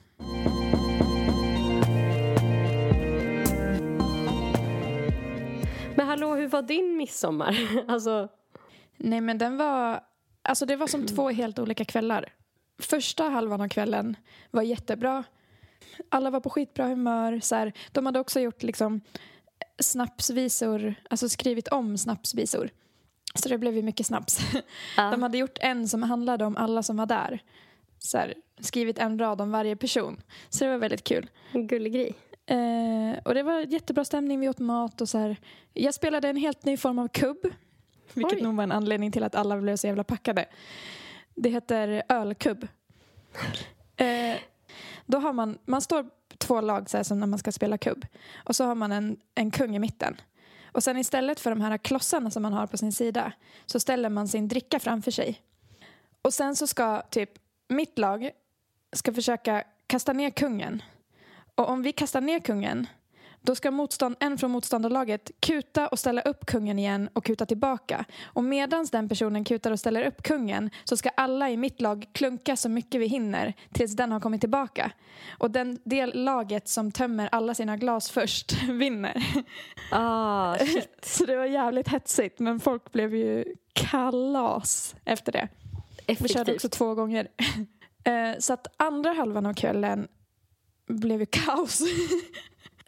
Hallå, 6.13 6.35
hur 6.35 6.47
var 6.47 6.61
din 6.61 6.97
midsommar? 6.97 7.57
Alltså, 7.87 8.29
Nej, 8.97 9.21
men 9.21 9.37
den 9.37 9.57
var... 9.57 10.03
Alltså 10.41 10.65
det 10.65 10.75
var 10.75 10.87
som 10.87 11.05
två 11.05 11.29
helt 11.41 11.59
olika 11.59 11.85
kvällar. 11.85 12.33
Första 12.79 13.23
halvan 13.23 13.61
av 13.61 13.67
kvällen 13.67 14.17
var 14.51 14.61
jättebra. 14.61 15.23
Alla 16.09 16.29
var 16.29 16.39
på 16.39 16.49
skitbra 16.49 16.87
humör. 16.87 17.39
Så 17.39 17.55
här, 17.55 17.73
de 17.91 18.05
hade 18.05 18.19
också 18.19 18.39
gjort 18.39 18.63
liksom 18.63 19.01
snapsvisor, 19.79 20.95
alltså 21.09 21.29
skrivit 21.29 21.67
om 21.67 21.97
snapsvisor. 21.97 22.69
Så 23.35 23.49
det 23.49 23.57
blev 23.57 23.75
ju 23.75 23.81
mycket 23.81 24.05
snaps. 24.05 24.39
Ja. 24.97 25.11
De 25.11 25.23
hade 25.23 25.37
gjort 25.37 25.57
en 25.61 25.87
som 25.87 26.03
handlade 26.03 26.45
om 26.45 26.57
alla 26.57 26.83
som 26.83 26.97
var 26.97 27.05
där. 27.05 27.39
Så 27.99 28.17
här, 28.17 28.33
skrivit 28.59 28.99
en 28.99 29.19
rad 29.19 29.41
om 29.41 29.51
varje 29.51 29.75
person. 29.75 30.21
Så 30.49 30.63
det 30.63 30.71
var 30.71 30.77
väldigt 30.77 31.03
kul. 31.03 31.29
en 31.51 31.67
gullig 31.67 31.93
grej. 31.93 32.15
Eh, 32.45 33.19
och 33.25 33.33
det 33.33 33.43
var 33.43 33.59
jättebra 33.59 34.05
stämning, 34.05 34.39
vi 34.39 34.49
åt 34.49 34.59
mat 34.59 35.01
och 35.01 35.09
så 35.09 35.17
här. 35.17 35.37
Jag 35.73 35.93
spelade 35.93 36.29
en 36.29 36.37
helt 36.37 36.65
ny 36.65 36.77
form 36.77 36.99
av 36.99 37.07
kubb. 37.07 37.37
Vilket 38.13 38.37
Oj. 38.37 38.43
nog 38.43 38.55
var 38.55 38.63
en 38.63 38.71
anledning 38.71 39.11
till 39.11 39.23
att 39.23 39.35
alla 39.35 39.57
blev 39.57 39.75
så 39.75 39.87
jävla 39.87 40.03
packade. 40.03 40.45
Det 41.35 41.49
heter 41.49 42.03
ölkubb. 42.09 42.67
Eh, 43.95 44.37
då 45.05 45.17
har 45.17 45.33
man, 45.33 45.57
man 45.65 45.81
står 45.81 46.05
två 46.37 46.61
lag 46.61 46.89
så 46.89 46.97
här, 46.97 47.03
som 47.03 47.19
när 47.19 47.27
man 47.27 47.39
ska 47.39 47.51
spela 47.51 47.77
kubb. 47.77 48.05
Och 48.35 48.55
så 48.55 48.65
har 48.65 48.75
man 48.75 48.91
en, 48.91 49.17
en 49.35 49.51
kung 49.51 49.75
i 49.75 49.79
mitten. 49.79 50.21
Och 50.65 50.83
sen 50.83 50.97
istället 50.97 51.39
för 51.39 51.49
de 51.49 51.61
här 51.61 51.77
klossarna 51.77 52.31
som 52.31 52.43
man 52.43 52.53
har 52.53 52.67
på 52.67 52.77
sin 52.77 52.91
sida 52.91 53.31
så 53.65 53.79
ställer 53.79 54.09
man 54.09 54.27
sin 54.27 54.47
dricka 54.47 54.79
framför 54.79 55.11
sig. 55.11 55.41
Och 56.21 56.33
sen 56.33 56.55
så 56.55 56.67
ska 56.67 57.01
typ 57.01 57.29
mitt 57.67 57.99
lag 57.99 58.29
ska 58.93 59.13
försöka 59.13 59.63
kasta 59.87 60.13
ner 60.13 60.29
kungen. 60.29 60.83
Och 61.55 61.69
om 61.69 61.81
vi 61.81 61.91
kastar 61.91 62.21
ner 62.21 62.39
kungen 62.39 62.87
då 63.45 63.55
ska 63.55 63.71
motstånd, 63.71 64.15
en 64.19 64.37
från 64.37 64.51
motståndarlaget 64.51 65.31
kuta 65.39 65.87
och 65.87 65.99
ställa 65.99 66.21
upp 66.21 66.45
kungen 66.45 66.79
igen 66.79 67.09
och 67.13 67.25
kuta 67.25 67.45
tillbaka. 67.45 68.05
Och 68.23 68.43
medans 68.43 68.91
den 68.91 69.09
personen 69.09 69.43
kutar 69.43 69.71
och 69.71 69.79
ställer 69.79 70.03
upp 70.03 70.23
kungen 70.23 70.69
så 70.83 70.97
ska 70.97 71.09
alla 71.09 71.49
i 71.49 71.57
mitt 71.57 71.81
lag 71.81 72.05
klunka 72.13 72.55
så 72.55 72.69
mycket 72.69 73.01
vi 73.01 73.07
hinner 73.07 73.53
tills 73.73 73.95
den 73.95 74.11
har 74.11 74.19
kommit 74.19 74.41
tillbaka. 74.41 74.91
Och 75.37 75.51
den, 75.51 75.79
det 75.83 76.05
laget 76.05 76.67
som 76.67 76.91
tömmer 76.91 77.29
alla 77.31 77.53
sina 77.53 77.77
glas 77.77 78.09
först 78.11 78.63
vinner. 78.69 79.23
Ah, 79.91 80.57
shit. 80.57 80.89
Så 81.01 81.25
det 81.25 81.35
var 81.35 81.45
jävligt 81.45 81.87
hetsigt 81.87 82.39
men 82.39 82.59
folk 82.59 82.91
blev 82.91 83.15
ju 83.15 83.45
kalas 83.73 84.95
efter 85.05 85.31
det. 85.31 85.47
Vi 86.07 86.15
körde 86.15 86.21
Effektivt. 86.31 86.55
också 86.55 86.69
två 86.69 86.95
gånger. 86.95 87.27
Eh, 88.05 88.39
Så 88.39 88.53
att 88.53 88.67
andra 88.77 89.13
halvan 89.13 89.45
av 89.45 89.53
kvällen 89.53 90.07
blev 90.87 91.19
ju 91.19 91.25
kaos. 91.31 91.81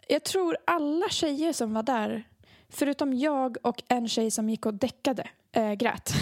Jag 0.08 0.24
tror 0.24 0.56
alla 0.64 1.08
tjejer 1.08 1.52
som 1.52 1.74
var 1.74 1.82
där, 1.82 2.24
förutom 2.68 3.14
jag 3.14 3.56
och 3.62 3.82
en 3.88 4.08
tjej 4.08 4.30
som 4.30 4.48
gick 4.48 4.66
och 4.66 4.74
däckade, 4.74 5.28
äh, 5.52 5.72
grät. 5.72 6.12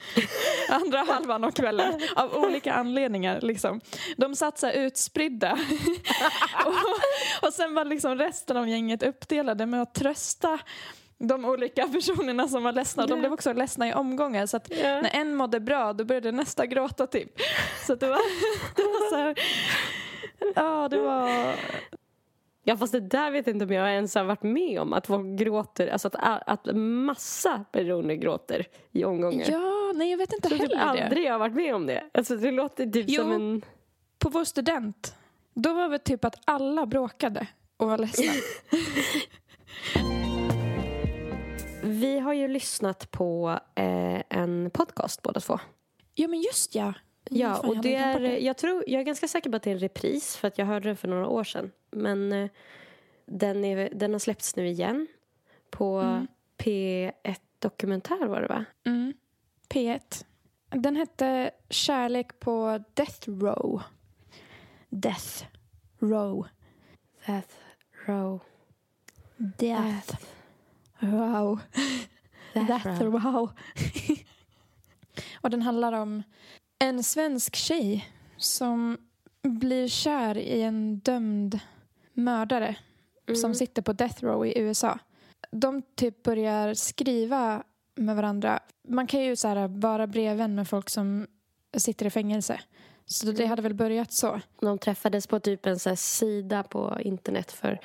Andra 0.68 0.98
halvan 0.98 1.44
av 1.44 1.50
kvällen, 1.50 2.00
av 2.16 2.34
olika 2.34 2.72
anledningar. 2.72 3.40
Liksom. 3.40 3.80
De 4.16 4.36
satt 4.36 4.58
så 4.58 4.70
utspridda. 4.70 5.52
och, 6.66 7.46
och 7.46 7.52
sen 7.52 7.74
var 7.74 7.84
liksom 7.84 8.18
resten 8.18 8.56
av 8.56 8.68
gänget 8.68 9.02
uppdelade 9.02 9.66
med 9.66 9.82
att 9.82 9.94
trösta 9.94 10.58
de 11.18 11.44
olika 11.44 11.88
personerna 11.88 12.48
som 12.48 12.62
var 12.62 12.72
ledsna. 12.72 13.06
De 13.06 13.18
blev 13.18 13.32
också 13.32 13.52
ledsna 13.52 13.88
i 13.88 13.94
omgångar. 13.94 14.46
Så 14.46 14.56
att 14.56 14.70
när 14.70 15.16
en 15.16 15.34
mådde 15.34 15.60
bra, 15.60 15.92
då 15.92 16.04
började 16.04 16.32
nästa 16.32 16.66
gråta 16.66 17.06
typ. 17.06 17.40
Så 17.86 17.94
det 17.94 18.08
var, 18.08 18.20
det 18.76 18.82
var 18.82 19.10
så 19.10 19.16
här... 19.16 19.34
Ja, 20.54 20.88
det 20.88 20.98
var... 20.98 21.54
Ja 22.64 22.76
fast 22.76 22.92
det 22.92 23.00
där 23.00 23.30
vet 23.30 23.46
jag 23.46 23.56
inte 23.56 23.64
om 23.64 23.72
jag 23.72 23.92
ens 23.92 24.14
har 24.14 24.24
varit 24.24 24.42
med 24.42 24.80
om 24.80 24.92
att 24.92 25.06
folk 25.06 25.38
gråter, 25.38 25.88
alltså 25.88 26.10
att, 26.12 26.42
att 26.46 26.76
massa 26.76 27.64
personer 27.72 28.14
gråter 28.14 28.66
i 28.92 29.04
omgångar. 29.04 29.46
Ja, 29.50 29.92
nej 29.94 30.10
jag 30.10 30.18
vet 30.18 30.32
inte 30.32 30.48
tror 30.48 30.58
typ 30.58 30.74
heller 30.76 30.94
det. 30.94 31.04
aldrig 31.04 31.24
jag 31.24 31.32
har 31.32 31.38
varit 31.38 31.54
med 31.54 31.74
om 31.74 31.86
det. 31.86 32.04
Alltså 32.14 32.36
det 32.36 32.50
låter 32.50 32.86
typ 32.86 33.06
Jo. 33.08 33.22
som 33.22 33.32
en... 33.32 33.62
På 34.18 34.28
vår 34.28 34.44
student, 34.44 35.14
då 35.54 35.72
var 35.74 35.88
det 35.88 35.98
typ 35.98 36.24
att 36.24 36.36
alla 36.44 36.86
bråkade 36.86 37.46
och 37.76 37.88
var 37.88 37.98
ledsna. 37.98 38.32
Vi 41.82 42.18
har 42.18 42.32
ju 42.32 42.48
lyssnat 42.48 43.10
på 43.10 43.58
eh, 43.74 44.22
en 44.28 44.70
podcast 44.74 45.22
båda 45.22 45.40
två. 45.40 45.58
Jo 46.14 46.28
men 46.28 46.40
just 46.40 46.74
ja. 46.74 46.92
Ja, 47.30 47.54
Fan, 47.54 47.70
och 47.70 47.82
det 47.82 47.94
är, 47.94 48.20
jag, 48.20 48.56
tror, 48.56 48.84
jag 48.86 49.00
är 49.00 49.04
ganska 49.04 49.28
säker 49.28 49.50
på 49.50 49.56
att 49.56 49.62
det 49.62 49.70
är 49.70 49.74
en 49.74 49.80
repris 49.80 50.36
för 50.36 50.48
att 50.48 50.58
jag 50.58 50.66
hörde 50.66 50.88
den 50.88 50.96
för 50.96 51.08
några 51.08 51.28
år 51.28 51.44
sedan. 51.44 51.70
Men 51.90 52.32
eh, 52.32 52.50
den, 53.26 53.64
är, 53.64 53.90
den 53.92 54.12
har 54.12 54.18
släppts 54.18 54.56
nu 54.56 54.68
igen 54.68 55.06
på 55.70 56.20
P1 56.58 57.36
Dokumentär 57.58 58.26
var 58.26 58.40
det 58.40 58.48
va? 58.48 58.64
Mm. 58.84 59.14
P1. 59.68 60.24
Den 60.70 60.96
hette 60.96 61.50
Kärlek 61.68 62.40
på 62.40 62.84
Death 62.94 63.30
Row. 63.30 63.82
Death 64.88 65.44
Row. 65.98 66.46
Death 67.26 67.54
Row. 68.06 68.40
Death 69.36 70.16
Row. 70.98 71.60
Death. 72.54 73.02
Row. 73.02 73.50
och 75.40 75.50
den 75.50 75.62
handlar 75.62 75.92
om 75.92 76.22
en 76.82 77.02
svensk 77.02 77.56
tjej 77.56 78.08
som 78.36 78.98
blir 79.42 79.88
kär 79.88 80.38
i 80.38 80.62
en 80.62 80.98
dömd 80.98 81.58
mördare 82.12 82.76
som 83.42 83.54
sitter 83.54 83.82
på 83.82 83.92
Death 83.92 84.24
Row 84.24 84.46
i 84.46 84.58
USA. 84.58 84.98
De 85.50 85.82
typ 85.82 86.22
börjar 86.22 86.74
skriva 86.74 87.62
med 87.94 88.16
varandra. 88.16 88.60
Man 88.88 89.06
kan 89.06 89.24
ju 89.24 89.36
så 89.36 89.48
här 89.48 89.68
vara 89.68 90.06
brevvän 90.06 90.54
med 90.54 90.68
folk 90.68 90.90
som 90.90 91.26
sitter 91.76 92.06
i 92.06 92.10
fängelse. 92.10 92.60
Så 93.06 93.32
det 93.32 93.46
hade 93.46 93.62
väl 93.62 93.74
börjat 93.74 94.12
så. 94.12 94.40
De 94.60 94.78
träffades 94.78 95.26
på 95.26 95.40
typ 95.40 95.66
en 95.66 95.78
så 95.78 95.96
sida 95.96 96.62
på 96.62 96.98
internet 97.00 97.52
för 97.52 97.80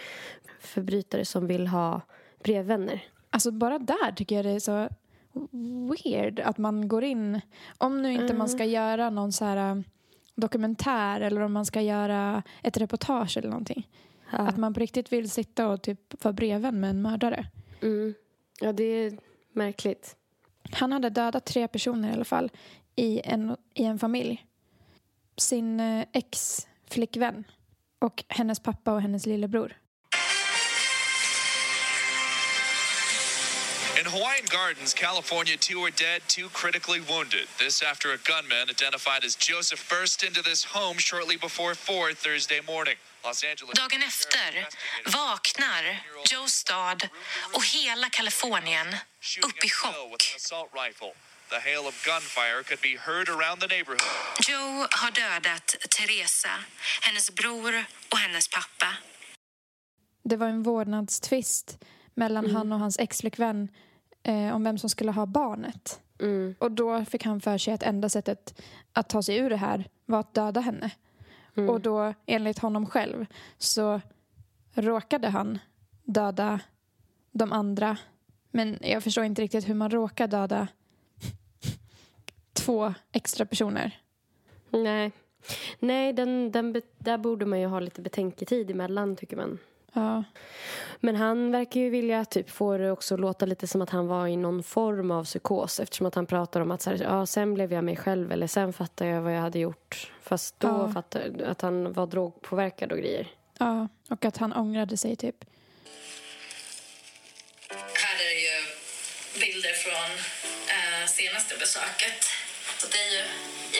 förbrytare 0.59 1.25
som 1.25 1.47
vill 1.47 1.67
ha 1.67 2.01
brevvänner. 2.43 3.03
Alltså 3.29 3.51
bara 3.51 3.79
där 3.79 4.11
tycker 4.11 4.35
jag 4.35 4.45
det 4.45 4.51
är 4.51 4.59
så 4.59 4.89
weird 5.89 6.39
att 6.39 6.57
man 6.57 6.87
går 6.87 7.03
in. 7.03 7.41
Om 7.77 8.01
nu 8.01 8.13
inte 8.13 8.33
man 8.33 8.49
ska 8.49 8.65
göra 8.65 9.09
någon 9.09 9.31
så 9.31 9.45
här 9.45 9.71
äh, 9.71 9.81
dokumentär 10.35 11.21
eller 11.21 11.41
om 11.41 11.53
man 11.53 11.65
ska 11.65 11.81
göra 11.81 12.43
ett 12.63 12.77
reportage 12.77 13.37
eller 13.37 13.49
någonting. 13.49 13.87
Ja. 14.31 14.37
Att 14.37 14.57
man 14.57 14.73
på 14.73 14.79
riktigt 14.79 15.13
vill 15.13 15.29
sitta 15.29 15.67
och 15.67 15.81
typ 15.81 16.23
vara 16.23 16.33
brevvän 16.33 16.79
med 16.79 16.89
en 16.89 17.01
mördare. 17.01 17.47
Mm. 17.81 18.13
Ja, 18.61 18.73
det 18.73 18.83
är 18.83 19.17
märkligt. 19.51 20.15
Han 20.71 20.91
hade 20.91 21.09
dödat 21.09 21.45
tre 21.45 21.67
personer 21.67 22.09
i 22.09 22.13
alla 22.13 22.25
fall 22.25 22.51
i 22.95 23.21
en, 23.23 23.55
i 23.73 23.83
en 23.83 23.99
familj. 23.99 24.45
Sin 25.37 25.79
eh, 25.79 26.05
ex-flickvän 26.13 27.43
och 27.99 28.23
hennes 28.27 28.59
pappa 28.59 28.93
och 28.93 29.01
hennes 29.01 29.25
lillebror. 29.25 29.73
In 34.07 34.13
Hawaiian 34.13 34.45
Gardens, 34.49 34.93
California, 34.93 35.57
two 35.57 35.79
are 35.83 35.91
dead, 35.91 36.21
two 36.27 36.47
critically 36.59 37.01
wounded. 37.11 37.45
This 37.59 37.83
after 37.91 38.07
a 38.13 38.17
gunman 38.29 38.69
identified 38.69 39.25
as 39.25 39.35
Joseph 39.35 39.81
burst 39.89 40.23
into 40.23 40.41
this 40.41 40.63
home 40.63 40.97
shortly 40.97 41.35
before 41.35 41.75
4 41.75 42.13
Thursday 42.13 42.61
morning. 42.61 42.95
Los 43.25 43.43
Angeles. 43.43 43.73
Dagen 43.79 44.03
efter 44.03 44.67
vaknar 45.05 45.83
Joe 46.31 46.47
stad 46.47 47.09
och 47.53 47.65
hela 47.65 48.09
Kalifornien 48.09 48.87
upp 49.47 49.63
i 49.63 49.69
chock. 49.69 49.95
Joe 54.49 54.87
har 54.91 55.11
dödat 55.11 55.75
Teresa, 55.89 56.63
hennes 57.01 57.31
bror 57.31 57.85
och 58.11 58.17
hennes 58.17 58.47
pappa. 58.47 58.93
Det 60.23 60.37
var 60.37 60.47
en 60.47 60.63
vårdnadstvist 60.63 61.77
mellan 62.13 62.55
han 62.55 62.71
och 62.71 62.79
hans 62.79 62.99
ex-flickvän 62.99 63.69
eh, 64.27 64.55
om 64.55 64.63
vem 64.63 64.77
som 64.77 64.89
skulle 64.89 65.11
ha 65.11 65.25
barnet. 65.25 66.01
Mm. 66.19 66.55
Och 66.59 66.71
då 66.71 67.05
fick 67.05 67.25
han 67.25 67.41
för 67.41 67.57
sig 67.57 67.73
att 67.73 67.83
enda 67.83 68.09
sättet 68.09 68.61
att 68.93 69.09
ta 69.09 69.23
sig 69.23 69.37
ur 69.37 69.49
det 69.49 69.57
här 69.57 69.89
var 70.05 70.19
att 70.19 70.33
döda 70.33 70.61
henne. 70.61 70.91
Mm. 71.55 71.69
Och 71.69 71.81
då, 71.81 72.13
enligt 72.25 72.59
honom 72.59 72.85
själv, 72.85 73.25
så 73.57 74.01
råkade 74.73 75.29
han 75.29 75.59
döda 76.03 76.59
de 77.31 77.51
andra. 77.51 77.97
Men 78.51 78.77
jag 78.81 79.03
förstår 79.03 79.23
inte 79.23 79.41
riktigt 79.41 79.69
hur 79.69 79.73
man 79.73 79.89
råkar 79.89 80.27
döda 80.27 80.67
två 82.53 82.93
extra 83.11 83.45
personer. 83.45 84.01
Nej, 84.69 85.11
Nej 85.79 86.13
den, 86.13 86.51
den, 86.51 86.81
där 86.97 87.17
borde 87.17 87.45
man 87.45 87.59
ju 87.59 87.67
ha 87.67 87.79
lite 87.79 88.01
betänketid 88.01 88.71
emellan 88.71 89.15
tycker 89.15 89.37
man. 89.37 89.59
Ja. 89.97 90.23
Men 90.99 91.15
han 91.15 91.51
verkar 91.51 91.79
ju 91.79 91.89
vilja 91.89 92.25
typ 92.25 92.49
få 92.49 92.77
det 92.77 92.91
också 92.91 93.17
låta 93.17 93.45
lite 93.45 93.67
som 93.67 93.81
att 93.81 93.89
han 93.89 94.07
var 94.07 94.27
i 94.27 94.37
någon 94.37 94.63
form 94.63 95.11
av 95.11 95.23
psykos 95.25 95.79
eftersom 95.79 96.05
att 96.07 96.15
han 96.15 96.25
pratar 96.25 96.61
om 96.61 96.71
att 96.71 96.81
så 96.81 96.89
här, 96.89 96.97
ja, 97.03 97.25
sen 97.25 97.53
blev 97.53 97.73
jag 97.73 97.83
mig 97.83 97.95
själv 97.95 98.31
eller 98.31 98.47
sen 98.47 98.73
fattade 98.73 99.09
jag 99.09 99.21
vad 99.21 99.35
jag 99.35 99.41
hade 99.41 99.59
gjort. 99.59 100.11
Fast 100.21 100.59
då 100.59 100.67
Ja. 100.67 100.91
fattade 100.93 101.25
jag 101.39 101.47
att 101.49 101.61
han 101.61 101.93
var 101.93 102.07
drogpåverkad 102.07 102.91
och 102.91 102.97
grejer. 102.97 103.27
ja, 103.59 103.87
och 104.09 104.25
att 104.25 104.37
han 104.37 104.53
ångrade 104.53 104.97
sig 104.97 105.15
typ. 105.15 105.35
Här 108.03 108.17
är 108.29 108.35
ju 108.45 108.55
bilder 109.41 109.73
från 109.73 110.11
eh, 110.75 111.07
senaste 111.07 111.55
besöket. 111.59 112.19
Så 112.79 112.87
det 112.91 112.97
är 112.97 113.11
ju 113.17 113.23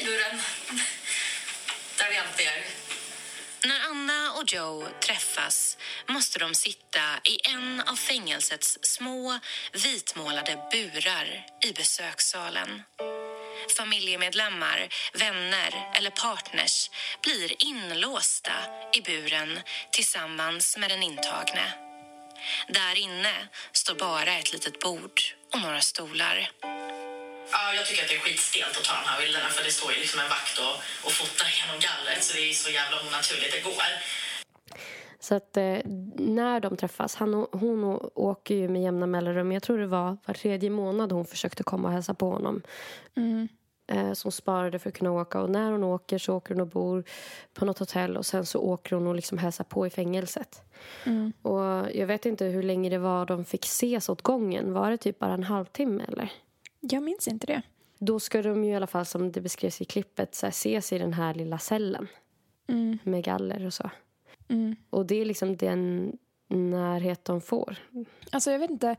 i 0.02 0.06
buren 0.06 0.40
där 1.98 2.10
vi 2.12 2.18
alltid 2.18 2.46
är. 2.48 2.87
När 3.64 3.80
Anna 3.90 4.32
och 4.32 4.54
Joe 4.54 4.88
träffas 5.02 5.78
måste 6.08 6.40
de 6.40 6.56
sitta 6.56 7.00
i 7.24 7.50
en 7.50 7.82
av 7.82 7.96
fängelsets 7.96 8.80
små 8.82 9.40
vitmålade 9.84 10.60
burar 10.72 11.46
i 11.66 11.74
besökssalen. 11.74 12.84
Familjemedlemmar, 13.78 14.90
vänner 15.14 15.92
eller 15.96 16.10
partners 16.10 16.90
blir 17.24 17.64
inlåsta 17.66 18.54
i 18.94 19.02
buren 19.02 19.60
tillsammans 19.92 20.78
med 20.78 20.90
den 20.90 21.04
intagne. 21.04 21.74
Där 22.68 22.96
inne 22.98 23.48
står 23.72 23.96
bara 23.96 24.38
ett 24.38 24.54
litet 24.54 24.80
bord 24.80 25.22
och 25.54 25.62
några 25.62 25.82
stolar. 25.82 26.50
Ja, 27.52 27.74
jag 27.78 27.86
tycker 27.86 28.04
att 28.04 28.10
det 28.10 28.16
är 28.16 28.20
skitstelt 28.20 28.78
att 28.78 28.84
ta 28.84 28.94
de 29.02 29.06
här 29.10 29.20
bilderna 29.22 29.50
för 29.56 29.64
det 29.64 29.72
står 29.72 29.92
ju 29.94 30.00
liksom 30.00 30.20
en 30.20 30.30
vakt 30.30 30.58
och, 30.66 30.76
och 31.06 31.14
fotar 31.20 31.50
genom 31.60 31.78
gallret 31.88 32.24
så 32.24 32.32
det 32.38 32.44
är 32.50 32.54
så 32.54 32.70
jävla 32.80 32.96
onaturligt 33.06 33.52
det 33.56 33.64
går. 33.70 33.90
Så 35.20 35.36
att 35.36 35.58
eh, 35.58 35.78
när 36.16 36.60
de 36.60 36.78
träffas, 36.78 37.16
han 37.16 37.34
och, 37.34 37.60
hon 37.60 37.84
åker 38.16 38.56
ju 38.56 38.68
med 38.70 38.82
jämna 38.82 39.08
mellanrum. 39.08 39.52
Jag 39.52 39.64
tror 39.64 39.78
det 39.78 39.88
var 39.88 40.18
var 40.26 40.34
tredje 40.34 40.70
månad 40.70 41.12
hon 41.12 41.26
försökte 41.26 41.64
komma 41.64 41.88
och 41.88 41.94
hälsa 41.94 42.14
på 42.14 42.30
honom. 42.30 42.62
Eh, 43.92 44.14
som 44.14 44.32
sparade 44.32 44.80
för 44.80 44.90
att 44.90 44.98
kunna 44.98 45.12
åka. 45.12 45.42
Och 45.42 45.50
när 45.50 45.72
hon 45.72 45.84
åker 45.84 46.18
så 46.18 46.36
åker 46.36 46.54
hon 46.54 46.62
och 46.62 46.68
bor 46.68 47.04
på 47.54 47.66
något 47.66 47.80
hotell 47.80 48.18
och 48.18 48.26
sen 48.26 48.46
så 48.46 48.60
åker 48.60 48.96
hon 48.96 49.08
och 49.08 49.16
liksom 49.16 49.38
hälsar 49.38 49.64
på 49.64 49.88
i 49.88 49.90
fängelset. 49.90 50.62
Och 51.42 51.62
jag 51.94 52.08
vet 52.08 52.26
inte 52.26 52.46
hur 52.46 52.64
länge 52.64 52.90
det 52.90 52.98
var 52.98 53.26
de 53.26 53.46
fick 53.46 53.66
ses 53.66 54.10
åt 54.10 54.22
gången. 54.22 54.74
Var 54.74 54.92
det 54.92 54.98
typ 54.98 55.20
bara 55.20 55.34
en 55.34 55.44
halvtimme 55.44 56.04
eller? 56.08 56.32
Jag 56.80 57.04
minns 57.04 57.28
inte 57.28 57.48
det. 57.48 57.62
Då 58.00 58.20
ska 58.20 58.42
de 58.42 58.64
ju 58.64 58.72
i 58.72 58.76
alla 58.76 58.88
fall 58.88 59.06
som 59.06 59.32
det 59.32 59.42
beskrevs 59.42 59.82
i 59.82 59.86
klippet 59.86 60.36
så 60.36 60.46
här, 60.46 60.52
ses 60.52 60.94
i 60.94 60.98
den 60.98 61.14
här 61.14 61.34
lilla 61.34 61.60
cellen. 61.60 62.08
Med 63.04 63.24
galler 63.24 63.66
och 63.66 63.74
så. 63.74 63.90
Och 64.90 65.06
det 65.06 65.16
är 65.16 65.26
liksom 65.26 65.58
den 65.58 66.12
närhet 66.48 67.26
de 67.26 67.42
får. 67.42 67.78
Alltså 68.32 68.52
jag 68.52 68.60
vet 68.60 68.72
inte. 68.72 68.96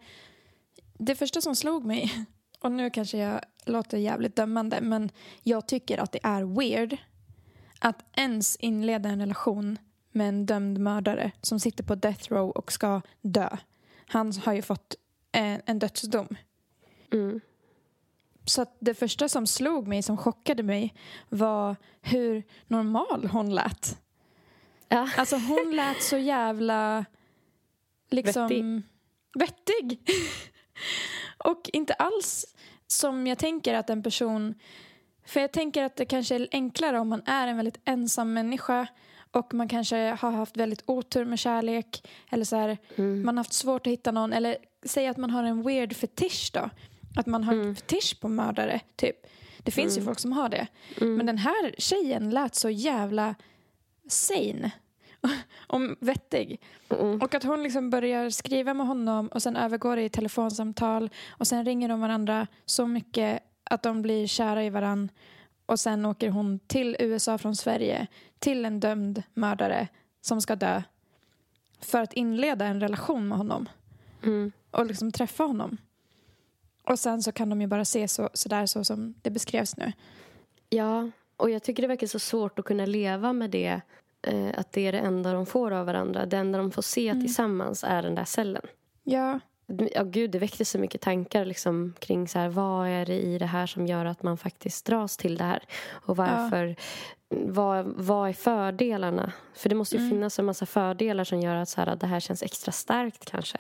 Det 0.99 1.14
första 1.14 1.41
som 1.41 1.57
slog 1.57 1.85
mig, 1.85 2.26
och 2.61 2.72
nu 2.72 2.91
kanske 2.91 3.18
jag 3.18 3.41
låter 3.64 3.99
jävligt 3.99 4.37
dömande, 4.37 4.81
men 4.81 5.11
jag 5.43 5.68
tycker 5.68 5.99
att 5.99 6.12
det 6.12 6.20
är 6.22 6.45
weird 6.45 6.97
att 7.79 8.05
ens 8.18 8.57
inleda 8.57 9.09
en 9.09 9.20
relation 9.20 9.79
med 10.12 10.29
en 10.29 10.47
dömd 10.47 10.79
mördare 10.79 11.33
som 11.43 11.61
sitter 11.61 11.85
på 11.85 11.95
death 11.95 12.33
row 12.33 12.51
och 12.51 12.72
ska 12.72 13.01
dö. 13.20 13.57
Han 14.07 14.33
har 14.33 14.53
ju 14.53 14.62
fått 14.62 14.95
en, 15.33 15.61
en 15.66 15.79
dödsdom. 15.79 16.37
Mm. 17.12 17.41
Så 18.49 18.66
det 18.78 18.94
första 18.94 19.28
som 19.28 19.46
slog 19.46 19.86
mig, 19.86 20.03
som 20.03 20.16
chockade 20.16 20.62
mig, 20.62 20.94
var 21.28 21.76
hur 22.01 22.42
normal 22.66 23.28
hon 23.32 23.55
lät. 23.55 23.99
Ja. 24.88 25.09
Alltså 25.16 25.36
hon 25.36 25.76
lät 25.76 26.03
så 26.03 26.16
jävla 26.16 27.05
liksom 28.11 28.82
vettig. 29.38 30.11
och 31.38 31.70
inte 31.72 31.94
alls 31.94 32.46
som 32.86 33.26
jag 33.26 33.38
tänker 33.38 33.74
att 33.74 33.90
en 33.90 34.03
person... 34.03 34.55
För 35.26 35.40
jag 35.40 35.53
tänker 35.53 35.84
att 35.84 35.96
det 35.96 36.05
kanske 36.05 36.34
är 36.34 36.49
enklare 36.53 36.99
om 36.99 37.09
man 37.09 37.22
är 37.26 37.49
en 37.49 37.57
väldigt 37.57 37.80
ensam 37.84 38.32
människa 38.32 38.86
och 39.30 39.55
man 39.55 39.68
kanske 39.68 39.96
har 40.20 40.30
haft 40.30 40.57
väldigt 40.57 40.82
otur 40.86 41.24
med 41.24 41.38
kärlek 41.38 42.09
eller 42.30 42.44
så 42.44 42.57
här, 42.57 42.78
man 43.24 43.36
har 43.36 43.44
haft 43.44 43.53
svårt 43.53 43.86
att 43.86 43.92
hitta 43.92 44.12
någon 44.12 44.32
eller 44.32 44.57
säg 44.82 45.07
att 45.07 45.16
man 45.16 45.30
har 45.30 45.44
en 45.44 45.62
weird 45.62 45.96
fetisch 45.96 46.51
då. 46.55 46.70
Att 47.19 47.27
man 47.27 47.45
har 47.45 47.53
en 47.55 47.75
fetisch 47.77 48.21
på 48.21 48.29
mördare, 48.29 48.81
typ. 48.97 49.16
Det 49.62 49.71
finns 49.71 49.99
ju 49.99 50.03
folk 50.03 50.19
som 50.21 50.33
har 50.33 50.49
det. 50.49 50.66
Men 51.16 51.27
den 51.27 51.39
här 51.39 51.75
tjejen 51.79 52.31
lät 52.31 52.55
så 52.55 52.71
jävla 52.71 53.35
sane 54.09 54.71
och 55.66 55.81
vettig. 56.01 56.61
Och 57.23 57.35
att 57.35 57.45
hon 57.45 57.62
liksom 57.62 57.91
börjar 57.91 58.31
skriva 58.31 58.75
med 58.75 58.87
honom 58.87 59.29
och 59.29 59.43
sen 59.43 59.57
övergår 59.57 59.97
det 59.97 60.03
i 60.03 60.09
telefonsamtal 60.09 61.11
och 61.31 61.47
sen 61.47 61.64
ringer 61.64 61.89
de 61.89 62.01
varandra 62.01 62.47
så 62.66 62.87
mycket 62.87 63.43
att 63.64 63.83
de 63.83 64.03
blir 64.03 64.27
kära 64.27 64.64
i 64.64 64.71
varann 64.71 65.09
och 65.66 65.81
sen 65.81 66.07
åker 66.07 66.29
hon 66.31 66.59
till 66.59 66.97
USA 66.99 67.39
från 67.39 67.57
Sverige 67.57 68.07
till 68.39 68.64
en 68.64 68.81
dömd 68.81 69.23
mördare 69.35 69.89
som 70.21 70.41
ska 70.41 70.57
dö 70.57 70.83
för 71.81 72.01
att 72.03 72.12
inleda 72.12 72.66
en 72.66 72.81
relation 72.81 73.29
med 73.29 73.39
honom 73.39 73.69
Mm. 74.23 74.53
och 74.71 74.87
liksom 74.87 75.12
träffa 75.12 75.45
honom. 75.45 75.77
Och 76.89 76.99
sen 76.99 77.22
så 77.22 77.32
kan 77.32 77.49
de 77.49 77.61
ju 77.61 77.66
bara 77.66 77.84
se 77.84 78.09
så, 78.09 78.30
så 78.32 78.49
där 78.49 78.66
så 78.66 78.84
som 78.84 79.14
det 79.22 79.30
beskrevs 79.30 79.76
nu. 79.76 79.93
Ja, 80.70 81.11
och 81.36 81.51
jag 81.51 81.62
tycker 81.62 81.82
det 81.82 81.89
verkar 81.89 82.07
så 82.07 82.18
svårt 82.18 82.59
att 82.59 82.64
kunna 82.64 82.86
leva 82.86 83.32
med 83.32 83.51
det. 83.51 83.80
Eh, 84.22 84.49
att 84.57 84.72
det 84.72 84.86
är 84.86 84.93
det 84.93 84.99
enda 84.99 85.32
de 85.32 85.47
får 85.47 85.70
av 85.70 85.86
varandra. 85.86 86.26
Det 86.26 86.36
enda 86.36 86.59
de 86.59 86.70
får 86.70 86.82
se 86.82 87.12
tillsammans 87.12 87.84
är 87.84 88.03
den 88.03 88.14
där 88.14 88.24
cellen. 88.24 88.66
Ja, 89.05 89.41
Ja, 89.95 90.03
gud, 90.05 90.30
det 90.30 90.39
väckte 90.39 90.64
så 90.64 90.78
mycket 90.78 91.01
tankar 91.01 91.45
liksom, 91.45 91.95
kring 91.99 92.28
så 92.28 92.39
här, 92.39 92.49
vad 92.49 92.89
är 92.89 93.07
det 93.07 93.20
i 93.20 93.39
det 93.39 93.47
här 93.47 93.66
som 93.66 93.86
gör 93.86 94.05
att 94.05 94.22
man 94.22 94.39
faktiskt 94.39 94.86
dras 94.86 95.16
till 95.16 95.36
det 95.36 95.45
här. 95.45 95.62
Och 95.91 96.16
varför, 96.16 96.76
vad, 97.28 97.86
vad 97.86 98.28
är 98.28 98.32
fördelarna? 98.32 99.32
För 99.55 99.68
det 99.68 99.74
måste 99.74 99.97
ju 99.97 100.11
finnas 100.11 100.39
en 100.39 100.45
massa 100.45 100.66
fördelar 100.66 101.24
som 101.24 101.41
gör 101.41 101.55
att 101.57 101.68
så 101.68 101.80
här, 101.80 101.89
att 101.89 102.01
det 102.01 102.07
här 102.07 102.20
känns 102.20 102.43
extra 102.43 102.72
starkt 102.72 103.30
kanske. 103.30 103.59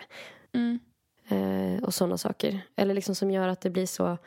Mm. 0.52 0.78
Eh, 1.28 1.82
och 1.82 1.94
sådana 1.94 2.18
saker. 2.18 2.60
Eller 2.76 2.94
liksom 2.94 3.14
som 3.14 3.30
gör 3.30 3.48
att 3.48 3.60
det 3.60 3.70
blir 3.70 3.86
så 3.86 4.18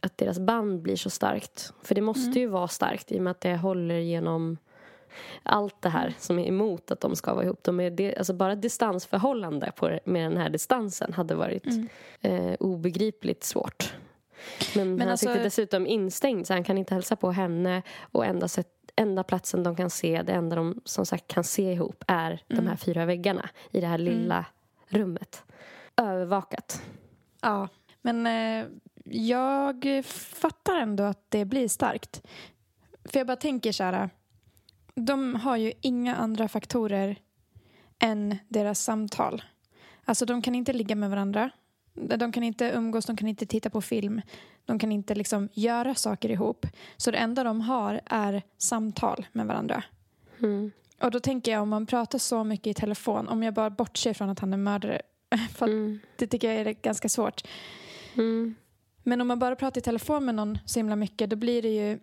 att 0.00 0.18
deras 0.18 0.38
band 0.38 0.82
blir 0.82 0.96
så 0.96 1.10
starkt. 1.10 1.72
För 1.82 1.94
det 1.94 2.00
måste 2.00 2.38
ju 2.38 2.46
vara 2.46 2.68
starkt 2.68 3.12
i 3.12 3.18
och 3.18 3.22
med 3.22 3.30
att 3.30 3.40
det 3.40 3.56
håller 3.56 3.98
genom 3.98 4.58
allt 5.42 5.82
det 5.82 5.88
här 5.88 6.14
som 6.18 6.38
är 6.38 6.46
emot 6.46 6.90
att 6.90 7.00
de 7.00 7.16
ska 7.16 7.34
vara 7.34 7.44
ihop. 7.44 7.62
De 7.62 7.80
är 7.80 7.90
det, 7.90 8.16
alltså 8.16 8.32
bara 8.32 8.54
distansförhållande 8.54 9.72
på, 9.76 9.98
med 10.04 10.30
den 10.30 10.36
här 10.36 10.50
distansen 10.50 11.12
hade 11.12 11.34
varit 11.34 11.66
eh, 12.20 12.52
obegripligt 12.60 13.44
svårt. 13.44 13.94
Men, 14.76 14.88
Men 14.90 15.00
han 15.00 15.08
alltså- 15.08 15.26
sitter 15.26 15.42
dessutom 15.42 15.86
instängd 15.86 16.46
så 16.46 16.52
han 16.52 16.64
kan 16.64 16.78
inte 16.78 16.94
hälsa 16.94 17.16
på 17.16 17.30
henne 17.30 17.82
och 18.00 18.26
enda, 18.26 18.48
sätt, 18.48 18.68
enda 18.96 19.22
platsen 19.22 19.62
de 19.62 19.76
kan 19.76 19.90
se, 19.90 20.22
det 20.22 20.32
enda 20.32 20.56
de 20.56 20.80
som 20.84 21.06
sagt 21.06 21.28
kan 21.28 21.44
se 21.44 21.72
ihop 21.72 22.04
är 22.06 22.42
de 22.46 22.66
här 22.66 22.76
fyra 22.76 23.04
väggarna 23.04 23.48
i 23.70 23.80
det 23.80 23.86
här 23.86 23.98
lilla 23.98 24.44
rummet. 24.88 25.42
Övervakat. 25.98 26.82
Ja, 27.40 27.68
men 28.02 28.26
eh, 28.26 28.66
jag 29.04 30.04
fattar 30.04 30.76
ändå 30.76 31.04
att 31.04 31.26
det 31.28 31.44
blir 31.44 31.68
starkt. 31.68 32.22
För 33.04 33.20
jag 33.20 33.26
bara 33.26 33.36
tänker 33.36 33.72
så 33.72 33.84
här. 33.84 34.10
De 34.94 35.34
har 35.34 35.56
ju 35.56 35.72
inga 35.80 36.16
andra 36.16 36.48
faktorer 36.48 37.18
än 37.98 38.38
deras 38.48 38.80
samtal. 38.80 39.42
Alltså 40.04 40.26
de 40.26 40.42
kan 40.42 40.54
inte 40.54 40.72
ligga 40.72 40.96
med 40.96 41.10
varandra. 41.10 41.50
De 41.94 42.32
kan 42.32 42.42
inte 42.42 42.70
umgås, 42.70 43.06
de 43.06 43.16
kan 43.16 43.28
inte 43.28 43.46
titta 43.46 43.70
på 43.70 43.80
film. 43.80 44.22
De 44.64 44.78
kan 44.78 44.92
inte 44.92 45.14
liksom 45.14 45.48
göra 45.52 45.94
saker 45.94 46.28
ihop. 46.28 46.66
Så 46.96 47.10
det 47.10 47.18
enda 47.18 47.44
de 47.44 47.60
har 47.60 48.00
är 48.06 48.42
samtal 48.58 49.26
med 49.32 49.46
varandra. 49.46 49.84
Mm. 50.38 50.72
Och 51.00 51.10
då 51.10 51.20
tänker 51.20 51.52
jag 51.52 51.62
om 51.62 51.68
man 51.68 51.86
pratar 51.86 52.18
så 52.18 52.44
mycket 52.44 52.66
i 52.66 52.74
telefon, 52.74 53.28
om 53.28 53.42
jag 53.42 53.54
bara 53.54 53.70
bortser 53.70 54.14
från 54.14 54.30
att 54.30 54.38
han 54.38 54.52
är 54.52 54.56
mördare, 54.56 55.02
för 55.54 55.66
Mm. 55.66 55.98
det 56.16 56.26
tycker 56.26 56.52
jag 56.52 56.60
är 56.66 56.72
ganska 56.82 57.08
svårt. 57.08 57.42
Mm. 58.14 58.54
Men 59.02 59.20
om 59.20 59.28
man 59.28 59.38
bara 59.38 59.56
pratar 59.56 59.80
i 59.80 59.84
telefon 59.84 60.24
med 60.24 60.34
någon 60.34 60.58
så 60.64 60.78
himla 60.78 60.96
mycket 60.96 61.30
då 61.30 61.36
blir 61.36 61.62
det 61.62 61.68
ju 61.68 61.98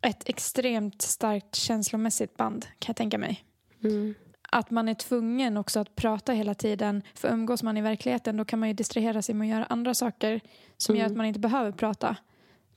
ett 0.00 0.28
extremt 0.28 1.02
starkt 1.02 1.54
känslomässigt 1.54 2.36
band 2.36 2.64
kan 2.78 2.90
jag 2.92 2.96
tänka 2.96 3.18
mig. 3.18 3.44
Mm. 3.84 4.14
att 4.50 4.70
man 4.70 4.88
är 4.88 4.94
tvungen 4.94 5.56
också 5.56 5.80
att 5.80 5.96
prata 5.96 6.32
hela 6.32 6.54
tiden. 6.54 7.02
För 7.14 7.28
umgås 7.28 7.62
man 7.62 7.76
i 7.76 7.82
verkligheten 7.82 8.36
då 8.36 8.44
kan 8.44 8.58
man 8.58 8.68
ju 8.68 8.74
distrahera 8.74 9.22
sig 9.22 9.34
med 9.34 9.46
att 9.46 9.50
göra 9.50 9.64
andra 9.64 9.94
saker 9.94 10.40
som 10.76 10.96
gör 10.96 11.06
att 11.06 11.16
man 11.16 11.26
inte 11.26 11.40
behöver 11.40 11.72
prata. 11.72 12.16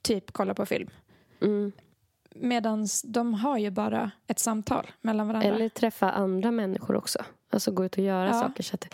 Typ 0.02 0.32
kolla 0.32 0.54
på 0.54 0.66
film. 0.66 0.90
Mm. 1.42 1.72
Medan 2.36 2.88
de 3.04 3.34
har 3.34 3.58
ju 3.58 3.70
bara 3.72 4.12
ett 4.28 4.40
samtal 4.40 4.92
mellan 5.02 5.28
varandra. 5.28 5.50
Eller 5.56 5.70
träffa 5.70 6.12
andra 6.12 6.52
människor 6.52 6.96
också. 6.96 7.20
Alltså 7.50 7.72
gå 7.72 7.86
ut 7.86 7.98
och 7.98 8.04
göra 8.04 8.28
Ja. 8.28 8.34
saker. 8.42 8.64
Så 8.64 8.76
att, 8.76 8.94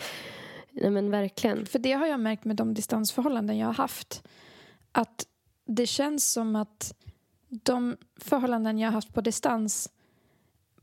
nej 0.72 0.90
men 0.90 1.10
verkligen. 1.10 1.66
För 1.66 1.78
det 1.78 1.92
har 1.92 2.06
jag 2.06 2.20
märkt 2.20 2.44
med 2.44 2.56
de 2.56 2.74
distansförhållanden 2.74 3.58
jag 3.58 3.66
har 3.66 3.74
haft. 3.74 4.28
Att 4.92 5.26
det 5.66 5.86
känns 5.86 6.32
som 6.32 6.56
att 6.56 6.94
de 7.48 7.96
förhållanden 8.16 8.78
jag 8.78 8.88
har 8.88 8.92
haft 8.92 9.14
på 9.14 9.20
distans 9.20 9.90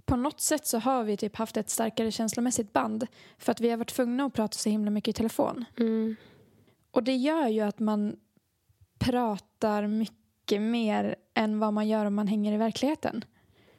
på 0.06 0.16
något 0.16 0.42
sätt 0.42 0.68
så 0.68 0.80
har 0.80 1.04
vi 1.04 1.18
typ 1.18 1.36
haft 1.36 1.58
ett 1.58 1.70
starkare 1.70 2.12
känslomässigt 2.12 2.74
band 2.74 3.08
för 3.38 3.52
att 3.52 3.62
vi 3.62 3.70
har 3.70 3.78
varit 3.78 3.94
tvungna 3.94 4.26
att 4.26 4.34
prata 4.34 4.58
så 4.58 4.70
himla 4.70 4.92
mycket 4.92 5.08
i 5.08 5.14
telefon. 5.14 5.66
Mm. 5.78 6.16
Och 6.92 7.04
det 7.04 7.16
gör 7.16 7.48
ju 7.48 7.62
att 7.62 7.80
man 7.80 8.16
pratar 9.00 9.88
mycket 9.88 10.62
mer 10.62 11.16
än 11.34 11.60
vad 11.60 11.74
man 11.74 11.88
gör 11.88 12.06
om 12.06 12.16
man 12.16 12.28
hänger 12.28 12.54
i 12.54 12.58
verkligheten. 12.58 13.26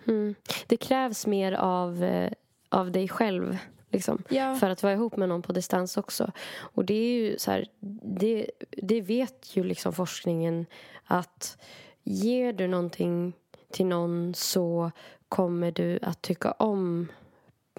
Mm. 0.06 0.34
Det 0.66 0.76
krävs 0.76 1.26
mer 1.26 1.52
av, 1.52 2.04
eh, 2.04 2.32
av 2.68 2.92
dig 2.92 3.08
själv. 3.08 3.58
Liksom, 3.90 4.22
Ja. 4.28 4.54
För 4.54 4.70
att 4.70 4.82
vara 4.82 4.92
ihop 4.92 5.16
med 5.16 5.28
någon 5.28 5.42
på 5.42 5.52
distans 5.52 5.96
också. 5.96 6.32
Och 6.58 6.84
det 6.84 6.94
är 6.94 7.12
ju 7.12 7.38
så 7.38 7.50
här, 7.50 7.66
det, 8.02 8.50
det 8.70 9.00
vet 9.00 9.56
ju 9.56 9.64
liksom 9.64 9.92
forskningen 9.92 10.66
att 11.04 11.58
ger 12.02 12.52
du 12.52 12.66
någonting 12.68 13.32
till 13.70 13.86
någon 13.86 14.34
så 14.34 14.90
kommer 15.28 15.70
du 15.70 15.98
att 16.02 16.22
tycka 16.22 16.52
om 16.52 17.08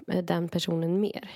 eh, 0.08 0.24
den 0.24 0.48
personen 0.48 1.00
mer. 1.00 1.30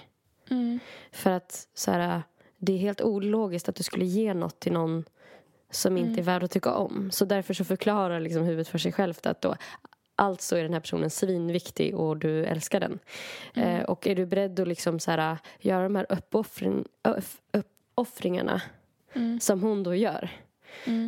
Mm. 0.51 0.79
För 1.13 1.31
att 1.31 1.69
så 1.75 1.91
här, 1.91 2.23
det 2.59 2.73
är 2.73 2.79
helt 2.79 3.01
ologiskt 3.01 3.69
att 3.69 3.77
du 3.77 3.83
skulle 3.83 4.05
ge 4.05 4.35
något 4.35 4.61
till 4.61 4.73
någon 4.73 5.05
som 5.71 5.97
inte 5.97 6.21
är 6.21 6.25
värd 6.25 6.43
att 6.43 6.51
tycka 6.51 6.75
om. 6.75 7.11
Så 7.11 7.25
därför 7.25 7.55
så 7.55 7.65
förklarar 7.65 8.21
liksom 8.21 8.43
huvudet 8.43 8.69
för 8.69 8.79
sig 8.79 8.93
självt 8.93 9.27
att 9.27 9.41
då 9.41 9.57
Alltså 10.17 10.57
är 10.57 10.63
den 10.63 10.73
här 10.73 10.81
personen 10.81 11.11
svinviktig 11.11 11.95
och 11.97 12.17
du 12.17 12.45
älskar 12.45 12.81
den. 12.81 12.99
Eh, 13.55 13.83
och 13.83 14.07
är 14.07 14.15
du 14.15 14.27
beredd 14.27 14.61
att 14.61 14.69
liksom 14.69 14.99
så 15.01 15.11
här, 15.11 15.39
göra 15.61 15.83
de 15.83 15.97
här 15.97 16.07
uppoffring, 16.09 16.85
upp, 17.03 17.25
uppoffringarna 17.53 18.63
som 19.41 19.63
hon 19.63 19.83
då 19.83 19.95
gör 19.95 20.31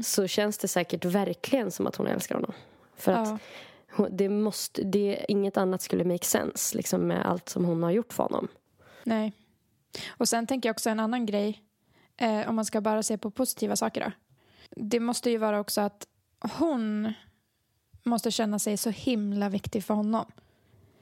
så 0.05 0.27
känns 0.27 0.59
det 0.59 0.69
säkert 0.69 1.05
verkligen 1.05 1.71
som 1.71 1.87
att 1.87 1.97
hon 1.97 2.07
älskar 2.07 2.35
honom. 2.35 2.53
För 2.97 3.13
att 3.13 3.29
Ja. 3.29 3.39
hon, 3.91 4.17
det 4.17 4.29
måste, 4.29 4.83
det, 4.83 5.25
inget 5.29 5.57
annat 5.57 5.83
skulle 5.83 6.05
make 6.05 6.25
sense 6.25 6.77
liksom, 6.77 7.07
med 7.07 7.27
allt 7.27 7.49
som 7.49 7.65
hon 7.65 7.83
har 7.83 7.91
gjort 7.91 8.13
för 8.13 8.23
honom. 8.23 8.49
Nej. 9.05 9.33
Och 10.09 10.29
sen 10.29 10.47
tänker 10.47 10.69
jag 10.69 10.75
också 10.75 10.91
en 10.91 11.01
annan 11.01 11.27
grej. 11.27 11.63
Eh, 12.17 12.49
om 12.49 12.55
man 12.57 12.65
ska 12.65 12.81
bara 12.81 13.03
se 13.03 13.19
på 13.19 13.31
positiva 13.31 13.77
saker 13.77 14.01
då. 14.01 14.13
Det 14.77 15.01
måste 15.01 15.31
ju 15.31 15.39
vara 15.39 15.61
också 15.61 15.81
att 15.81 16.07
hon 16.59 17.13
måste 18.03 18.31
känna 18.31 18.59
sig 18.59 18.77
så 18.77 18.91
himla 18.91 19.49
viktig 19.49 19.85
för 19.85 19.95
honom. 19.95 20.25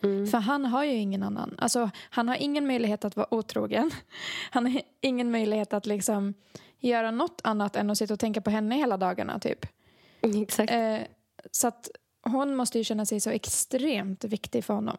För 0.01 0.39
han 0.39 0.65
har 0.65 0.85
ju 0.85 0.93
ingen 0.93 1.23
annan. 1.23 1.55
Alltså, 1.59 1.91
han 2.11 2.29
har 2.29 2.37
ingen 2.37 2.67
möjlighet 2.67 3.05
att 3.05 3.17
vara 3.17 3.35
otrogen. 3.35 3.91
Han 4.51 4.67
har 4.67 4.83
ingen 5.01 5.31
möjlighet 5.31 5.73
att 5.73 5.87
liksom 5.87 6.35
göra 6.81 7.11
något 7.11 7.41
annat 7.45 7.77
än 7.77 7.91
att 7.91 7.99
sitta 7.99 8.15
och 8.15 8.21
tänka 8.21 8.41
på 8.41 8.51
henne 8.51 8.75
hela 8.75 8.97
dagarna. 8.97 9.39
typ. 9.39 9.67
Exakt. 10.21 10.73
Eh, 10.73 10.99
så 11.51 11.69
att 11.69 11.91
hon 12.23 12.57
måste 12.57 12.79
ju 12.79 12.85
känna 12.85 13.07
sig 13.07 13.21
så 13.21 13.31
extremt 13.31 14.25
viktig 14.25 14.65
för 14.65 14.75
honom. 14.75 14.97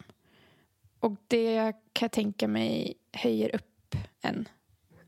Och 1.00 1.14
det 1.28 1.74
kan 1.94 2.06
jag 2.06 2.12
tänka 2.12 2.48
mig 2.48 2.94
höjer 3.14 3.56
upp 3.56 3.96
en. 4.22 4.48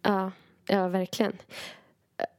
Ja, 0.01 0.31
ja, 0.67 0.87
verkligen. 0.87 1.33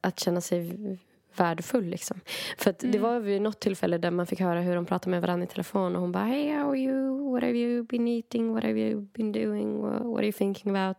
Att 0.01 0.21
känna 0.21 0.41
sig 0.41 0.99
värdefull 1.41 1.85
liksom. 1.85 2.21
För 2.59 2.71
att 2.71 2.79
det 2.79 2.99
var 2.99 3.21
vid 3.21 3.43
något 3.43 3.61
tillfälle 3.61 3.99
där 3.99 4.11
man 4.11 4.27
fick 4.27 4.41
höra 4.41 4.61
hur 4.61 4.75
de 4.75 4.87
pratade 4.87 5.11
med 5.11 5.21
varandra 5.23 5.45
i 5.45 5.49
telefon 5.49 5.95
och 5.97 6.01
hon 6.01 6.13
bara 6.13 6.25
Hey, 6.25 6.53
how 6.53 6.69
are 6.71 6.79
you? 6.79 7.33
What 7.33 7.43
have 7.43 7.59
you 7.59 7.83
been 7.83 8.09
eating? 8.09 8.55
What 8.55 8.65
have 8.65 8.81
you 8.81 9.01
been 9.01 9.33
doing? 9.33 9.81
What, 9.83 10.03
what 10.03 10.19
are 10.19 10.25
you 10.25 10.33
thinking 10.33 10.77
about? 10.77 10.97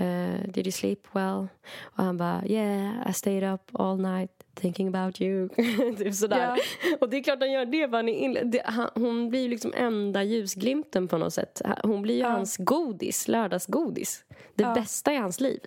Uh, 0.00 0.50
did 0.52 0.66
you 0.66 0.72
sleep 0.72 1.00
well? 1.12 1.48
Och 1.82 2.04
han 2.04 2.16
bara 2.16 2.42
Yeah, 2.46 3.10
I 3.10 3.12
stayed 3.12 3.54
up 3.54 3.60
all 3.72 4.00
night 4.00 4.30
thinking 4.54 4.88
about 4.88 5.20
you. 5.20 5.48
typ 5.98 6.14
sådär. 6.14 6.58
Och 7.00 7.10
det 7.10 7.16
är 7.16 7.22
klart 7.22 7.38
han 7.40 7.52
gör 7.52 7.64
det. 7.64 7.90
Han 7.92 8.08
är 8.08 8.28
inle- 8.28 8.44
det 8.44 8.62
han, 8.64 8.90
hon 8.94 9.28
blir 9.30 9.40
ju 9.42 9.48
liksom 9.48 9.72
enda 9.76 10.22
ljusglimten 10.22 11.08
på 11.08 11.18
något 11.18 11.34
sätt. 11.34 11.62
Hon 11.82 12.02
blir 12.02 12.16
ju 12.16 12.24
hans 12.24 12.56
godis, 12.56 13.28
lördagsgodis. 13.28 14.24
Det 14.54 14.62
Ja. 14.62 14.74
bästa 14.74 15.12
i 15.12 15.16
hans 15.16 15.40
liv. 15.40 15.60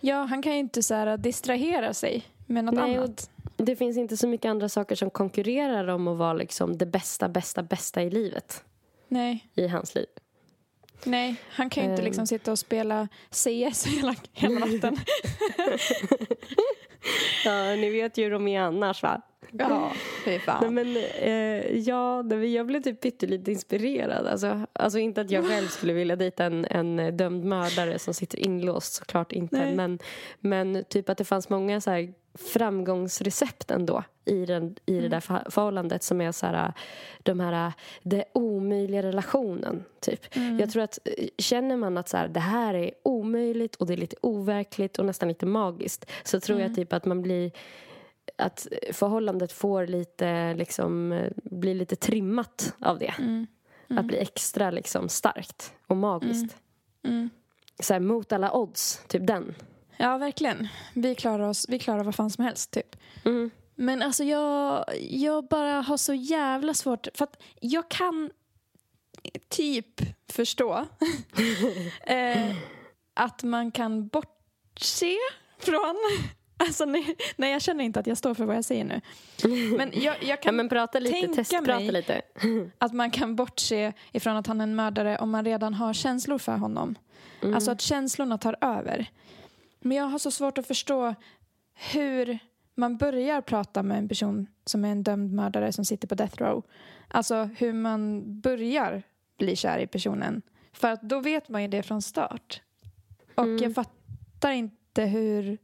Ja, 0.00 0.22
han 0.22 0.42
kan 0.42 0.52
ju 0.52 0.58
inte 0.58 0.82
så 0.82 0.94
här 0.94 1.16
distrahera 1.16 1.94
sig 1.94 2.24
med 2.46 2.64
något 2.64 2.74
Nej, 2.74 2.96
annat. 2.96 3.30
Det 3.56 3.76
finns 3.76 3.96
inte 3.96 4.16
så 4.16 4.28
mycket 4.28 4.48
andra 4.50 4.68
saker 4.68 4.94
som 4.94 5.10
konkurrerar 5.10 5.88
om 5.88 6.08
att 6.08 6.16
vara 6.18 6.32
liksom 6.32 6.78
det 6.78 6.86
bästa, 6.86 7.28
bästa, 7.28 7.62
bästa 7.62 8.02
i 8.02 8.10
livet. 8.10 8.64
Nej, 9.08 9.46
I 9.54 9.66
hans 9.68 9.94
liv. 9.94 10.06
nej, 11.04 11.36
han 11.50 11.70
kan 11.70 11.84
ju 11.84 11.90
inte 11.90 12.02
Ehm. 12.02 12.06
liksom 12.06 12.26
sitta 12.26 12.52
och 12.52 12.58
spela 12.58 13.08
CS 13.30 13.86
hela, 13.86 14.14
hela 14.32 14.58
natten. 14.66 14.96
Ja, 17.44 17.64
ni 17.76 17.90
vet 17.90 18.18
ju 18.18 18.24
hur 18.24 18.30
de 18.30 18.48
är 18.48 18.60
annars 18.60 19.02
va? 19.02 19.22
ja, 19.52 19.92
fy 20.24 20.30
Nej, 20.30 20.40
fan. 20.40 20.74
men, 20.74 20.96
eh, 21.20 21.78
ja, 21.78 22.22
nej, 22.22 22.54
jag 22.54 22.66
blev 22.66 22.82
typ 22.82 23.00
pyttelite 23.00 23.50
inspirerad. 23.52 24.26
Alltså, 24.26 24.66
alltså 24.72 24.98
inte 24.98 25.20
att 25.20 25.30
jag 25.30 25.48
själv 25.48 25.66
skulle 25.68 25.92
vilja 25.92 26.16
dejta 26.16 26.44
en, 26.44 26.64
en 26.70 27.16
dömd 27.16 27.44
mördare 27.44 27.98
som 27.98 28.14
sitter 28.14 28.38
inlåst, 28.38 28.94
såklart 28.94 29.32
inte. 29.32 29.56
Nej. 29.56 29.74
Men, 29.74 29.98
men 30.40 30.84
typ 30.88 31.08
att 31.08 31.18
det 31.18 31.24
fanns 31.24 31.48
många 31.48 31.80
så 31.80 31.90
här 31.90 32.12
framgångsrecept 32.36 33.70
ändå 33.70 34.04
i, 34.24 34.46
den, 34.46 34.76
i 34.86 35.00
det 35.00 35.08
där 35.08 35.20
för, 35.20 35.50
förhållandet 35.50 36.02
som 36.02 36.20
är 36.20 36.32
så 36.32 36.46
här, 36.46 36.72
de 37.22 37.40
här, 37.40 37.72
det 38.02 38.24
omöjliga 38.32 39.02
relationen. 39.02 39.84
Typ. 40.00 40.36
Jag 40.58 40.70
tror 40.70 40.82
att 40.82 40.98
känner 41.38 41.76
man 41.76 41.98
att 41.98 42.08
så 42.08 42.16
här, 42.16 42.28
det 42.28 42.40
här 42.40 42.74
är 42.74 42.90
omöjligt 43.02 43.76
och 43.76 43.86
det 43.86 43.92
är 43.92 43.96
lite 43.96 44.16
overkligt 44.20 44.98
och 44.98 45.06
nästan 45.06 45.28
lite 45.28 45.46
magiskt 45.46 46.10
så 46.24 46.40
tror 46.40 46.60
jag 46.60 46.74
typ 46.74 46.92
att 46.92 47.04
man 47.04 47.22
blir 47.22 47.50
att 48.38 48.66
förhållandet 48.92 49.52
får 49.52 49.86
lite 49.86 50.54
liksom 50.54 51.12
eh, 51.12 51.32
bli 51.36 51.74
lite 51.74 51.96
trimmat 51.96 52.74
av 52.80 52.98
det. 52.98 53.14
Att 53.88 54.06
bli 54.06 54.18
extra 54.18 54.70
liksom 54.70 55.08
starkt 55.08 55.74
och 55.86 55.96
magiskt. 55.96 56.56
Så 57.80 57.92
här, 57.92 58.00
mot 58.00 58.32
alla 58.32 58.52
odds, 58.52 59.02
typ 59.08 59.26
den. 59.26 59.54
Ja, 59.96 60.18
verkligen. 60.18 60.68
Vi 60.94 61.14
klarar, 61.14 61.48
oss, 61.48 61.66
vi 61.68 61.78
klarar 61.78 62.04
vad 62.04 62.14
fan 62.14 62.30
som 62.30 62.44
helst, 62.44 62.70
typ. 62.70 62.96
Mm. 63.24 63.50
Men 63.74 64.02
alltså 64.02 64.24
jag, 64.24 64.84
jag 65.10 65.48
bara 65.48 65.80
har 65.80 65.96
så 65.96 66.14
jävla 66.14 66.74
svårt, 66.74 67.06
för 67.14 67.24
att 67.24 67.42
jag 67.60 67.88
kan 67.88 68.30
typ 69.48 70.00
förstå 70.32 70.86
eh, 72.06 72.56
att 73.14 73.42
man 73.42 73.70
kan 73.70 74.08
bortse 74.08 75.16
från 75.58 75.96
Alltså 76.58 76.84
nej, 76.84 77.16
nej, 77.36 77.52
jag 77.52 77.62
känner 77.62 77.84
inte 77.84 78.00
att 78.00 78.06
jag 78.06 78.18
står 78.18 78.34
för 78.34 78.44
vad 78.44 78.56
jag 78.56 78.64
säger 78.64 78.84
nu. 78.84 79.00
Men 79.76 79.90
jag, 79.94 80.02
jag 80.02 80.16
Ja, 80.28 80.36
kan 80.36 80.56
men 80.56 80.68
prata 80.68 80.98
lite, 80.98 81.12
tänka 81.20 81.34
testprata 81.34 81.78
mig 81.78 81.92
lite. 81.92 82.22
att 82.78 82.92
man 82.92 83.10
kan 83.10 83.36
bortse 83.36 83.92
ifrån 84.12 84.36
att 84.36 84.46
han 84.46 84.60
är 84.60 84.64
en 84.64 84.76
mördare 84.76 85.18
om 85.18 85.30
man 85.30 85.44
redan 85.44 85.74
har 85.74 85.92
känslor 85.92 86.38
för 86.38 86.56
honom. 86.56 86.94
Alltså 87.54 87.70
att 87.70 87.80
känslorna 87.80 88.38
tar 88.38 88.56
över. 88.60 89.06
Men 89.86 89.96
jag 89.96 90.04
har 90.04 90.18
så 90.18 90.30
svårt 90.30 90.58
att 90.58 90.66
förstå 90.66 91.14
hur 91.92 92.38
man 92.74 92.96
börjar 92.96 93.40
prata 93.40 93.82
med 93.82 93.98
en 93.98 94.08
person 94.08 94.46
som 94.64 94.84
är 94.84 94.88
en 94.88 95.02
dömd 95.02 95.32
mördare 95.32 95.72
som 95.72 95.84
sitter 95.84 96.08
på 96.08 96.14
death 96.14 96.36
row. 96.42 96.62
Alltså 97.08 97.48
hur 97.58 97.72
man 97.72 98.22
börjar 98.40 99.02
bli 99.38 99.56
kär 99.56 99.78
i 99.78 99.86
personen. 99.86 100.42
För 100.72 100.90
att 100.90 101.02
då 101.02 101.20
vet 101.20 101.48
man 101.48 101.62
ju 101.62 101.68
det 101.68 101.82
från 101.82 102.02
start. 102.02 102.62
Och 103.34 103.48
jag 103.60 103.74
fattar 103.74 104.50
inte 104.50 105.02
hur 105.02 105.58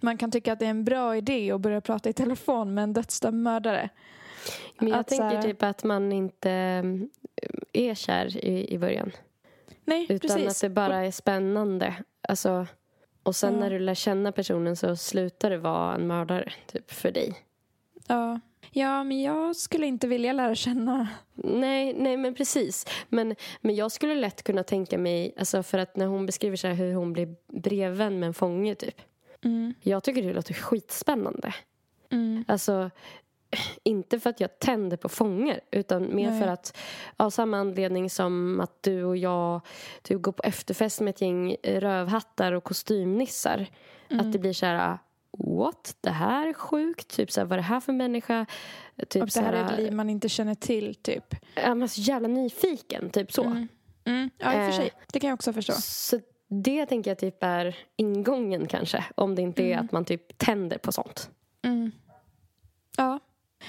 man 0.00 0.16
kan 0.18 0.30
tycka 0.30 0.52
att 0.52 0.58
det 0.58 0.66
är 0.66 0.70
en 0.70 0.84
bra 0.84 1.16
idé 1.16 1.52
att 1.52 1.60
börja 1.60 1.80
prata 1.80 2.08
i 2.08 2.12
telefon 2.12 2.74
med 2.74 2.84
en 2.84 2.92
dödsdömd 2.92 3.42
mördare. 3.42 3.88
Men 4.78 4.88
jag 4.88 4.98
Att 4.98 5.08
tänker 5.08 5.24
här- 5.24 5.42
typ 5.42 5.62
att 5.62 5.84
man 5.84 6.12
inte 6.12 6.50
mm, 6.50 7.10
är 7.72 7.94
kär 7.94 8.44
i, 8.44 8.74
i 8.74 8.78
början. 8.78 9.10
Nej, 9.84 10.06
Utan 10.08 10.18
precis. 10.18 10.48
att 10.48 10.60
det 10.60 10.74
bara 10.74 10.96
är 11.06 11.10
spännande. 11.10 11.94
Alltså, 12.28 12.66
och 13.22 13.36
sen 13.36 13.54
Ja. 13.54 13.60
när 13.60 13.70
du 13.70 13.78
lär 13.78 13.94
känna 13.94 14.32
personen 14.32 14.76
så 14.76 14.96
slutar 14.96 15.50
det 15.50 15.58
vara 15.58 15.94
en 15.94 16.06
mördare 16.06 16.52
typ, 16.66 16.90
för 16.90 17.10
dig. 17.10 17.34
Ja. 18.06 18.40
ja, 18.70 19.04
men 19.04 19.22
jag 19.22 19.56
skulle 19.56 19.86
inte 19.86 20.06
vilja 20.06 20.32
lära 20.32 20.54
känna... 20.54 21.08
Nej, 21.34 21.94
nej 21.94 22.16
men 22.16 22.34
precis. 22.34 22.86
Men, 23.08 23.34
men 23.60 23.74
jag 23.74 23.92
skulle 23.92 24.14
lätt 24.14 24.42
kunna 24.42 24.62
tänka 24.62 24.98
mig, 24.98 25.34
alltså 25.38 25.62
för 25.62 25.78
att 25.78 25.96
när 25.96 26.06
hon 26.06 26.26
beskriver 26.26 26.56
så 26.56 26.66
här 26.66 26.74
hur 26.74 26.94
hon 26.94 27.12
blir 27.12 27.34
brevvän 27.46 28.18
med 28.20 28.26
en 28.26 28.34
fånge 28.34 28.74
typ. 28.74 29.00
Mm. 29.44 29.74
Jag 29.80 30.04
tycker 30.04 30.22
det 30.22 30.32
låter 30.32 30.54
skitspännande. 30.54 31.54
Mm. 32.10 32.44
Alltså, 32.48 32.90
inte 33.82 34.20
för 34.20 34.30
att 34.30 34.40
jag 34.40 34.58
tänder 34.58 34.96
på 34.96 35.08
fångar 35.08 35.60
utan 35.70 36.14
mer 36.14 36.30
Nej. 36.30 36.40
för 36.40 36.48
att 36.48 36.76
av 37.16 37.30
samma 37.30 37.58
anledning 37.58 38.10
som 38.10 38.60
att 38.60 38.82
du 38.82 39.04
och 39.04 39.16
jag 39.16 39.60
du 40.02 40.18
går 40.18 40.32
på 40.32 40.42
efterfest 40.42 41.00
med 41.00 41.10
ett 41.10 41.20
gäng 41.20 41.56
rövhattar 41.62 42.52
och 42.52 42.64
kostymnissar. 42.64 43.66
Att 44.10 44.32
det 44.32 44.38
blir 44.38 44.52
så 44.52 44.66
här 44.66 44.98
what? 45.38 45.96
Det 46.00 46.10
här 46.10 46.46
är 46.48 46.52
sjukt. 46.52 47.16
Typ 47.16 47.30
så 47.30 47.40
här, 47.40 47.46
vad 47.46 47.52
är 47.52 47.56
det 47.56 47.68
här 47.68 47.80
för 47.80 47.92
människa? 47.92 48.46
Typ 49.08 49.22
Och 49.22 49.26
det 49.26 49.32
så 49.32 49.40
här 49.40 49.52
är 49.52 49.64
ett 49.64 49.78
liv 49.78 49.92
man 49.92 50.10
inte 50.10 50.28
känner 50.28 50.54
till, 50.54 50.94
typ. 50.94 51.34
Ja, 51.54 51.74
men 51.74 51.88
så 51.88 52.00
jävla 52.00 52.28
nyfiken, 52.28 53.10
typ 53.10 53.32
så. 53.32 53.44
Mm. 53.44 53.68
Mm. 54.04 54.30
Ja, 54.38 54.52
i 54.52 54.56
och 54.56 54.60
för 54.60 54.68
Eh, 54.68 54.76
sig. 54.76 54.90
Det 55.12 55.20
kan 55.20 55.28
jag 55.28 55.34
också 55.34 55.52
förstå. 55.52 55.72
Så 55.72 56.20
det 56.48 56.86
tänker 56.86 57.10
jag 57.10 57.18
typ 57.18 57.42
är 57.42 57.78
ingången 57.96 58.66
kanske. 58.66 59.04
Om 59.14 59.34
det 59.34 59.42
inte 59.42 59.62
är 59.62 59.78
att 59.78 59.92
man 59.92 60.04
typ 60.04 60.38
tänder 60.38 60.78
på 60.78 60.92
sånt. 60.92 61.30
Mm. 61.62 61.92
Ja. 62.96 63.18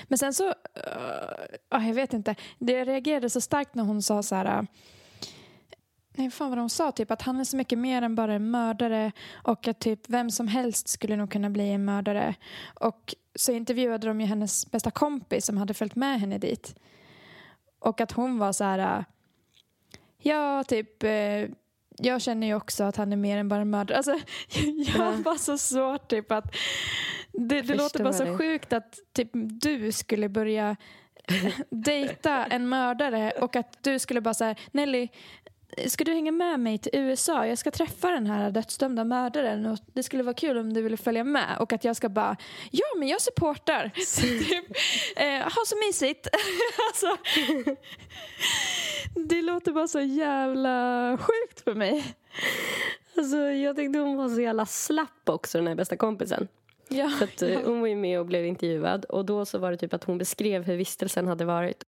Men 0.08 0.18
sen 0.18 0.34
så, 0.34 0.48
uh, 0.48 1.88
jag 1.88 1.94
vet 1.94 2.14
inte. 2.14 2.36
Det 2.60 2.74
jag 2.74 2.88
reagerade 2.88 3.30
så 3.30 3.42
starkt 3.42 3.76
när 3.76 3.84
hon 3.84 4.02
sa 4.02 4.24
så 4.24 4.36
här... 4.36 4.60
uh, 4.60 4.64
Nej, 6.14 6.30
fan 6.30 6.50
vad 6.50 6.60
hon 6.60 6.70
sa, 6.70 6.92
typ 6.92 7.12
att 7.12 7.22
han 7.22 7.40
är 7.40 7.44
så 7.44 7.58
mycket 7.58 7.80
mer 7.80 8.02
än 8.02 8.16
bara 8.16 8.34
en 8.34 8.52
mördare 8.52 9.12
och 9.34 9.68
att 9.68 9.80
typ 9.80 10.10
vem 10.10 10.32
som 10.32 10.48
helst 10.48 10.88
skulle 10.88 11.16
nog 11.16 11.32
kunna 11.32 11.50
bli 11.50 11.70
en 11.70 11.86
mördare. 11.86 12.36
Och 12.74 13.16
så 13.36 13.52
intervjuade 13.52 14.08
de 14.08 14.22
ju 14.22 14.28
hennes 14.28 14.72
bästa 14.72 14.92
kompis 14.92 15.46
som 15.46 15.58
hade 15.58 15.74
följt 15.74 15.96
med 15.96 16.20
henne 16.20 16.38
dit. 16.38 16.76
Och 17.80 18.02
att 18.02 18.12
hon 18.12 18.38
var 18.38 18.52
så 18.52 18.64
här... 18.64 18.98
uh, 18.98 19.04
Ja, 20.24 20.64
typ 20.64 21.04
jag 22.02 22.22
känner 22.22 22.48
ju 22.48 22.56
också 22.56 22.84
att 22.84 22.96
han 22.98 23.12
är 23.14 23.18
mer 23.18 23.38
än 23.38 23.50
bara 23.50 23.62
en 23.62 23.70
mördare. 23.70 23.98
Alltså, 23.98 24.12
jag 24.78 24.96
Ja. 24.98 25.04
har 25.04 25.18
bara 25.18 25.38
så 25.38 25.58
svårt 25.58 26.08
typ 26.08 26.32
att... 26.32 26.56
Det, 27.34 27.62
det 27.62 27.76
låter 27.76 28.04
bara 28.04 28.14
så 28.14 28.24
det. 28.24 28.38
sjukt 28.38 28.74
att 28.74 29.00
typ 29.14 29.30
du 29.34 29.92
skulle 29.92 30.30
börja 30.30 30.76
dejta 31.70 32.46
en 32.46 32.70
mördare 32.70 33.32
och 33.32 33.56
att 33.56 33.84
du 33.84 34.00
skulle 34.00 34.22
bara 34.22 34.34
säga 34.34 34.56
Nelly, 34.72 35.08
ska 35.88 36.04
du 36.04 36.14
hänga 36.14 36.32
med 36.32 36.60
mig 36.60 36.78
till 36.78 36.92
USA? 36.94 37.48
Jag 37.48 37.58
ska 37.58 37.72
träffa 37.72 38.12
den 38.12 38.28
här 38.28 38.52
dödsdömda 38.52 39.04
mördaren 39.04 39.66
och 39.66 39.80
det 39.94 40.04
skulle 40.04 40.24
vara 40.24 40.34
kul 40.34 40.58
om 40.58 40.74
du 40.74 40.82
ville 40.82 40.98
följa 40.98 41.24
med. 41.24 41.58
Och 41.60 41.74
att 41.74 41.84
jag 41.84 41.96
ska 41.96 42.10
bara, 42.10 42.38
ja 42.72 42.86
men 42.98 43.08
jag 43.08 43.22
supportar. 43.22 43.92
typ, 44.22 44.66
eh, 45.16 45.54
ha 45.54 45.62
så 45.66 45.76
mysigt. 45.88 46.28
alltså, 46.90 47.18
det 49.16 49.42
låter 49.42 49.72
bara 49.72 49.88
så 49.88 50.02
jävla 50.02 51.18
sjukt 51.18 51.62
för 51.62 51.74
mig. 51.74 52.04
Alltså, 53.18 53.38
jag 53.38 53.76
tyckte 53.76 54.00
hon 54.00 54.18
var 54.18 54.30
så 54.30 54.42
jävla 54.42 54.66
slapp 54.66 55.30
också, 55.30 55.58
den 55.58 55.68
här 55.68 55.76
bästa 55.76 55.98
kompisen. 55.98 56.48
Ja, 56.88 57.10
För 57.10 57.24
att, 57.26 57.42
eh, 57.42 57.60
hon 57.66 57.82
var 57.82 57.88
ju 57.88 57.96
med 57.96 58.20
och 58.20 58.26
blev 58.26 58.46
intervjuad. 58.46 59.06
Och 59.06 59.26
då 59.26 59.46
så 59.46 59.58
var 59.58 59.72
det 59.72 59.78
typ 59.78 59.94
att 59.94 60.04
hon 60.04 60.18
beskrev 60.18 60.64
hur 60.64 60.78
vistelsen 60.78 61.28
hade 61.28 61.46
varit. 61.46 61.84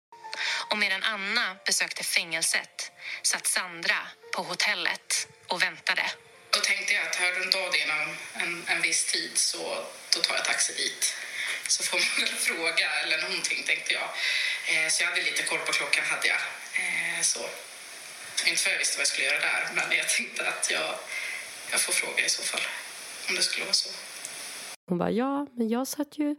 Och 0.70 0.78
medan 0.78 1.04
Anna 1.04 1.56
besökte 1.66 2.04
fängelset 2.04 2.92
satt 3.22 3.48
Sandra 3.48 4.00
på 4.36 4.42
hotellet 4.44 5.28
och 5.48 5.62
väntade. 5.64 6.12
Då 6.50 6.60
tänkte 6.60 6.94
jag 6.94 7.08
att 7.08 7.16
hör 7.16 7.34
du 7.34 7.44
inte 7.44 7.58
av 7.58 7.72
dig 7.72 7.82
inom 7.82 8.18
en, 8.34 8.64
en 8.68 8.82
viss 8.82 9.12
tid 9.12 9.32
så 9.38 9.86
då 10.14 10.20
tar 10.22 10.36
jag 10.36 10.46
taxi 10.46 10.74
dit. 10.74 11.16
Så 11.68 11.84
får 11.84 11.98
man 11.98 12.26
väl 12.26 12.36
fråga 12.50 12.90
eller 13.04 13.22
någonting 13.22 13.64
tänkte 13.64 13.94
jag. 13.94 14.10
Eh, 14.70 14.90
så 14.90 15.04
jag 15.04 15.10
hade 15.10 15.22
lite 15.22 15.44
koll 15.44 15.60
på 15.60 15.72
klockan 15.72 16.06
hade 16.06 16.28
jag. 16.28 16.42
Eh, 16.74 17.22
så. 17.22 17.40
Inte 18.48 18.62
för 18.64 18.72
jag 18.72 18.80
visste 18.80 18.98
vad 18.98 19.02
jag 19.02 19.08
skulle 19.08 19.28
göra 19.28 19.40
där 19.40 19.70
men 19.76 19.98
jag 19.98 20.10
tänkte 20.10 20.50
att 20.50 20.72
jag, 20.72 20.96
jag 21.72 21.82
får 21.82 21.94
fråga 21.94 22.26
i 22.26 22.30
så 22.30 22.44
fall. 22.44 22.62
Om 23.30 23.36
det 23.36 23.42
skulle 23.42 23.66
vara 23.66 23.74
så. 23.74 23.90
Hon 24.90 24.98
bara, 24.98 25.12
ja, 25.12 25.48
men 25.58 25.70
jag 25.70 25.88
satt 25.88 26.18
ju 26.18 26.36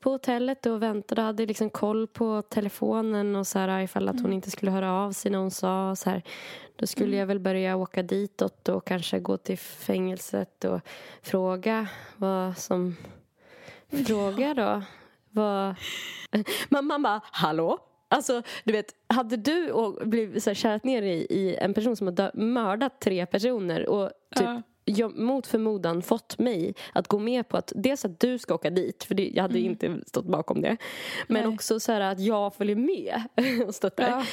på 0.00 0.10
hotellet 0.10 0.66
och 0.66 0.82
väntade 0.82 1.20
och 1.20 1.26
hade 1.26 1.46
liksom 1.46 1.70
koll 1.70 2.06
på 2.06 2.42
telefonen 2.42 3.36
och 3.36 3.46
så 3.46 3.58
här, 3.58 3.80
ifall 3.80 4.08
att 4.08 4.20
hon 4.20 4.32
inte 4.32 4.50
skulle 4.50 4.70
höra 4.70 4.92
av 4.92 5.12
sig 5.12 5.30
när 5.30 5.38
hon 5.38 5.50
sa 5.50 5.96
så 5.96 6.10
här. 6.10 6.22
Då 6.76 6.86
skulle 6.86 7.16
jag 7.16 7.26
väl 7.26 7.38
börja 7.38 7.76
åka 7.76 8.02
ditåt 8.02 8.68
och 8.68 8.86
kanske 8.86 9.18
gå 9.18 9.36
till 9.36 9.58
fängelset 9.58 10.64
och 10.64 10.80
fråga 11.22 11.88
vad 12.16 12.58
som... 12.58 12.96
Fråga 14.06 14.54
då? 14.54 14.82
Vad... 15.30 15.74
Men 16.68 16.86
man 16.86 17.02
bara, 17.02 17.20
hallå? 17.24 17.78
Alltså, 18.08 18.42
du 18.64 18.72
vet, 18.72 18.94
hade 19.06 19.36
du 19.36 19.72
blivit 20.04 20.42
så 20.42 20.50
här, 20.50 20.54
kärat 20.54 20.84
ner 20.84 21.02
i, 21.02 21.26
i 21.30 21.56
en 21.56 21.74
person 21.74 21.96
som 21.96 22.06
har 22.06 22.36
mördat 22.36 23.00
tre 23.00 23.26
personer 23.26 23.88
och 23.88 24.10
typ 24.34 24.44
Ja. 24.46 24.62
Jag, 24.88 25.16
mot 25.18 25.46
förmodan 25.46 26.02
fått 26.02 26.38
mig 26.38 26.74
att 26.92 27.08
gå 27.08 27.18
med 27.18 27.48
på 27.48 27.56
att 27.56 27.72
dels 27.76 28.04
att 28.04 28.20
du 28.20 28.38
ska 28.38 28.54
åka 28.54 28.70
dit, 28.70 29.04
för 29.04 29.14
det, 29.14 29.30
jag 29.34 29.42
hade 29.42 29.58
inte 29.58 29.98
stått 30.06 30.26
bakom 30.26 30.60
det. 30.60 30.76
Men 31.26 31.44
Nej. 31.44 31.54
också 31.54 31.80
så 31.80 31.92
här 31.92 32.00
att 32.00 32.20
jag 32.20 32.54
följer 32.54 32.76
med 32.76 33.22
och 33.66 33.74
stöttar. 33.74 34.10
Ja. 34.10 34.24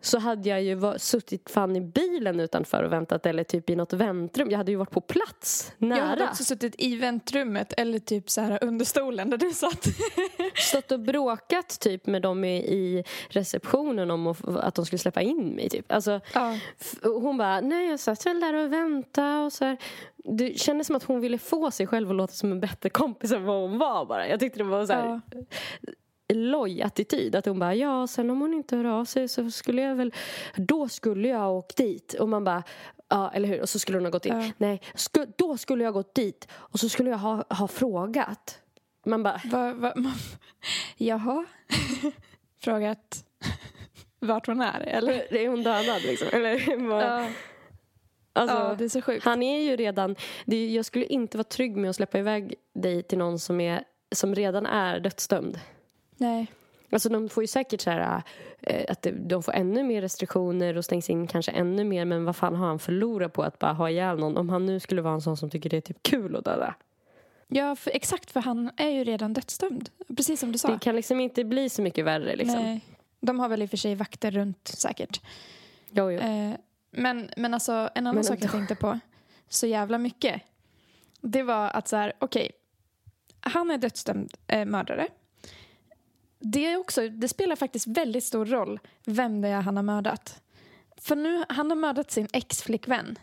Så 0.00 0.18
hade 0.18 0.48
jag 0.48 0.62
ju 0.62 0.74
var, 0.74 0.98
suttit 0.98 1.50
fan 1.50 1.76
i 1.76 1.80
bilen 1.80 2.40
utanför 2.40 2.82
och 2.82 2.92
väntat 2.92 3.26
eller 3.26 3.44
typ 3.44 3.70
i 3.70 3.76
något 3.76 3.92
väntrum. 3.92 4.50
Jag 4.50 4.58
hade 4.58 4.70
ju 4.70 4.76
varit 4.76 4.90
på 4.90 5.00
plats, 5.00 5.72
nära. 5.78 5.98
Jag 5.98 6.06
hade 6.06 6.24
också 6.24 6.44
suttit 6.44 6.74
i 6.78 6.96
väntrummet 6.96 7.72
eller 7.76 7.98
typ 7.98 8.30
så 8.30 8.40
här 8.40 8.58
under 8.64 8.84
stolen 8.84 9.30
där 9.30 9.38
du 9.38 9.50
satt. 9.50 9.86
Stått 10.54 10.92
och 10.92 11.00
bråkat 11.00 11.80
typ 11.80 12.06
med 12.06 12.22
dem 12.22 12.44
i, 12.44 12.56
i 12.56 13.04
receptionen 13.28 14.10
om 14.10 14.26
att, 14.26 14.48
att 14.48 14.74
de 14.74 14.86
skulle 14.86 14.98
släppa 14.98 15.22
in 15.22 15.48
mig. 15.48 15.70
Typ. 15.70 15.92
Alltså, 15.92 16.20
Ja. 16.34 16.58
hon 17.02 17.36
bara, 17.36 17.60
nej 17.60 17.88
jag 17.90 18.00
satt 18.00 18.26
väl 18.26 18.40
där 18.40 18.54
och 18.54 18.72
väntade 18.72 19.44
och 19.44 19.52
så 19.52 19.64
här. 19.64 19.76
Det 20.24 20.58
kändes 20.60 20.86
som 20.86 20.96
att 20.96 21.02
hon 21.04 21.20
ville 21.20 21.38
få 21.38 21.70
sig 21.70 21.86
själv 21.86 22.10
att 22.10 22.16
låta 22.16 22.32
som 22.32 22.52
en 22.52 22.60
bättre 22.60 22.90
kompis 22.90 23.32
än 23.32 23.44
vad 23.44 23.60
hon 23.60 23.78
var 23.78 24.06
bara. 24.06 24.28
Jag 24.28 24.40
tyckte 24.40 24.58
det 24.58 24.64
var 24.64 24.86
så 24.86 24.92
här, 24.92 25.20
Ja. 25.30 25.90
loj 26.34 26.82
attityd. 26.82 27.36
Att 27.36 27.46
hon 27.46 27.58
bara, 27.58 27.74
ja 27.74 28.06
sen 28.06 28.30
om 28.30 28.40
hon 28.40 28.54
inte 28.54 28.76
hör 28.76 28.84
av 28.84 29.04
sig 29.04 29.28
så 29.28 29.50
skulle 29.50 29.82
jag 29.82 29.94
väl, 29.94 30.14
då 30.56 30.88
skulle 30.88 31.28
jag 31.28 31.38
ha 31.38 31.48
åkt 31.50 31.76
dit. 31.76 32.14
Och 32.14 32.28
man 32.28 32.44
bara, 32.44 32.62
ja 33.08 33.30
eller 33.34 33.48
hur. 33.48 33.60
Och 33.62 33.68
så 33.68 33.78
skulle 33.78 33.98
hon 33.98 34.04
ha 34.04 34.10
gått 34.10 34.26
in. 34.26 34.40
Ja. 34.40 34.50
Nej, 34.58 34.80
sku, 34.94 35.26
då 35.36 35.56
skulle 35.56 35.84
jag 35.84 35.92
ha 35.92 35.98
gått 36.00 36.14
dit. 36.14 36.48
Och 36.52 36.80
så 36.80 36.88
skulle 36.88 37.10
jag 37.10 37.18
ha, 37.18 37.44
ha 37.50 37.68
frågat. 37.68 38.60
Man 39.06 39.22
bara, 39.22 39.40
Va, 39.44 39.72
va, 39.72 39.92
man, 39.96 40.12
jaha? 40.96 41.44
Frågat 42.60 43.24
vart 44.20 44.46
hon 44.46 44.60
är, 44.60 44.80
eller? 44.80 45.34
är 45.34 45.48
hon 45.48 45.62
dödad 45.62 46.02
liksom? 46.02 46.28
Eller 46.32 46.88
vad? 46.88 47.02
Ja, 47.02 47.28
Alltså, 48.36 48.56
ja, 48.56 48.74
det 48.78 48.84
är 48.84 48.88
så 48.88 49.02
sjukt. 49.02 49.24
Han 49.24 49.42
är 49.42 49.60
ju 49.60 49.76
redan... 49.76 50.16
Det, 50.44 50.72
jag 50.72 50.84
skulle 50.84 51.04
inte 51.04 51.36
vara 51.36 51.44
trygg 51.44 51.76
med 51.76 51.90
att 51.90 51.96
släppa 51.96 52.18
iväg 52.18 52.54
dig 52.72 53.02
till 53.02 53.18
någon 53.18 53.38
som, 53.38 53.60
är, 53.60 53.84
som 54.12 54.34
redan 54.34 54.66
är 54.66 55.00
dödsdömd. 55.00 55.60
Nej. 56.16 56.46
Alltså 56.90 57.08
de 57.08 57.28
får 57.28 57.42
ju 57.42 57.46
säkert 57.46 57.80
så 57.80 57.90
här, 57.90 58.22
eh, 58.60 58.84
att 58.88 59.06
de 59.12 59.42
får 59.42 59.52
ännu 59.52 59.82
mer 59.82 60.00
restriktioner 60.00 60.76
och 60.76 60.84
stängs 60.84 61.10
in 61.10 61.26
kanske 61.26 61.52
ännu 61.52 61.84
mer. 61.84 62.04
Men 62.04 62.24
vad 62.24 62.36
fan 62.36 62.54
har 62.54 62.66
han 62.66 62.78
förlorat 62.78 63.32
på 63.32 63.42
att 63.42 63.58
bara 63.58 63.72
ha 63.72 63.90
ihjäl 63.90 64.18
någon? 64.18 64.36
Om 64.36 64.48
han 64.48 64.66
nu 64.66 64.80
skulle 64.80 65.02
vara 65.02 65.14
en 65.14 65.20
sån 65.20 65.36
som 65.36 65.50
tycker 65.50 65.70
det 65.70 65.76
är 65.76 65.80
typ 65.80 66.02
kul 66.02 66.36
att 66.36 66.44
döda. 66.44 66.74
Ja, 67.48 67.76
för, 67.76 67.90
exakt, 67.94 68.30
för 68.30 68.40
han 68.40 68.70
är 68.76 68.88
ju 68.88 69.04
redan 69.04 69.32
dödsdömd. 69.32 69.90
Precis 70.16 70.40
som 70.40 70.52
du 70.52 70.58
sa. 70.58 70.68
Det 70.68 70.78
kan 70.78 70.96
liksom 70.96 71.20
inte 71.20 71.44
bli 71.44 71.68
så 71.68 71.82
mycket 71.82 72.04
värre 72.04 72.36
liksom. 72.36 72.62
Nej. 72.62 72.80
De 73.20 73.40
har 73.40 73.48
väl 73.48 73.62
i 73.62 73.66
och 73.66 73.70
för 73.70 73.76
sig 73.76 73.94
vakter 73.94 74.30
runt 74.30 74.68
säkert. 74.68 75.20
Jo, 75.90 76.10
jo. 76.10 76.18
Eh, 76.20 76.54
men, 76.96 77.30
men 77.36 77.54
alltså, 77.54 77.72
en 77.72 78.06
annan 78.06 78.14
Men 78.14 78.24
sak 78.24 78.38
jag 78.40 78.50
tänkte 78.50 78.74
på 78.74 79.00
så 79.48 79.66
jävla 79.66 79.98
mycket. 79.98 80.42
Det 81.20 81.42
var 81.42 81.70
att 81.70 81.88
så 81.88 81.96
här, 81.96 82.12
okej. 82.18 82.50
han 83.40 83.70
är 83.70 83.78
dödsdömd 83.78 84.34
eh, 84.46 84.64
mördare. 84.64 85.08
Det, 86.38 86.66
är 86.66 86.76
också, 86.76 87.08
det 87.08 87.28
spelar 87.28 87.56
faktiskt 87.56 87.86
väldigt 87.86 88.24
stor 88.24 88.46
roll 88.46 88.80
vem 89.06 89.40
det 89.40 89.48
är 89.48 89.60
han 89.60 89.76
har 89.76 89.82
mördat. 89.82 90.42
För 90.96 91.16
nu, 91.16 91.44
han 91.48 91.70
har 91.70 91.76
mördat 91.76 92.10
sin 92.10 92.28
ex-flickvän. 92.32 93.18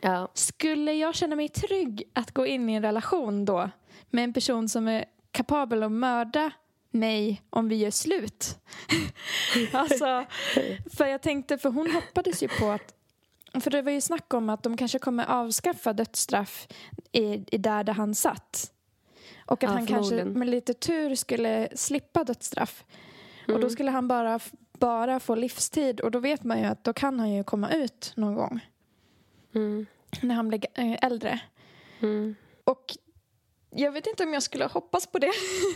Ja. 0.00 0.28
Skulle 0.34 0.92
jag 0.92 1.14
känna 1.14 1.36
mig 1.36 1.48
trygg 1.48 2.02
att 2.12 2.30
gå 2.30 2.46
in 2.46 2.70
i 2.70 2.74
en 2.74 2.82
relation 2.82 3.44
då 3.44 3.70
med 4.10 4.24
en 4.24 4.32
person 4.32 4.68
som 4.68 4.88
är 4.88 5.04
kapabel 5.30 5.82
att 5.82 5.92
mörda 5.92 6.50
mig 6.90 7.42
om 7.50 7.68
vi 7.68 7.76
gör 7.76 7.90
slut? 7.90 8.58
alltså, 9.72 10.24
för 10.96 11.06
jag 11.06 11.22
tänkte, 11.22 11.58
för 11.58 11.70
hon 11.70 11.90
hoppades 11.90 12.42
ju 12.42 12.48
på 12.48 12.70
att 12.70 12.94
för 13.60 13.70
det 13.70 13.82
var 13.82 13.92
ju 13.92 14.00
snack 14.00 14.34
om 14.34 14.50
att 14.50 14.62
de 14.62 14.76
kanske 14.76 14.98
kommer 14.98 15.24
avskaffa 15.26 15.92
dödsstraff 15.92 16.68
i, 17.12 17.44
i 17.54 17.58
där, 17.58 17.84
där 17.84 17.92
han 17.92 18.14
satt. 18.14 18.70
Och 19.46 19.52
att 19.64 19.70
Ja, 19.70 19.76
han 19.76 19.86
kanske 19.86 20.24
med 20.24 20.48
lite 20.48 20.74
tur 20.74 21.14
skulle 21.14 21.68
slippa 21.74 22.24
dödsstraff. 22.24 22.84
Och 23.42 23.48
Mm. 23.48 23.60
då 23.60 23.70
skulle 23.70 23.90
han 23.90 24.08
bara, 24.08 24.40
bara 24.78 25.20
få 25.20 25.34
livstid 25.34 26.00
och 26.00 26.10
då 26.10 26.18
vet 26.18 26.44
man 26.44 26.58
ju 26.58 26.64
att 26.64 26.84
då 26.84 26.92
kan 26.92 27.18
han 27.20 27.32
ju 27.32 27.44
komma 27.44 27.70
ut 27.70 28.12
någon 28.16 28.34
gång 28.34 28.60
Mm. 29.54 29.86
när 30.22 30.34
han 30.34 30.48
blir 30.48 30.66
eh, 30.74 30.96
äldre. 31.02 31.40
Mm. 32.00 32.34
Och 32.64 32.96
jag 33.76 33.92
vet 33.92 34.06
inte 34.06 34.24
om 34.24 34.32
jag 34.34 34.42
skulle 34.42 34.64
hoppas 34.64 35.06
på 35.06 35.18
det. 35.18 35.32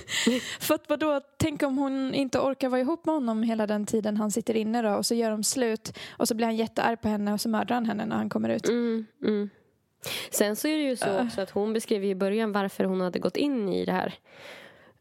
För 0.61 0.74
att 0.74 0.88
vadå, 0.88 1.20
tänk 1.36 1.62
om 1.62 1.78
hon 1.78 2.14
inte 2.14 2.38
orkar 2.38 2.68
vara 2.68 2.80
ihop 2.80 3.07
med 3.07 3.14
honom 3.14 3.42
hela 3.42 3.66
den 3.66 3.86
tiden 3.86 4.16
han 4.16 4.30
sitter 4.30 4.57
inne 4.57 4.82
då 4.82 4.90
och 4.90 5.07
så 5.07 5.14
gör 5.14 5.30
de 5.30 5.44
slut 5.44 5.99
och 6.11 6.28
så 6.28 6.34
blir 6.34 6.46
han 6.46 6.57
jättearg 6.57 7.01
på 7.01 7.09
henne 7.09 7.32
och 7.32 7.40
så 7.40 7.49
mördar 7.49 7.74
han 7.74 7.86
henne 7.86 8.07
när 8.07 8.16
han 8.16 8.28
kommer 8.28 8.49
ut. 8.49 8.68
Mm, 8.68 9.07
mm. 9.22 9.51
Sen 10.30 10.57
så 10.57 10.68
är 10.68 10.76
det 10.76 10.82
ju 10.82 10.96
så 10.96 11.07
Äh. 11.09 11.26
också 11.26 11.40
att 11.40 11.51
hon 11.51 11.72
beskrev 11.72 12.05
i 12.05 12.14
början 12.14 12.53
varför 12.53 12.84
hon 12.84 13.01
hade 13.01 13.18
gått 13.18 13.36
in 13.36 13.68
i 13.68 13.84
det 13.84 13.92
här. 13.92 14.14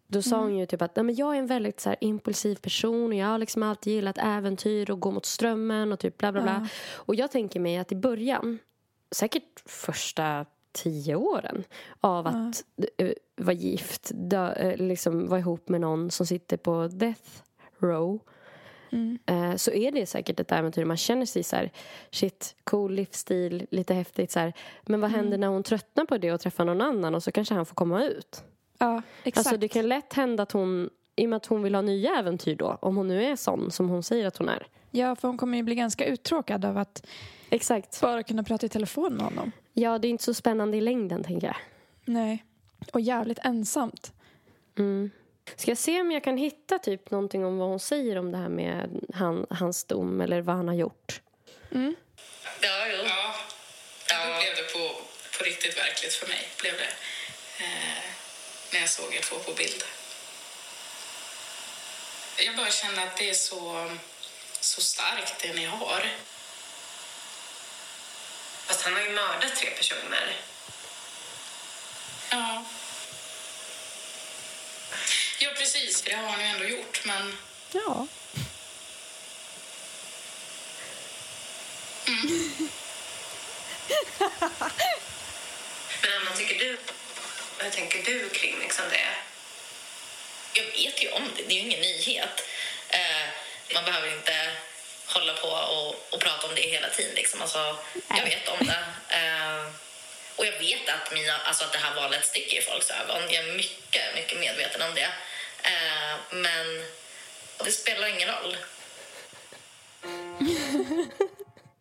Då 0.07 0.21
sa 0.21 0.39
hon 0.39 0.57
ju 0.57 0.65
typ 0.65 0.81
att 0.81 0.95
Nej, 0.95 1.03
men 1.03 1.15
jag 1.15 1.35
är 1.35 1.39
en 1.39 1.47
väldigt 1.47 1.79
så 1.79 1.89
här, 1.89 1.97
impulsiv 2.01 2.55
person 2.55 3.11
och 3.11 3.13
jag 3.17 3.27
har 3.27 3.37
liksom 3.37 3.63
alltid 3.63 3.93
gillat 3.93 4.17
äventyr 4.17 4.91
och 4.91 4.99
gå 4.99 5.11
mot 5.11 5.25
strömmen 5.25 5.91
och 5.91 5.99
typ 5.99 6.17
bla 6.17 6.31
bla 6.31 6.41
bla. 6.41 6.67
Och 6.95 7.15
jag 7.15 7.31
tänker 7.31 7.59
mig 7.59 7.77
att 7.77 7.91
i 7.91 7.95
början, 7.95 8.59
säkert 9.11 9.61
första 9.65 10.45
tio 10.71 11.15
åren 11.15 11.63
av 12.01 12.27
att 12.27 12.63
uh, 13.01 13.11
vara 13.35 13.55
gift, 13.55 14.11
dö, 14.13 14.71
uh, 14.71 14.77
liksom 14.77 15.27
vara 15.27 15.39
ihop 15.39 15.69
med 15.69 15.81
någon 15.81 16.11
som 16.11 16.25
sitter 16.25 16.57
på 16.57 16.87
death 16.87 17.41
row 17.79 18.19
Mm. 18.91 19.19
uh, 19.31 19.55
så 19.55 19.71
är 19.71 19.91
det 19.91 20.05
säkert 20.05 20.39
ett 20.39 20.51
äventyr. 20.51 20.85
Man 20.85 20.97
känner 20.97 21.25
sig 21.25 21.43
så 21.43 21.55
här, 21.55 21.71
shit, 22.11 22.55
cool 22.63 22.93
livsstil, 22.93 23.67
lite 23.71 23.93
häftigt 23.93 24.31
så 24.31 24.39
här. 24.39 24.53
Men 24.83 25.01
vad 25.01 25.11
händer 25.11 25.37
när 25.37 25.47
hon 25.47 25.63
tröttnar 25.63 26.05
på 26.05 26.17
det 26.17 26.31
och 26.31 26.41
träffar 26.41 26.65
någon 26.65 26.81
annan 26.81 27.15
och 27.15 27.23
så 27.23 27.31
kanske 27.31 27.53
han 27.53 27.65
får 27.65 27.75
komma 27.75 28.03
ut? 28.03 28.43
Ja, 28.77 29.01
exakt. 29.23 29.47
Alltså 29.47 29.57
det 29.57 29.67
kan 29.67 29.87
lätt 29.87 30.13
hända 30.13 30.43
att 30.43 30.51
hon, 30.51 30.89
i 31.15 31.25
och 31.25 31.29
med 31.29 31.37
att 31.37 31.45
hon 31.45 31.63
vill 31.63 31.75
ha 31.75 31.81
nya 31.81 32.19
äventyr 32.19 32.55
då, 32.55 32.77
om 32.81 32.97
hon 32.97 33.07
nu 33.07 33.23
är 33.23 33.35
sån 33.35 33.71
som 33.71 33.89
hon 33.89 34.03
säger 34.03 34.27
att 34.27 34.37
hon 34.37 34.49
är. 34.49 34.67
Ja, 34.91 35.15
för 35.15 35.27
hon 35.27 35.37
kommer 35.37 35.57
ju 35.57 35.63
bli 35.63 35.75
ganska 35.75 36.05
uttråkad 36.05 36.65
av 36.65 36.77
att 36.77 37.05
Exakt. 37.49 38.01
bara 38.01 38.23
kunna 38.23 38.43
prata 38.43 38.65
i 38.65 38.69
telefon 38.69 39.13
med 39.13 39.25
honom. 39.25 39.51
Ja, 39.79 39.97
det 39.99 40.07
är 40.07 40.09
inte 40.09 40.23
så 40.23 40.33
spännande 40.33 40.77
i 40.77 40.81
längden, 40.81 41.23
tänker 41.23 41.47
jag. 41.47 41.55
Nej. 42.05 42.45
Och 42.93 43.01
jävligt 43.01 43.39
ensamt. 43.43 44.13
Mm. 44.77 45.11
Ska 45.55 45.71
jag 45.71 45.77
se 45.77 46.01
om 46.01 46.11
jag 46.11 46.23
kan 46.23 46.37
hitta 46.37 46.79
typ 46.79 47.11
någonting 47.11 47.45
om 47.45 47.57
vad 47.57 47.69
hon 47.69 47.79
säger 47.79 48.17
om 48.17 48.31
det 48.31 48.37
här 48.37 48.49
med 48.49 48.89
han, 49.13 49.45
hans 49.49 49.83
dom 49.83 50.21
eller 50.21 50.41
vad 50.41 50.55
han 50.55 50.67
har 50.67 50.75
gjort? 50.75 51.21
Mm. 51.71 51.95
Ja, 52.61 52.87
jo. 52.91 52.97
Ja, 54.09 54.25
då 54.25 54.41
blev 54.41 54.55
det 54.55 54.73
på, 54.73 55.01
på 55.37 55.43
riktigt 55.43 55.77
verkligt 55.77 56.13
för 56.13 56.27
mig. 56.27 56.47
Blev 56.61 56.73
det. 56.73 56.93
Eh, 57.63 58.03
när 58.73 58.79
jag 58.79 58.89
såg 58.89 59.13
er 59.13 59.21
två 59.21 59.35
på 59.35 59.51
bild. 59.51 59.83
Jag 62.45 62.55
bara 62.55 62.71
känner 62.71 63.07
att 63.07 63.17
det 63.17 63.29
är 63.29 63.33
så, 63.33 63.89
så 64.59 64.81
starkt 64.81 65.41
det 65.41 65.53
ni 65.53 65.65
har. 65.65 66.05
Fast 68.67 68.81
han 68.81 68.93
har 68.93 69.01
ju 69.01 69.09
mördat 69.09 69.55
tre 69.55 69.69
personer. 69.69 70.35
Ja. 72.29 72.65
Ja, 75.39 75.49
precis. 75.57 76.01
Det 76.01 76.13
har 76.13 76.27
han 76.27 76.39
ju 76.41 76.45
ändå 76.45 76.65
gjort, 76.65 77.05
men... 77.05 77.37
Ja. 77.71 78.07
Men 86.01 86.11
Anna, 86.21 86.31
tycker 86.37 86.59
du... 86.59 86.77
Vad 87.59 87.71
tänker 87.71 88.03
du 88.03 88.29
kring 88.29 88.59
liksom 88.59 88.85
det? 88.89 89.15
Jag 90.53 90.63
vet 90.63 91.03
ju 91.03 91.11
om 91.11 91.23
det. 91.35 91.43
Det 91.43 91.53
är 91.53 91.55
ju 91.55 91.61
ingen 91.61 91.81
nyhet. 91.81 92.43
Eh, 92.89 93.27
man 93.73 93.85
behöver 93.85 94.17
inte 94.17 94.51
hålla 95.13 95.33
på 95.33 95.47
och, 95.47 96.13
och 96.13 96.19
prata 96.19 96.47
om 96.47 96.55
det 96.55 96.61
hela 96.61 96.89
tiden. 96.89 97.15
Liksom. 97.15 97.41
Alltså, 97.41 97.77
jag 98.09 98.23
vet 98.23 98.47
om 98.47 98.67
det. 98.67 98.83
Eh, 99.19 99.65
och 100.35 100.45
jag 100.45 100.59
vet 100.59 100.89
att, 100.89 101.13
mina, 101.13 101.33
alltså 101.37 101.63
att 101.65 101.71
det 101.71 101.77
här 101.77 101.95
valet 101.95 102.25
sticker 102.25 102.57
i 102.57 102.61
folks 102.61 102.91
ögon. 102.91 103.21
Jag 103.29 103.47
är 103.47 103.53
mycket, 103.57 104.15
mycket 104.15 104.39
medveten 104.39 104.81
om 104.81 104.95
det. 104.95 105.09
Eh, 105.71 106.15
men 106.31 106.65
det 107.65 107.71
spelar 107.71 108.07
ingen 108.07 108.29
roll. 108.29 108.57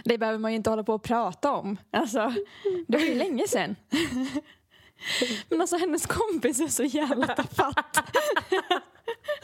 Det 0.04 0.18
behöver 0.18 0.38
man 0.38 0.50
ju 0.50 0.56
inte 0.56 0.70
hålla 0.70 0.84
på 0.84 0.94
och 0.94 1.02
prata 1.02 1.50
om. 1.50 1.78
Alltså, 1.92 2.34
det 2.88 2.98
var 2.98 3.04
ju 3.04 3.14
länge 3.14 3.48
sedan. 3.48 3.76
Men 5.48 5.60
alltså 5.60 5.76
hennes 5.76 6.06
kompis 6.06 6.60
är 6.60 6.68
så 6.68 6.84
jävla 6.84 7.26
tafatt. 7.26 7.98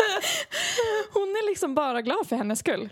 Hon 1.12 1.22
är 1.28 1.46
liksom 1.50 1.74
bara 1.74 2.02
glad 2.02 2.28
för 2.28 2.36
hennes 2.36 2.58
skull. 2.58 2.88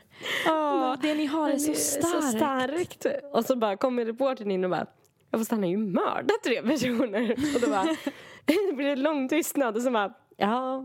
Åh, 0.47 0.95
det 1.03 1.15
ni 1.15 1.27
har 1.27 1.51
är 1.51 1.59
så 1.59 1.75
starkt. 1.75 2.37
starkt. 2.37 3.07
Och 3.33 3.45
så 3.47 3.57
bara 3.57 3.77
kommer 3.77 4.05
reportern 4.05 4.51
in 4.51 4.65
och 4.65 4.71
bara 4.71 4.87
Ja, 5.33 5.39
fast 5.39 5.51
han 5.51 5.63
har 5.63 5.71
ju 5.71 5.77
mördat 5.77 6.43
tre 6.45 6.63
personer. 6.63 7.31
Och 7.55 7.61
då 7.61 7.71
bara, 7.71 7.97
det 8.45 8.73
blir 8.77 8.87
en 8.89 9.03
lång 9.03 9.29
tystnad 9.29 9.77
och 9.77 9.83
så 9.83 9.91
bara, 9.91 10.13
ja, 10.37 10.83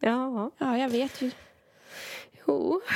ja, 0.00 0.50
Ja, 0.58 0.78
jag 0.78 0.88
vet 0.88 1.22
ju. 1.22 1.30
jo. 2.46 2.80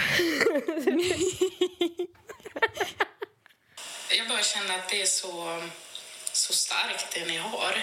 Jag 4.19 4.29
bara 4.29 4.43
känner 4.43 4.75
att 4.79 4.89
det 4.89 5.03
är 5.03 5.07
så, 5.07 5.61
så 6.33 6.53
starkt 6.53 7.15
det 7.15 7.27
ni 7.27 7.37
har. 7.37 7.75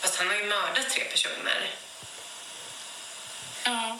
Fast 0.00 0.16
han 0.18 0.28
har 0.28 0.34
ju 0.34 0.42
mördat 0.44 0.90
tre 0.90 1.04
personer. 1.04 1.70
Ja. 3.66 3.98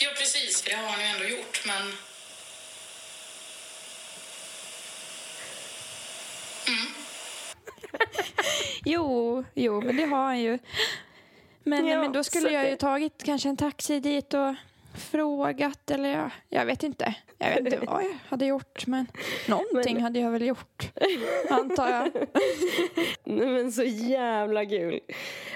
Ja, 0.00 0.10
precis. 0.18 0.62
Det 0.62 0.72
har 0.74 0.88
han 0.88 1.00
ju 1.00 1.06
ändå 1.06 1.24
gjort, 1.24 1.62
men... 1.66 1.92
Jo, 8.84 9.44
jo, 9.54 9.80
men 9.80 9.96
det 9.96 10.04
har 10.04 10.24
han 10.24 10.40
ju. 10.40 10.58
Men, 11.64 11.86
Ja, 11.86 12.00
men 12.00 12.12
då 12.12 12.24
skulle 12.24 12.50
jag 12.50 12.64
ju 12.64 12.70
det- 12.70 12.76
tagit 12.76 13.22
kanske 13.24 13.48
en 13.48 13.56
taxi 13.56 14.00
dit 14.00 14.34
och 14.34 14.54
frågat 15.10 15.90
eller 15.90 16.08
jag, 16.08 16.30
jag 16.48 16.66
vet 16.66 16.82
inte. 16.82 17.14
Jag 17.38 17.48
vet 17.48 17.58
inte 17.58 17.78
vad 17.86 18.04
jag 18.04 18.18
hade 18.28 18.46
gjort 18.46 18.86
men 18.86 19.06
någonting 19.46 20.00
hade 20.02 20.18
jag 20.20 20.30
väl 20.30 20.42
gjort. 20.42 20.90
Antar 21.50 21.88
jag. 21.90 22.10
Nej, 23.24 23.46
men 23.46 23.72
så 23.72 23.82
jävla 23.84 24.66
kul. 24.66 25.00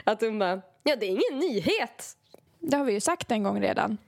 Att 0.04 0.20
hon 0.20 0.38
bara, 0.38 0.60
ja 0.86 0.96
det 0.96 1.06
är 1.06 1.10
ingen 1.10 1.38
nyhet. 1.40 2.16
Det 2.60 2.76
har 2.76 2.84
vi 2.84 2.92
ju 2.92 3.00
sagt 3.00 3.30
en 3.30 3.42
gång 3.42 3.60
redan. 3.60 3.98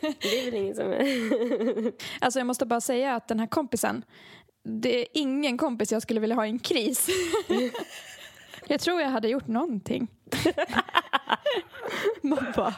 Det 0.00 0.40
är 0.40 0.44
väl 0.44 0.54
ingen 0.54 0.74
som 0.74 0.92
är... 0.92 1.92
Alltså 2.24 2.40
jag 2.40 2.46
måste 2.46 2.66
bara 2.66 2.80
säga 2.80 3.14
att 3.14 3.28
den 3.28 3.40
här 3.40 3.46
kompisen, 3.46 4.04
det 4.62 5.00
är 5.00 5.06
ingen 5.12 5.58
kompis 5.58 5.92
jag 5.92 6.02
skulle 6.02 6.20
vilja 6.20 6.36
ha 6.36 6.46
i 6.46 6.48
en 6.48 6.58
kris. 6.58 7.08
Jag 8.66 8.80
tror 8.80 9.00
jag 9.00 9.08
hade 9.08 9.28
gjort 9.28 9.46
någonting. 9.46 10.08
Man 12.22 12.52
bara, 12.56 12.74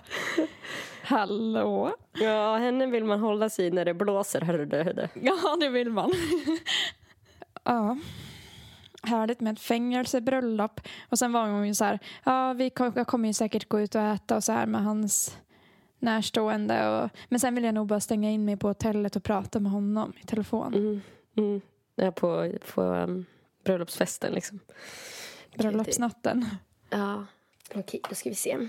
hallå? 1.02 1.94
Ja, 2.12 2.56
henne 2.56 2.86
vill 2.86 3.04
man 3.04 3.20
hålla 3.20 3.50
sig 3.50 3.66
i 3.66 3.70
när 3.70 3.84
det 3.84 3.94
blåser, 3.94 4.40
hörru 4.40 4.66
du. 4.66 5.08
Ja, 5.14 5.56
det 5.60 5.68
vill 5.68 5.90
man. 5.90 6.12
ja. 7.64 7.96
Härligt 9.02 9.40
med 9.40 9.52
ett 9.52 9.60
fängelsebröllop. 9.60 10.80
Och 11.08 11.18
sen 11.18 11.32
var 11.32 11.46
hon 11.48 11.66
ju 11.66 11.74
så 11.74 11.84
här, 11.84 11.98
ja 12.24 12.52
vi 12.52 12.72
jag 12.76 13.06
kommer 13.06 13.28
ju 13.28 13.34
säkert 13.34 13.68
gå 13.68 13.80
ut 13.80 13.94
och 13.94 14.00
äta 14.00 14.36
och 14.36 14.44
så 14.44 14.52
här 14.52 14.66
med 14.66 14.84
hans 14.84 15.36
närstående. 15.98 16.88
Och, 16.88 17.10
men 17.28 17.40
sen 17.40 17.54
vill 17.54 17.64
jag 17.64 17.74
nog 17.74 17.86
bara 17.86 18.00
stänga 18.00 18.30
in 18.30 18.44
mig 18.44 18.56
på 18.56 18.68
hotellet 18.68 19.16
och 19.16 19.24
prata 19.24 19.60
med 19.60 19.72
honom 19.72 20.12
i 20.22 20.26
telefon. 20.26 20.74
Mm, 20.74 21.02
mm. 21.36 21.60
Ja, 21.94 22.12
på, 22.12 22.52
på 22.74 22.82
um, 22.82 23.26
bröllopsfesten 23.64 24.32
liksom. 24.32 24.60
Bröllopsnatten. 25.58 26.46
Ja, 26.90 27.26
okej, 27.74 28.00
då 28.08 28.14
ska 28.14 28.28
vi 28.28 28.34
se. 28.34 28.50
Eh, 28.52 28.60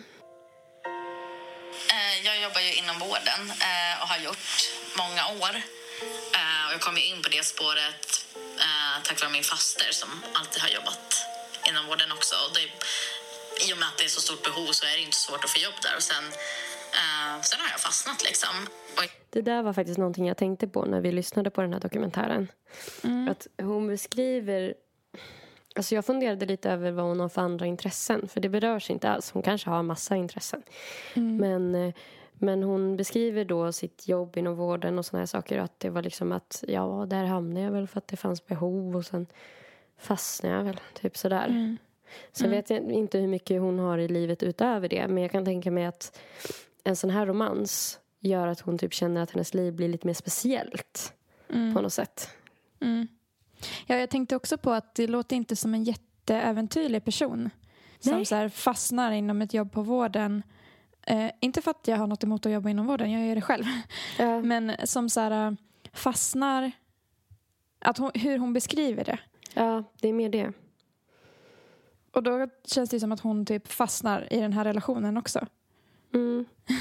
Jag 2.26 2.42
jobbar 2.44 2.62
ju 2.62 2.72
inom 2.82 3.00
vården 3.00 3.42
eh, 3.70 4.02
och 4.02 4.08
har 4.08 4.20
gjort 4.26 4.48
många 4.98 5.24
år. 5.46 5.56
Eh, 6.40 6.62
Och 6.68 6.74
jag 6.74 6.82
kom 6.82 6.98
in 6.98 7.20
på 7.24 7.30
det 7.36 7.44
spåret 7.54 8.04
tack 9.04 9.22
vare 9.22 9.32
min 9.32 9.44
faster 9.54 9.89
som 10.02 10.10
alltid 10.34 10.62
har 10.62 10.70
jobbat 10.70 11.06
inom 11.70 11.86
vården 11.89 12.12
också. 12.18 12.36
Och 12.46 12.52
det, 12.56 12.64
I 13.66 13.74
och 13.74 13.78
med 13.78 13.88
att 13.88 13.98
det 13.98 14.04
är 14.04 14.14
så 14.18 14.22
stort 14.22 14.44
behov 14.44 14.68
så 14.78 14.86
är 14.86 14.96
det 14.98 15.04
inte 15.10 15.18
svårt 15.18 15.44
att 15.44 15.50
få 15.50 15.60
jobb 15.68 15.78
där. 15.86 15.96
Och 15.96 16.04
sen, 16.12 16.26
eh, 17.02 17.41
sen 17.50 17.60
har 17.64 17.70
jag 17.76 17.80
fastnat 17.80 18.24
liksom. 18.24 18.56
Och 18.98 19.04
Det 19.30 19.41
där 19.41 19.62
var 19.64 19.74
faktiskt 19.74 19.98
någonting 19.98 20.28
jag 20.28 20.38
tänkte 20.38 20.68
på 20.68 20.86
när 20.86 21.02
vi 21.02 21.12
lyssnade 21.12 21.50
på 21.50 21.62
den 21.62 21.74
här 21.74 21.80
dokumentären. 21.80 22.48
Att 23.30 23.48
hon 23.62 23.88
beskriver... 23.88 24.74
Alltså 25.76 25.96
jag 25.96 26.06
funderade 26.06 26.46
lite 26.46 26.70
över 26.70 26.91
vad 26.91 27.06
hon 27.06 27.20
har 27.20 27.30
för 27.30 27.41
andra 27.41 27.66
intressen. 27.66 28.28
För 28.28 28.39
det 28.39 28.50
berörs 28.50 28.89
inte 28.89 29.10
alls. 29.10 29.32
Hon 29.32 29.41
kanske 29.41 29.70
har 29.70 29.84
massa 29.84 30.16
intressen. 30.16 30.64
Men, 31.14 31.76
eh, 31.76 31.94
men 32.34 32.64
hon 32.64 32.98
beskriver 32.98 33.46
då 33.46 33.72
sitt 33.72 34.08
jobb 34.08 34.38
inom 34.38 34.56
vården 34.56 35.00
och 35.00 35.06
såna 35.06 35.20
här 35.20 35.26
saker. 35.26 35.58
Att 35.58 35.80
det 35.80 35.90
var 35.90 36.02
liksom 36.02 36.32
att 36.32 36.64
ja, 36.68 37.06
där 37.10 37.24
hamnade 37.24 37.66
jag 37.66 37.72
väl 37.72 37.88
för 37.88 37.98
att 37.98 38.08
det 38.08 38.18
fanns 38.18 38.46
behov. 38.46 38.96
Och 38.96 39.06
sen 39.06 39.28
fastnade 39.98 40.56
jag 40.56 40.64
väl. 40.64 40.80
Typ 40.94 41.18
sådär. 41.18 41.78
Sen 42.32 42.50
vet 42.50 42.70
jag 42.70 42.92
inte 42.92 43.18
hur 43.18 43.28
mycket 43.28 43.62
hon 43.62 43.80
har 43.80 43.98
i 43.98 44.08
livet 44.08 44.44
utöver 44.44 44.90
det. 44.90 45.08
Men 45.08 45.24
jag 45.24 45.32
kan 45.32 45.46
tänka 45.46 45.72
mig 45.72 45.86
att 45.86 46.20
en 46.84 46.96
sån 46.96 47.10
här 47.10 47.26
romans 47.26 48.00
gör 48.20 48.48
att 48.48 48.60
hon 48.60 48.78
typ 48.78 48.94
känner 48.94 49.22
att 49.22 49.32
hennes 49.32 49.54
liv 49.54 49.74
blir 49.74 49.90
lite 49.90 50.08
mer 50.08 50.14
speciellt. 50.14 51.14
På 51.48 51.82
något 51.82 51.94
sätt. 51.94 52.30
Ja, 53.88 53.96
jag 53.96 54.10
tänkte 54.10 54.36
också 54.36 54.58
på 54.58 54.72
att 54.72 54.96
det 54.96 55.08
låter 55.08 55.36
inte 55.36 55.56
som 55.56 55.74
en 55.74 55.84
jätteäventyrlig 55.84 57.06
person. 57.06 57.50
Som 58.00 58.14
Nej. 58.14 58.26
så 58.26 58.36
här 58.36 58.50
fastnar 58.50 59.12
inom 59.12 59.42
ett 59.42 59.54
jobb 59.54 59.72
på 59.72 59.82
vården. 59.82 60.44
Eh, 61.08 61.32
inte 61.39 61.62
för 61.62 61.72
att 61.72 61.88
jag 61.88 61.97
har 61.97 62.08
något 62.08 62.24
emot 62.24 62.45
att 62.45 62.51
jobba 62.51 62.70
inom 62.70 62.88
vården, 62.88 63.12
jag 63.12 63.28
gör 63.28 63.36
det 63.36 63.41
själv. 63.41 63.66
Ja. 64.20 64.41
Men 64.41 64.72
som 64.84 65.10
så 65.10 65.20
här 65.20 65.58
fastnar... 65.93 66.72
Att 67.80 67.97
hon, 67.97 68.12
hur 68.14 68.38
hon 68.38 68.54
beskriver 68.54 69.04
det. 69.04 69.20
ja, 69.54 69.84
det 70.01 70.08
är 70.08 70.14
mer 70.14 70.30
det. 70.30 70.54
Och 72.12 72.24
då 72.24 72.47
känns 72.66 72.89
det 72.89 72.99
som 72.99 73.12
att 73.12 73.20
hon 73.20 73.45
typ 73.45 73.68
fastnar 73.68 74.34
i 74.34 74.39
den 74.39 74.54
här 74.54 74.64
relationen 74.64 75.18
också. 75.18 75.47
Mm. 76.14 76.45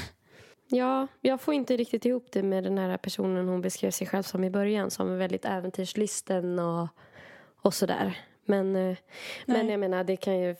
Ja, 0.67 1.07
jag 1.21 1.41
får 1.41 1.53
inte 1.53 1.77
riktigt 1.77 2.05
ihop 2.05 2.27
det 2.31 2.43
med 2.43 2.63
den 2.63 2.77
här 2.77 2.97
personen 2.97 3.47
hon 3.47 3.61
beskrev 3.61 3.91
sig 3.91 4.07
själv 4.07 4.23
som 4.23 4.43
i 4.43 4.49
början. 4.49 4.91
Som 4.91 5.17
väldigt 5.17 5.45
äventyrslysten 5.45 6.59
och, 6.59 6.87
och 7.61 7.73
sådär. 7.73 8.17
Men, 8.45 8.75
eh, 8.75 8.97
men 9.45 9.69
jag 9.69 9.79
menar, 9.79 10.03
det 10.03 10.15
kan 10.15 10.39
ju 10.39 10.55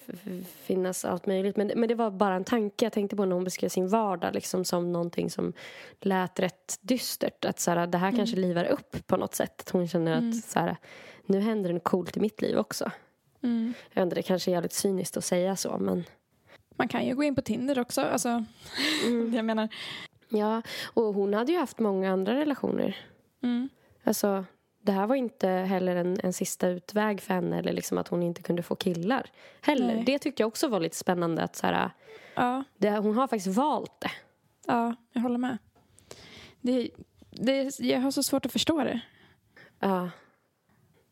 finnas 0.45 1.05
allt 1.05 1.25
möjligt. 1.25 1.57
Men, 1.57 1.71
men 1.75 1.89
det 1.89 1.95
var 1.95 2.11
bara 2.11 2.35
en 2.35 2.43
tanke 2.43 2.85
jag 2.85 2.93
tänkte 2.93 3.15
på 3.15 3.25
när 3.25 3.35
hon 3.35 3.43
beskrev 3.43 3.69
sin 3.69 3.87
vardag 3.87 4.33
liksom 4.33 4.65
som 4.65 4.91
någonting 4.93 5.29
som 5.29 5.53
lät 5.99 6.39
rätt 6.39 6.79
dystert. 6.81 7.45
Att 7.45 7.59
så 7.59 7.71
här, 7.71 7.87
det 7.87 7.97
här 7.97 8.11
kanske 8.11 8.35
livar 8.35 8.65
upp 8.65 9.07
på 9.07 9.17
något 9.17 9.35
sätt. 9.35 9.61
Att 9.61 9.69
hon 9.69 9.87
känner 9.87 10.11
att 10.11 10.35
så 10.35 10.59
här, 10.59 10.77
nu 11.25 11.39
händer 11.39 11.69
det 11.69 11.73
något 11.73 11.83
coolt 11.83 12.17
i 12.17 12.19
mitt 12.19 12.41
liv 12.41 12.57
också. 12.57 12.91
Mm. 13.43 13.73
Jag 13.93 14.03
inte, 14.03 14.15
det 14.15 14.21
kanske 14.21 14.51
är 14.51 14.53
jävligt 14.53 14.73
cyniskt 14.73 15.17
att 15.17 15.25
säga 15.25 15.55
så, 15.55 15.77
men 15.77 16.03
Man 16.75 16.87
kan 16.87 17.05
ju 17.05 17.15
gå 17.15 17.23
in 17.23 17.35
på 17.35 17.41
Tinder 17.41 17.79
också. 17.79 18.01
Alltså, 18.01 18.43
jag 19.33 19.45
menar, 19.45 19.67
ja. 20.29 20.61
Och 20.93 21.13
hon 21.13 21.33
hade 21.33 21.51
ju 21.51 21.57
haft 21.57 21.79
många 21.79 22.11
andra 22.11 22.35
relationer. 22.35 22.97
mm. 23.43 23.69
Alltså, 24.03 24.45
det 24.83 24.91
här 24.91 25.07
var 25.07 25.15
inte 25.15 25.47
heller 25.47 25.95
en, 25.95 26.17
en 26.23 26.33
sista 26.33 26.67
utväg 26.67 27.21
för 27.21 27.33
henne 27.33 27.59
eller 27.59 27.73
liksom 27.73 27.97
att 27.97 28.07
hon 28.07 28.23
inte 28.23 28.41
kunde 28.41 28.63
få 28.63 28.75
killar. 28.75 29.29
Heller. 29.61 29.95
Nej. 29.95 30.03
Det 30.05 30.19
tyckte 30.19 30.43
jag 30.43 30.47
också 30.47 30.67
var 30.67 30.79
lite 30.79 30.95
spännande. 30.95 31.43
att 31.43 31.55
så 31.55 31.67
här, 31.67 31.91
ja, 32.35 32.63
det, 32.77 32.89
Hon 32.89 33.17
har 33.17 33.27
faktiskt 33.27 33.57
valt 33.57 33.99
det. 34.01 34.11
ja, 34.67 34.95
jag 35.13 35.21
håller 35.21 35.37
med. 35.37 35.57
Det, 36.61 36.89
det, 37.29 37.79
jag 37.79 37.99
har 37.99 38.11
så 38.11 38.23
svårt 38.23 38.45
att 38.45 38.51
förstå 38.51 38.83
det. 38.83 39.01
Ja. 39.79 40.09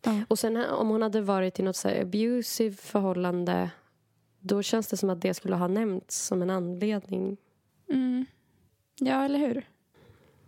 Ja. 0.04 0.22
Och 0.28 0.40
sen 0.40 0.66
om 0.66 0.90
hon 0.90 1.02
hade 1.02 1.22
varit 1.22 1.60
i 1.60 1.64
något 1.64 1.76
så 1.76 1.90
här 1.90 2.02
abusive 2.02 2.76
förhållande 2.76 3.70
då 4.40 4.62
känns 4.62 4.88
det 4.88 4.98
som 4.98 5.10
att 5.10 5.22
det 5.22 5.34
skulle 5.34 5.56
ha 5.56 5.68
nämnts 5.68 6.18
som 6.18 6.42
en 6.42 6.50
anledning. 6.50 7.38
Mm. 7.90 8.26
Ja, 9.00 9.26
eller 9.26 9.40
hur? 9.40 9.68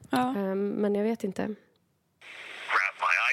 Ja. 0.10 0.36
Ehm, 0.38 0.70
men 0.70 0.96
jag 0.96 1.04
vet 1.04 1.24
inte. 1.24 1.42
Grab 1.42 1.56
my 3.00 3.14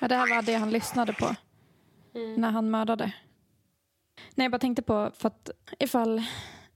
ja, 0.00 0.08
det 0.08 0.14
här 0.14 0.34
var 0.36 0.42
det 0.42 0.54
han 0.54 0.70
lyssnade 0.70 1.12
på 1.12 1.34
när 2.36 2.50
han 2.50 2.70
mördade. 2.70 3.12
Nej, 4.34 4.44
jag 4.44 4.50
bara 4.50 4.58
tänkte 4.58 4.82
på 4.82 5.10
för 5.14 5.26
att 5.28 5.50
ifall 5.78 6.22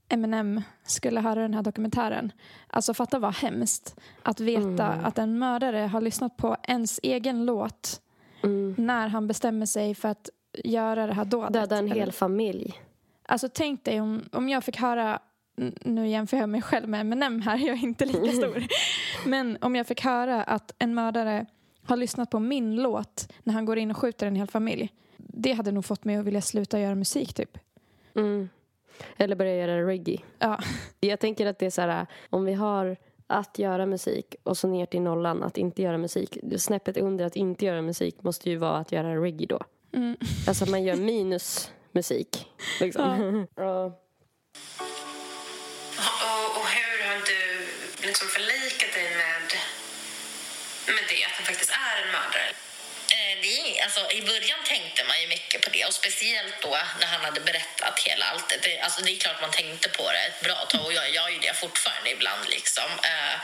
Eminem 0.09 0.61
skulle 0.83 1.21
höra 1.21 1.41
den 1.41 1.53
här 1.53 1.61
dokumentären. 1.61 2.31
Alltså 2.67 2.93
fatta 2.93 3.19
vad 3.19 3.35
hemskt 3.35 3.99
att 4.23 4.39
veta 4.39 4.87
att 4.87 5.17
en 5.17 5.39
mördare 5.39 5.77
har 5.77 6.01
lyssnat 6.01 6.37
på 6.37 6.57
ens 6.63 6.99
egen 7.03 7.45
låt 7.45 8.01
när 8.77 9.07
han 9.07 9.27
bestämmer 9.27 9.65
sig 9.65 9.95
för 9.95 10.09
att 10.09 10.29
göra 10.53 11.07
det 11.07 11.13
här 11.13 11.25
dådet. 11.25 11.53
Döda 11.53 11.77
en 11.77 11.91
hel 11.91 12.11
familj. 12.11 12.81
Alltså 13.25 13.49
tänk 13.53 13.83
dig 13.83 14.01
om, 14.01 14.29
om 14.31 14.49
jag 14.49 14.63
fick 14.63 14.77
höra, 14.77 15.19
nu 15.81 16.07
jämför 16.07 16.37
jag 16.37 16.49
mig 16.49 16.61
själv 16.61 16.89
med 16.89 17.01
Eminem 17.01 17.41
här, 17.41 17.57
jag 17.57 17.69
är 17.77 17.83
inte 17.83 18.05
lika 18.05 18.31
stor. 18.31 18.63
Men 19.29 19.57
om 19.61 19.75
jag 19.75 19.87
fick 19.87 20.01
höra 20.01 20.43
att 20.43 20.75
en 20.79 20.93
mördare 20.93 21.45
har 21.83 21.97
lyssnat 21.97 22.29
på 22.29 22.39
min 22.39 22.75
låt 22.75 23.33
när 23.43 23.53
han 23.53 23.65
går 23.65 23.77
in 23.77 23.91
och 23.91 23.97
skjuter 23.97 24.27
en 24.27 24.35
hel 24.35 24.47
familj. 24.47 24.93
Det 25.17 25.53
hade 25.53 25.71
nog 25.71 25.85
fått 25.85 26.05
mig 26.05 26.15
att 26.15 26.25
vilja 26.25 26.41
sluta 26.41 26.79
göra 26.79 26.95
musik 26.95 27.33
typ. 27.33 27.57
Mm. 28.15 28.49
Eller 29.17 29.35
börja 29.35 29.55
göra 29.55 29.87
reggae. 29.87 30.17
Ja, 30.39 30.59
Jag 30.99 31.19
tänker 31.19 31.45
att 31.45 31.59
det 31.59 31.65
är 31.65 31.69
så 31.69 31.81
här, 31.81 32.05
om 32.29 32.45
vi 32.45 32.53
har 32.53 32.97
att 33.27 33.59
göra 33.59 33.85
musik 33.85 34.35
och 34.43 34.57
så 34.57 34.67
ner 34.67 34.85
till 34.85 35.01
nollan 35.01 35.43
att 35.43 35.57
inte 35.57 35.81
göra 35.81 35.97
musik. 35.97 36.37
Snäppet 36.57 36.97
under 36.97 37.25
att 37.25 37.35
inte 37.35 37.65
göra 37.65 37.81
musik 37.81 38.23
måste 38.23 38.49
ju 38.49 38.55
vara 38.55 38.77
att 38.77 38.91
göra 38.91 39.23
reggae 39.23 39.47
då. 39.47 39.59
Mm. 39.93 40.17
Alltså 40.47 40.65
man 40.69 40.83
gör 40.83 40.95
minus 40.95 41.71
musik. 41.91 42.47
Liksom. 42.81 43.47
Ja. 43.55 43.99
Alltså, 53.83 54.11
I 54.11 54.21
början 54.21 54.59
tänkte 54.65 55.03
man 55.03 55.21
ju 55.21 55.27
mycket 55.27 55.61
på 55.61 55.69
det 55.69 55.85
och 55.85 55.93
speciellt 55.93 56.61
då 56.61 56.77
när 56.99 57.07
han 57.07 57.21
hade 57.21 57.39
berättat 57.39 57.99
hela 57.99 58.25
allt. 58.25 58.53
Det, 58.61 58.79
alltså, 58.79 59.01
det 59.01 59.11
är 59.11 59.19
klart 59.19 59.41
man 59.41 59.51
tänkte 59.51 59.89
på 59.89 60.11
det 60.11 60.19
ett 60.19 60.41
bra 60.41 60.65
tag 60.65 60.85
och 60.85 60.93
jag 60.93 61.09
gör 61.09 61.29
ju 61.29 61.39
det 61.39 61.53
fortfarande 61.53 62.09
ibland. 62.09 62.49
Liksom. 62.49 62.89
Uh, 62.91 63.41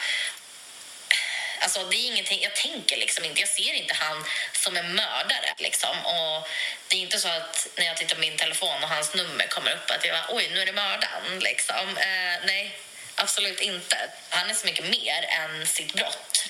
Alltså, 1.60 1.84
det 1.84 1.96
är 1.96 2.06
ingenting, 2.06 2.42
jag 2.42 2.56
tänker 2.56 2.98
liksom 2.98 3.26
inte, 3.26 3.40
jag 3.40 3.50
ser 3.50 3.74
inte 3.74 3.94
han 3.94 4.26
som 4.54 4.78
en 4.78 4.96
mördare. 4.96 5.54
Liksom. 5.58 6.06
Och 6.06 6.48
det 6.88 6.96
är 6.96 7.00
inte 7.00 7.20
så 7.20 7.28
att 7.28 7.68
när 7.78 7.86
jag 7.86 7.98
tittar 7.98 8.16
på 8.16 8.22
min 8.22 8.38
telefon 8.38 8.84
och 8.84 8.90
hans 8.90 9.14
nummer 9.14 9.48
kommer 9.48 9.72
upp 9.72 9.92
att 9.92 10.06
jag 10.06 10.16
bara, 10.16 10.36
oj, 10.36 10.50
nu 10.54 10.62
är 10.62 10.66
det 10.66 10.74
mördaren. 10.74 11.40
Liksom. 11.40 11.98
Eh, 11.98 12.46
nej, 12.46 12.78
absolut 13.16 13.60
inte. 13.60 14.10
Han 14.30 14.50
är 14.50 14.54
så 14.54 14.66
mycket 14.66 14.86
mer 14.86 15.26
än 15.30 15.68
sitt 15.68 15.94
brott. 15.94 16.46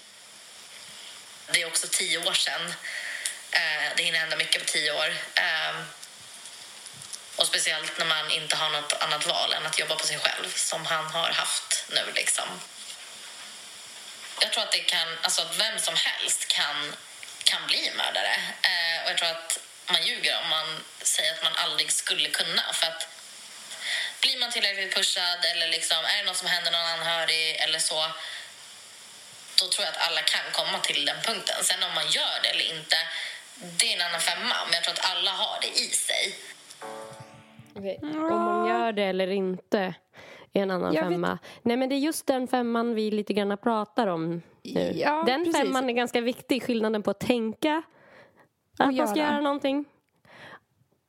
Det 1.52 1.62
är 1.62 1.68
också 1.68 1.88
tio 1.88 2.18
år 2.18 2.34
sedan. 2.34 2.74
Eh, 3.56 3.92
det 3.96 4.04
hinner 4.04 4.20
hända 4.20 4.36
mycket 4.36 4.66
på 4.66 4.72
tio 4.72 4.92
år. 4.92 5.16
Eh, 5.36 5.76
och 7.36 7.48
speciellt 7.48 7.98
när 7.98 8.06
man 8.06 8.32
inte 8.32 8.56
har 8.56 8.70
något 8.70 8.94
annat 8.94 9.26
val 9.26 9.54
än 9.54 9.66
att 9.66 9.80
jobba 9.80 9.96
på 9.96 10.08
sig 10.08 10.20
själv 10.20 10.54
som 10.56 10.86
han 10.86 11.06
har 11.06 11.32
haft 11.32 11.86
nu. 11.90 12.12
Liksom. 12.16 12.62
Jag 14.40 14.54
tror 14.54 14.64
att 14.64 14.72
det 14.72 14.80
kan, 14.80 15.18
alltså 15.22 15.42
att 15.42 15.56
vem 15.56 15.80
som 15.80 15.96
helst 15.96 16.48
kan, 16.48 16.96
kan 17.44 17.68
bli 17.68 17.92
mördare. 17.98 18.34
Eh, 18.62 19.04
och 19.04 19.10
jag 19.10 19.18
tror 19.18 19.30
att 19.30 19.60
man 19.86 20.04
ljuger 20.04 20.42
om 20.44 20.50
man 20.50 20.84
säger 21.02 21.34
att 21.34 21.44
man 21.44 21.56
aldrig 21.56 21.92
skulle 21.92 22.30
kunna. 22.30 22.74
För 22.74 22.88
att 22.88 23.08
blir 24.22 24.38
man 24.38 24.52
tillräckligt 24.52 24.96
pushad 24.96 25.46
eller 25.46 25.68
liksom, 25.68 26.06
är 26.06 26.18
det 26.18 26.24
något 26.24 26.38
som 26.38 26.48
händer 26.48 26.72
någon 26.72 26.86
anhörig 26.86 27.56
eller 27.56 27.80
så 27.80 28.12
då 29.60 29.68
tror 29.68 29.86
jag 29.86 29.96
att 29.96 30.08
alla 30.08 30.22
kan 30.22 30.52
komma 30.52 30.80
till 30.80 31.06
den 31.06 31.22
punkten. 31.22 31.64
Sen 31.64 31.84
om 31.84 31.94
man 31.94 32.10
gör 32.10 32.40
det 32.44 32.50
eller 32.50 32.66
inte, 32.66 32.98
det 33.80 33.86
är 33.94 33.96
en 33.96 34.02
annan 34.10 34.22
femma. 34.22 34.56
Men 34.66 34.74
jag 34.74 34.84
tror 34.84 34.94
att 34.94 35.12
alla 35.16 35.32
har 35.32 35.62
det 35.62 35.68
i 35.68 35.88
sig. 35.90 36.34
Okej. 37.76 38.00
Om 38.02 38.30
man 38.46 38.68
gör 38.68 38.92
det 38.92 39.04
eller 39.04 39.28
inte 39.28 39.80
är 40.54 40.62
en 40.62 40.72
annan 40.72 40.94
Jag 40.94 41.04
vet- 41.04 41.12
femma. 41.12 41.38
Nej 41.62 41.78
men 41.78 41.90
det 41.90 41.96
är 41.96 42.00
just 42.00 42.28
den 42.28 42.48
femman 42.48 42.96
vi 42.96 43.12
lite 43.12 43.34
grann 43.34 43.58
pratar 43.58 44.08
om 44.08 44.42
nu. 44.64 44.92
Ja, 44.96 45.24
den 45.28 45.46
precis. 45.46 45.62
femman 45.62 45.90
är 45.90 45.94
ganska 45.94 46.22
viktig. 46.22 46.64
Skillnaden 46.64 47.04
på 47.04 47.12
att 47.12 47.20
tänka 47.20 47.82
att 48.80 48.96
man 48.96 49.08
ska 49.08 49.20
göra. 49.20 49.32
göra 49.32 49.42
någonting 49.42 49.86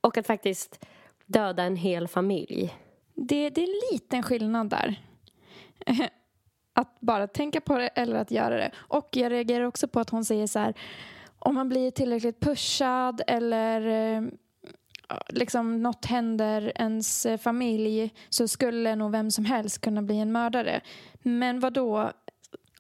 och 0.00 0.16
att 0.18 0.26
faktiskt 0.26 0.84
döda 1.26 1.62
en 1.62 1.76
hel 1.76 2.08
familj. 2.08 2.74
det, 3.14 3.50
det 3.50 3.60
är 3.62 3.66
en 3.68 3.80
liten 3.92 4.22
skillnad 4.22 4.68
där. 4.70 5.00
Att 6.72 7.00
bara 7.00 7.26
tänka 7.26 7.60
på 7.60 7.78
det 7.78 7.88
eller 7.88 8.16
att 8.16 8.30
göra 8.30 8.56
det. 8.56 8.70
Och 8.76 9.08
jag 9.12 9.32
reagerar 9.32 9.64
också 9.64 9.88
på 9.88 10.00
att 10.00 10.10
hon 10.10 10.24
säger 10.24 10.46
så 10.46 10.58
här, 10.58 10.74
om 11.46 11.54
man 11.54 11.68
blir 11.68 11.90
tillräckligt 11.90 12.40
pushad 12.40 13.22
eller 13.26 13.86
eh, 14.16 14.22
liksom 15.28 15.82
något 15.82 16.04
händer 16.06 16.72
ens 16.74 17.26
familj 17.40 18.14
så 18.28 18.48
skulle 18.48 18.96
nog 18.96 19.12
vem 19.12 19.30
som 19.30 19.44
helst 19.44 19.80
kunna 19.80 20.02
bli 20.02 20.18
en 20.18 20.32
mördare. 20.32 20.80
Men 21.22 21.60
vad 21.60 21.72
då? 21.72 22.10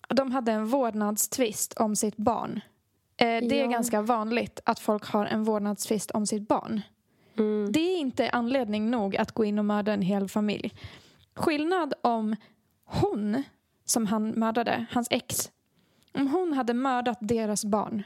De 0.08 0.32
hade 0.32 0.52
en 0.52 0.66
vårdnadstvist 0.66 1.72
om 1.74 1.96
sitt 1.96 2.16
barn. 2.16 2.60
Eh, 3.16 3.26
det 3.26 3.60
är 3.60 3.64
Ja. 3.64 3.66
ganska 3.66 4.02
vanligt 4.02 4.60
att 4.64 4.78
folk 4.78 5.04
har 5.06 5.26
en 5.26 5.44
vårdnadstvist 5.44 6.10
om 6.10 6.26
sitt 6.26 6.48
barn. 6.48 6.80
Mm. 7.38 7.72
Det 7.72 7.80
är 7.80 7.98
inte 7.98 8.30
anledning 8.30 8.90
nog 8.90 9.16
att 9.16 9.32
gå 9.32 9.44
in 9.44 9.58
och 9.58 9.64
mörda 9.64 9.92
en 9.92 10.02
hel 10.02 10.28
familj. 10.28 10.72
Skillnad 11.34 11.94
om 12.02 12.36
hon 12.84 13.42
som 13.84 14.06
han 14.06 14.28
mördade, 14.30 14.86
hans 14.90 15.08
ex, 15.10 15.50
om 16.14 16.28
hon 16.28 16.52
hade 16.52 16.74
mördat 16.74 17.18
deras 17.20 17.64
barn, 17.64 18.02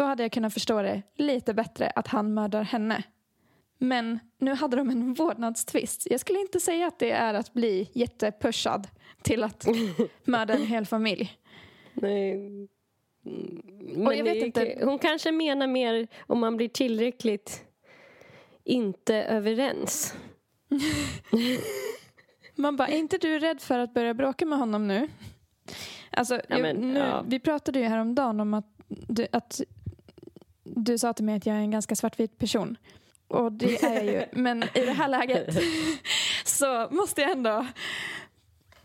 då 0.00 0.04
hade 0.04 0.22
jag 0.22 0.32
kunnat 0.32 0.54
förstå 0.54 0.82
det 0.82 1.02
lite 1.16 1.54
bättre 1.54 1.92
att 1.94 2.06
han 2.06 2.34
mördar 2.34 2.62
henne. 2.62 3.02
Men 3.78 4.18
nu 4.38 4.54
hade 4.54 4.76
de 4.76 4.90
en 4.90 5.14
vårdnadstvist. 5.14 6.06
Jag 6.10 6.20
skulle 6.20 6.40
inte 6.40 6.60
säga 6.60 6.86
att 6.86 6.98
det 6.98 7.10
är 7.10 7.34
att 7.34 7.52
bli 7.52 7.90
jättepushad 7.92 8.88
till 9.22 9.42
att 9.42 9.66
mörda 10.24 10.54
en 10.54 10.66
hel 10.66 10.86
familj. 10.86 11.38
Nej. 11.94 12.36
Men 13.96 14.16
jag 14.16 14.24
vet 14.24 14.36
inte-. 14.36 14.78
Hon 14.82 14.98
kanske 14.98 15.32
menar 15.32 15.66
mer 15.66 16.08
om 16.26 16.40
man 16.40 16.56
blir 16.56 16.68
tillräckligt 16.68 17.64
inte 18.64 19.14
överens. 19.14 20.14
Man 22.54 22.76
bara, 22.76 22.88
är 22.88 22.98
inte 22.98 23.18
du 23.18 23.38
rädd 23.38 23.60
för 23.60 23.78
att 23.78 23.94
börja 23.94 24.14
bråka 24.14 24.46
med 24.46 24.58
honom 24.58 24.88
nu? 24.88 25.08
Alltså, 26.10 26.40
Ja, 26.48 26.58
men, 26.58 26.76
nu, 26.76 26.98
ja. 26.98 27.24
Vi 27.26 27.40
pratade 27.40 27.78
ju 27.78 27.84
häromdagen 27.84 28.40
om 28.40 28.54
att 28.54 28.66
att 29.32 29.60
du 30.76 30.98
sa 30.98 31.12
till 31.12 31.24
mig 31.24 31.36
att 31.36 31.46
jag 31.46 31.56
är 31.56 31.60
en 31.60 31.70
ganska 31.70 31.96
svartvit 31.96 32.38
person. 32.38 32.76
Och 33.28 33.52
det 33.52 33.82
är 33.82 33.94
jag 33.94 34.04
ju. 34.04 34.24
Men 34.40 34.62
i 34.62 34.80
det 34.80 34.92
här 34.92 35.08
läget 35.08 35.56
så 36.44 36.88
måste 36.90 37.20
jag 37.20 37.30
ändå... 37.30 37.66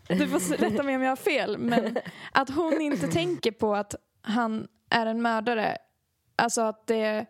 Du 0.08 0.28
får 0.28 0.56
rätta 0.56 0.82
mig 0.82 0.96
om 0.96 1.02
jag 1.02 1.10
har 1.10 1.16
fel. 1.16 1.58
Men 1.58 1.98
att 2.32 2.50
hon 2.50 2.80
inte 2.80 3.08
tänker 3.08 3.50
på 3.50 3.74
att 3.74 3.94
han 4.22 4.68
är 4.90 5.06
en 5.06 5.22
mördare 5.22 5.78
Alltså 6.36 6.60
att 6.60 6.86
det... 6.86 7.26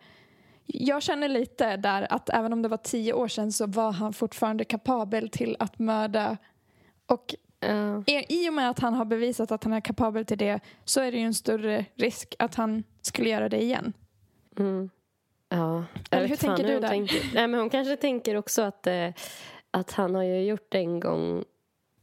Jag 0.65 1.03
känner 1.03 1.27
lite 1.27 1.77
där 1.77 2.13
att 2.13 2.29
även 2.29 2.53
om 2.53 2.61
det 2.61 2.69
var 2.69 2.77
tio 2.77 3.13
år 3.13 3.27
sedan 3.27 3.51
så 3.51 3.65
var 3.67 3.91
han 3.91 4.13
fortfarande 4.13 4.65
kapabel 4.65 5.29
till 5.29 5.55
att 5.59 5.79
mörda. 5.79 6.37
Och 7.05 7.35
i 8.05 8.25
i 8.29 8.49
och 8.49 8.53
med 8.53 8.69
att 8.69 8.79
han 8.79 8.93
har 8.93 9.05
bevisat 9.05 9.51
att 9.51 9.63
han 9.63 9.73
är 9.73 9.81
kapabel 9.81 10.25
till 10.25 10.37
det 10.37 10.59
så 10.85 11.01
är 11.01 11.11
det 11.11 11.17
ju 11.17 11.23
en 11.23 11.33
större 11.33 11.85
risk 11.95 12.35
att 12.39 12.55
han 12.55 12.83
skulle 13.01 13.29
göra 13.29 13.49
det 13.49 13.63
igen. 13.63 13.93
Mm. 14.59 14.89
Ja. 15.49 15.83
Eller 16.11 16.27
hur 16.27 16.35
tänker 16.35 16.63
du 16.63 16.73
hon 16.73 16.81
där? 16.81 16.89
Tänker. 16.89 17.21
Nej, 17.33 17.47
men 17.47 17.59
hon 17.59 17.69
kanske 17.69 17.95
tänker 17.95 18.35
också 18.35 18.61
att, 18.61 18.87
eh, 18.87 19.09
att 19.71 19.91
han 19.91 20.15
har 20.15 20.23
ju 20.23 20.41
gjort 20.43 20.65
det 20.69 20.77
en 20.77 20.99
gång 20.99 21.43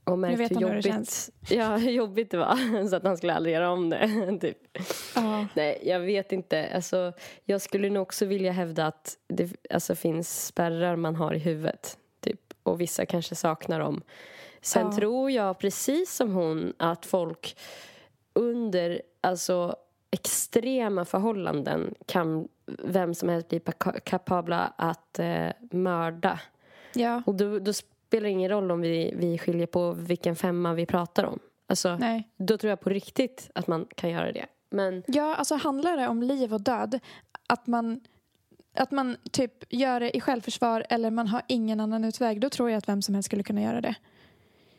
och 0.05 0.19
märkt 0.19 0.41
vet 0.41 0.51
hur 0.51 0.57
han 0.57 0.65
hur 0.65 0.83
det 0.83 0.89
jobbigt, 0.89 1.31
ja, 1.51 1.77
hur 1.77 1.91
jobbigt 1.91 2.31
det 2.31 2.37
var. 2.37 2.89
Så 2.89 2.97
att 2.97 3.03
han 3.05 3.17
skulle 3.17 3.35
aldrig 3.35 3.55
göra 3.55 3.71
om 3.71 3.91
det. 3.91 4.39
typ. 4.41 4.59
Ja. 5.15 5.47
Nej, 5.55 5.79
jag 5.83 6.01
vet 6.01 6.33
inte. 6.33 6.69
Alltså, 6.75 7.13
jag 7.45 7.61
skulle 7.61 7.91
nog 7.91 8.03
också 8.03 8.25
vilja 8.25 8.53
hävda 8.53 8.87
att 8.87 9.19
det 9.29 9.53
alltså, 9.71 9.95
finns 9.95 10.47
spärrar 10.47 10.97
man 10.97 11.17
har 11.17 11.35
i 11.35 11.39
huvudet. 11.39 11.99
Typ. 12.21 12.41
Och 12.63 12.81
vissa 12.81 13.07
kanske 13.07 13.35
saknar 13.35 13.81
dem. 13.81 14.03
Sen 14.61 14.87
Ja. 14.87 14.93
tror 14.97 15.31
jag, 15.31 15.59
precis 15.59 16.15
som 16.15 16.33
hon, 16.33 16.73
att 16.77 17.07
folk 17.07 17.57
under 18.33 19.03
alltså, 19.21 19.77
extrema 20.15 21.05
förhållanden 21.05 21.95
kan 22.07 22.49
vem 22.85 23.15
som 23.15 23.29
helst 23.29 23.49
bli 23.49 23.61
pa- 23.61 24.01
kapabla 24.05 24.73
att 24.77 25.19
eh, 25.19 25.49
mörda. 25.71 26.41
ja. 26.95 27.23
Och 27.27 27.35
då, 27.35 27.59
då 27.59 27.73
spelar 27.73 28.25
det 28.25 28.31
ingen 28.31 28.51
roll 28.51 28.71
om 28.71 28.81
vi, 28.81 29.15
vi 29.17 29.39
skiljer 29.39 29.67
på 29.67 29.93
vilken 29.93 30.37
femma 30.37 30.75
vi 30.75 30.87
pratar 30.87 31.25
om. 31.25 31.39
Alltså, 31.67 31.97
Nej. 31.97 32.29
Då 32.37 32.59
tror 32.59 32.69
jag 32.69 32.81
på 32.81 32.91
riktigt 32.91 33.51
att 33.55 33.67
man 33.67 33.87
kan 33.95 34.11
göra 34.11 34.33
det. 34.33 34.47
Men 34.71 35.03
Ja, 35.07 35.35
alltså 35.35 35.55
handlar 35.55 35.97
det 35.97 36.09
om 36.09 36.23
liv 36.23 36.55
och 36.55 36.61
död, 36.61 37.01
att 37.49 37.67
man, 37.67 38.01
att 38.75 38.91
man 38.91 39.17
typ 39.33 39.53
gör 39.73 40.01
det 40.01 40.17
i 40.17 40.21
självförsvar 40.21 40.87
eller 40.91 41.11
man 41.11 41.27
har 41.29 41.43
ingen 41.49 41.81
annan 41.81 42.05
utväg, 42.05 42.41
då 42.41 42.51
tror 42.51 42.71
jag 42.71 42.79
att 42.79 42.89
vem 42.89 43.03
som 43.03 43.15
helst 43.15 43.27
skulle 43.27 43.43
kunna 43.43 43.63
göra 43.63 43.81
det. 43.81 43.95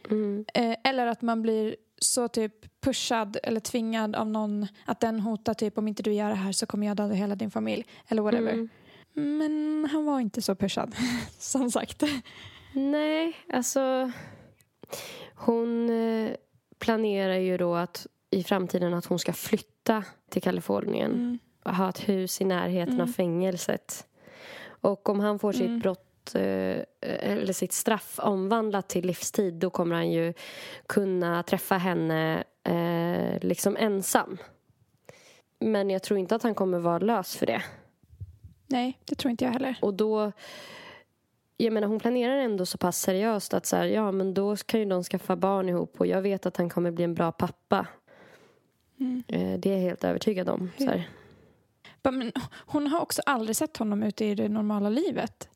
mm, 0.09 0.45
Eh, 0.53 0.75
eller 0.83 1.05
att 1.07 1.21
man 1.21 1.41
blir 1.41 1.75
så 1.99 2.27
typ 2.27 2.81
pushad 2.81 3.37
eller 3.43 3.59
tvingad 3.59 4.15
av 4.15 4.27
någon 4.27 4.67
att 4.85 4.99
den 4.99 5.19
hotar 5.19 5.53
typ 5.53 5.77
om 5.77 5.87
inte 5.87 6.03
du 6.03 6.13
gör 6.13 6.29
det 6.29 6.35
här 6.35 6.51
så 6.51 6.65
kommer 6.65 6.87
jag 6.87 6.97
döda 6.97 7.13
hela 7.13 7.35
din 7.35 7.51
familj 7.51 7.85
eller 8.07 8.21
whatever. 8.21 8.51
mm. 8.53 8.69
Men 9.37 9.87
han 9.91 10.05
var 10.05 10.19
inte 10.19 10.41
så 10.41 10.55
pushad, 10.55 10.95
som 11.39 11.71
sagt. 11.71 12.03
Nej, 12.73 13.33
alltså... 13.53 14.11
Hon 15.35 15.89
eh, 15.89 16.31
planerar 16.79 17.35
ju 17.37 17.57
då 17.57 17.75
att 17.75 18.07
i 18.29 18.43
framtiden 18.43 18.93
att 18.93 19.05
hon 19.05 19.19
ska 19.19 19.33
flytta 19.33 20.03
till 20.29 20.41
Kalifornien 20.41 21.11
Mm. 21.11 21.39
och 21.63 21.75
ha 21.75 21.89
ett 21.89 22.09
hus 22.09 22.41
i 22.41 22.45
närheten 22.45 22.93
av 22.93 22.99
Mm. 23.07 23.13
fängelset. 23.13 24.07
Och 24.67 25.09
om 25.09 25.19
han 25.19 25.39
får 25.39 25.51
sitt 25.51 25.61
Mm. 25.67 25.81
Brott 26.34 26.36
eh, 26.36 27.32
eller 27.32 27.53
sitt 27.53 27.73
straff 27.73 28.19
omvandlat 28.19 28.89
till 28.89 29.05
livstid 29.05 29.53
då 29.53 29.69
kommer 29.69 29.95
han 29.95 30.11
ju 30.11 30.34
kunna 30.88 31.43
träffa 31.43 31.78
henne 31.78 32.43
eh, 32.63 33.39
liksom 33.41 33.78
ensam. 33.78 34.38
Men 35.59 35.89
jag 35.89 36.03
tror 36.03 36.19
inte 36.19 36.36
att 36.36 36.43
han 36.43 36.55
kommer 36.55 36.80
vara 36.80 36.99
lös 36.99 37.36
för 37.36 37.45
det. 37.45 37.61
Nej, 38.67 38.99
det 39.05 39.15
tror 39.15 39.32
inte 39.32 39.45
jag 39.45 39.51
heller. 39.51 39.76
Och 39.82 39.93
då... 39.93 40.32
Jag 41.57 41.73
menar, 41.73 41.88
hon 41.88 41.99
planerar 41.99 42.38
ändå 42.38 42.65
så 42.65 42.78
pass 42.78 43.01
seriöst 43.01 43.53
att 43.53 43.65
så 43.65 43.76
här, 43.76 43.86
ja, 43.86 44.11
men 44.11 44.34
då 44.34 44.55
kan 44.55 44.80
ju 44.80 44.86
de 44.86 45.03
skaffa 45.03 45.36
barn 45.36 45.69
ihop 45.69 45.95
och 45.99 46.07
jag 46.07 46.21
vet 46.21 46.45
att 46.45 46.57
han 46.57 46.69
kommer 46.69 46.91
bli 46.91 47.03
en 47.03 47.13
bra 47.13 47.32
pappa. 47.32 47.88
Mm. 48.99 49.23
Eh, 49.28 49.59
Det 49.59 49.69
är 49.69 49.73
jag 49.73 49.82
helt 49.82 50.03
övertygad 50.03 50.49
om. 50.49 50.71
Så 50.78 50.86
här. 50.86 51.09
Men 52.03 52.32
hon 52.65 52.88
har 52.88 52.99
också 52.99 53.21
aldrig 53.26 53.55
sett 53.55 53.78
honom 53.78 54.03
ute 54.03 54.26
i 54.26 54.36
det 54.36 54.49
normala 54.49 54.89
livet. 54.89 55.49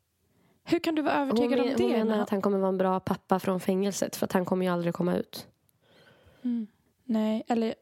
Hur 0.64 0.78
kan 0.78 0.94
du 0.94 1.02
vara 1.02 1.18
Hon, 1.18 1.22
övertygad 1.22 1.50
men, 1.58 1.60
om 1.60 1.74
det? 1.76 1.82
hon 1.82 1.92
menar 1.92 2.22
att 2.22 2.30
han 2.30 2.42
kommer 2.42 2.58
vara 2.58 2.68
en 2.68 2.78
bra 2.78 3.00
pappa 3.00 3.38
från 3.38 3.60
fängelset 3.60 4.16
för 4.16 4.24
att 4.24 4.32
han 4.32 4.44
kommer 4.44 4.66
ju 4.66 4.72
aldrig 4.72 4.94
komma 4.94 5.16
ut. 5.16 5.46
Mm. 6.42 6.66
Nej, 7.04 7.42
eller 7.48 7.74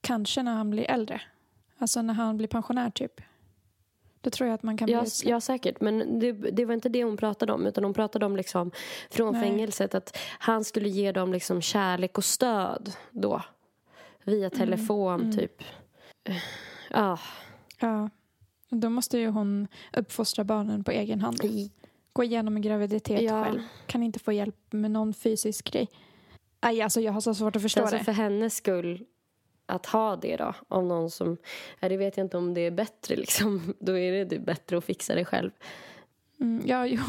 kanske 0.00 0.42
när 0.42 0.54
han 0.54 0.70
blir 0.70 0.90
äldre. 0.90 1.20
Alltså 1.78 2.02
när 2.02 2.14
han 2.14 2.36
blir 2.36 2.48
pensionär 2.48 2.90
typ. 2.90 3.20
Då 4.20 4.30
tror 4.30 4.48
jag 4.48 4.54
att 4.54 4.62
man 4.62 4.76
kan 4.76 4.88
Ja, 4.88 5.00
bli 5.02 5.10
ja 5.24 5.40
säkert. 5.40 5.80
Men 5.80 6.20
det, 6.20 6.32
det 6.32 6.64
var 6.64 6.74
inte 6.74 6.88
det 6.88 7.04
hon 7.04 7.16
pratade 7.16 7.52
om. 7.52 7.66
Utan 7.66 7.84
hon 7.84 7.94
pratade 7.94 8.26
om 8.26 8.36
liksom 8.36 8.70
från 9.10 9.32
Nej. 9.32 9.42
fängelset 9.42 9.94
att 9.94 10.16
han 10.38 10.64
skulle 10.64 10.88
ge 10.88 11.12
dem 11.12 11.32
liksom 11.32 11.62
kärlek 11.62 12.18
och 12.18 12.24
stöd 12.24 12.92
då. 13.10 13.42
Via 14.24 14.50
telefon 14.50 15.20
mm. 15.20 15.32
typ. 15.36 15.62
Eh, 16.24 16.36
Ja. 16.90 17.18
Ja. 17.80 18.10
Då 18.70 18.90
måste 18.90 19.18
ju 19.18 19.28
hon 19.28 19.68
uppfostra 19.92 20.44
barnen 20.44 20.84
på 20.84 20.90
egen 20.90 21.20
hand. 21.20 21.40
Gå 22.16 22.24
igenom 22.24 22.56
en 22.56 22.62
graviditet 22.62 23.22
Ja. 23.22 23.44
själv. 23.44 23.60
Kan 23.86 24.02
inte 24.02 24.18
få 24.18 24.32
hjälp 24.32 24.72
med 24.72 24.90
någon 24.90 25.14
fysisk 25.14 25.70
grej. 25.72 25.88
Aj, 26.60 26.82
alltså 26.82 27.00
jag 27.00 27.12
har 27.12 27.20
så 27.20 27.34
svårt 27.34 27.56
att 27.56 27.62
förstå 27.62 27.80
Alltså 27.80 27.96
det. 27.98 28.04
för 28.04 28.12
hennes 28.12 28.56
skull 28.56 29.04
att 29.66 29.86
ha 29.86 30.16
det 30.16 30.36
då. 30.36 30.54
Om 30.68 30.88
någon 30.88 31.10
som, 31.10 31.36
det 31.80 31.96
vet 31.96 32.16
jag 32.16 32.24
inte 32.24 32.36
om 32.36 32.54
det 32.54 32.60
är 32.60 32.70
bättre 32.70 33.16
liksom. 33.16 33.74
Då 33.80 33.98
är 33.98 34.12
det 34.12 34.26
typ 34.26 34.46
bättre 34.46 34.78
att 34.78 34.84
fixa 34.84 35.14
det 35.14 35.24
själv. 35.24 35.50
Mm, 36.40 36.62
ja, 36.66 36.86
jo. 36.86 37.02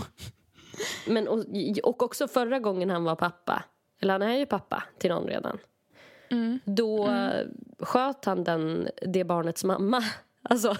Men 1.07 1.27
och, 1.27 1.43
och 1.83 2.03
också 2.03 2.27
förra 2.27 2.59
gången 2.59 2.89
han 2.89 3.03
var 3.03 3.15
pappa. 3.15 3.63
Eller 4.01 4.13
han 4.13 4.21
är 4.21 4.37
ju 4.37 4.45
pappa 4.45 4.83
till 4.97 5.09
någon 5.09 5.27
redan. 5.27 5.57
Mm. 6.29 6.59
Då 6.65 7.07
eh, 7.07 7.45
sköt 7.79 8.25
han 8.25 8.43
den, 8.43 8.89
det 9.01 9.23
barnets 9.23 9.63
mamma. 9.63 10.03
Alltså, 10.49 10.75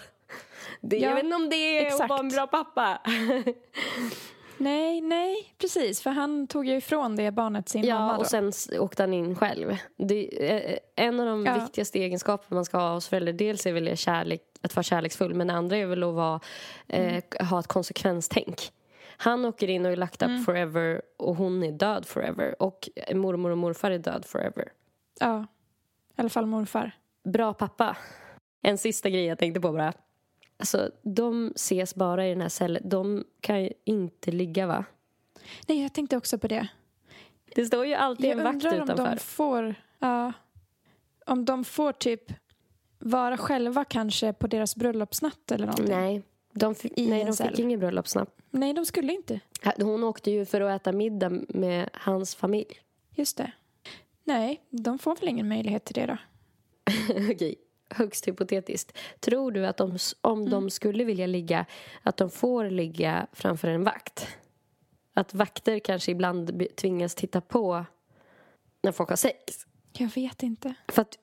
det, 0.82 0.97
Ja, 0.97 1.08
jag 1.08 1.16
vet 1.16 1.24
inte 1.24 1.36
om 1.36 1.49
det 1.49 1.55
är 1.55 1.82
att 1.82 1.88
exakt. 1.91 2.10
vara 2.10 2.20
en 2.20 2.30
bra 2.30 2.47
pappa. 2.47 3.01
Nej, 4.60 5.01
nej, 5.01 5.53
precis. 5.58 6.01
För 6.01 6.10
han 6.10 6.47
tog 6.47 6.66
ju 6.68 6.76
ifrån 6.78 7.16
det 7.16 7.32
barnet 7.32 7.70
sin 7.70 7.82
mamma 7.82 8.12
Ja, 8.12 8.18
och 8.18 8.26
sen 8.28 8.51
åkte 8.80 9.03
han 9.03 9.14
in 9.14 9.36
själv. 9.36 9.78
Det 9.97 10.49
eh, 10.51 10.78
en 10.95 11.20
av 11.20 11.26
de 11.26 11.45
Ja. 11.45 11.53
viktigaste 11.64 11.99
egenskaperna 11.99 12.55
man 12.55 12.66
ska 12.66 12.78
ha 12.78 12.93
hos 12.93 13.08
föräldrar. 13.08 13.34
Dels 13.34 13.66
är 13.66 13.74
väl 13.74 13.97
kärlek, 13.97 14.41
att 14.62 14.76
vara 14.76 14.84
kärleksfull, 14.84 15.34
men 15.34 15.47
det 15.47 15.53
andra 15.53 15.78
är 15.78 15.86
väl 15.86 16.03
att 16.03 16.14
vara, 16.14 16.39
eh, 16.88 17.24
ha 17.49 17.60
ett 17.60 17.68
konsekvenstänk. 17.68 18.72
Han 19.18 19.45
åker 19.45 19.68
in 19.70 19.86
och 19.86 19.91
är 19.91 19.95
locked 19.95 20.30
up 20.32 20.45
forever 20.45 21.01
och 21.18 21.36
hon 21.36 21.64
är 21.64 21.72
död 21.72 22.05
forever. 22.05 22.62
Och 22.62 22.89
mormor 23.14 23.49
och 23.51 23.58
morfar 23.58 23.91
är 23.91 23.97
död 23.99 24.26
forever. 24.26 24.72
Ja, 25.20 25.45
i 26.18 26.22
alla 26.22 26.30
fall 26.30 26.45
morfar. 26.45 26.91
Bra 27.24 27.53
pappa. 27.53 27.97
En 28.62 28.78
sista 28.78 29.10
grej 29.10 29.26
jag 29.26 29.39
tänkte 29.39 29.62
på 29.62 29.72
bara. 29.72 29.93
Alltså, 30.58 30.91
de 31.01 31.51
ses 31.55 31.95
bara 31.95 32.26
i 32.28 32.30
den 32.30 32.41
här 32.41 32.49
cellen. 32.49 32.89
De 32.89 33.24
kan 33.41 33.64
ju 33.64 33.70
inte 33.84 34.32
ligga, 34.32 34.68
va? 34.68 34.86
Nej, 35.68 35.82
jag 35.82 35.93
tänkte 35.93 36.18
också 36.18 36.38
på 36.38 36.47
det. 36.47 36.68
Det 37.55 37.66
står 37.66 37.86
ju 37.86 37.93
alltid 37.93 38.26
Jag 38.26 38.38
en 38.38 38.43
vakt 38.43 38.55
undrar 38.55 38.78
om 38.82 38.84
utanför. 38.84 39.12
de 39.12 39.18
får... 39.18 39.76
Ja, 39.99 40.34
om 41.26 41.45
de 41.45 41.64
får 41.64 41.91
typ 41.91 42.34
vara 42.99 43.38
själva 43.38 43.84
kanske 43.86 44.34
på 44.34 44.47
deras 44.47 44.76
bröllopsnatt 44.76 45.51
eller 45.51 45.66
någonting. 45.66 45.95
Nej, 45.95 46.22
de, 46.53 46.76
nej, 46.95 47.26
de 47.26 47.36
fick 47.36 47.60
ingen 47.60 47.80
bröllopsnapp. 47.80 48.41
Nej, 48.49 48.74
de 48.74 48.86
skulle 48.86 49.14
inte. 49.14 49.39
Hon 49.78 50.03
åkte 50.03 50.32
ju 50.32 50.45
för 50.45 50.62
att 50.62 50.82
äta 50.82 50.91
middag 50.91 51.30
med 51.49 51.89
hans 51.93 52.36
familj. 52.36 52.80
Just 53.16 53.38
det. 53.38 53.51
Nej, 54.24 54.62
de 54.70 54.99
får 54.99 55.16
väl 55.16 55.30
ingen 55.30 55.47
möjlighet 55.47 55.86
till 55.86 55.95
det 55.95 56.05
då. 56.05 56.18
Okej, 57.32 57.55
högst 57.90 58.28
hypotetiskt. 58.28 58.98
Tror 59.20 59.52
du 59.52 59.66
att 59.68 59.78
de, 59.78 59.98
om 60.22 60.40
Mm. 60.40 60.50
de 60.52 60.70
skulle 60.70 61.04
vilja 61.04 61.28
ligga, 61.28 61.66
att 62.04 62.18
de 62.18 62.30
får 62.30 62.70
ligga 62.70 63.28
framför 63.34 63.68
en 63.68 63.84
vakt? 63.84 64.28
Att 65.14 65.34
vakter 65.34 65.80
kanske 65.80 66.12
ibland 66.12 66.64
tvingas 66.76 67.16
titta 67.16 67.42
på 67.42 67.86
när 68.84 68.92
folk 68.92 69.10
har 69.10 69.16
sex? 69.16 69.66
Jag 69.98 70.10
vet 70.16 70.44
inte. 70.44 70.74
För 70.88 71.02
att, 71.02 71.18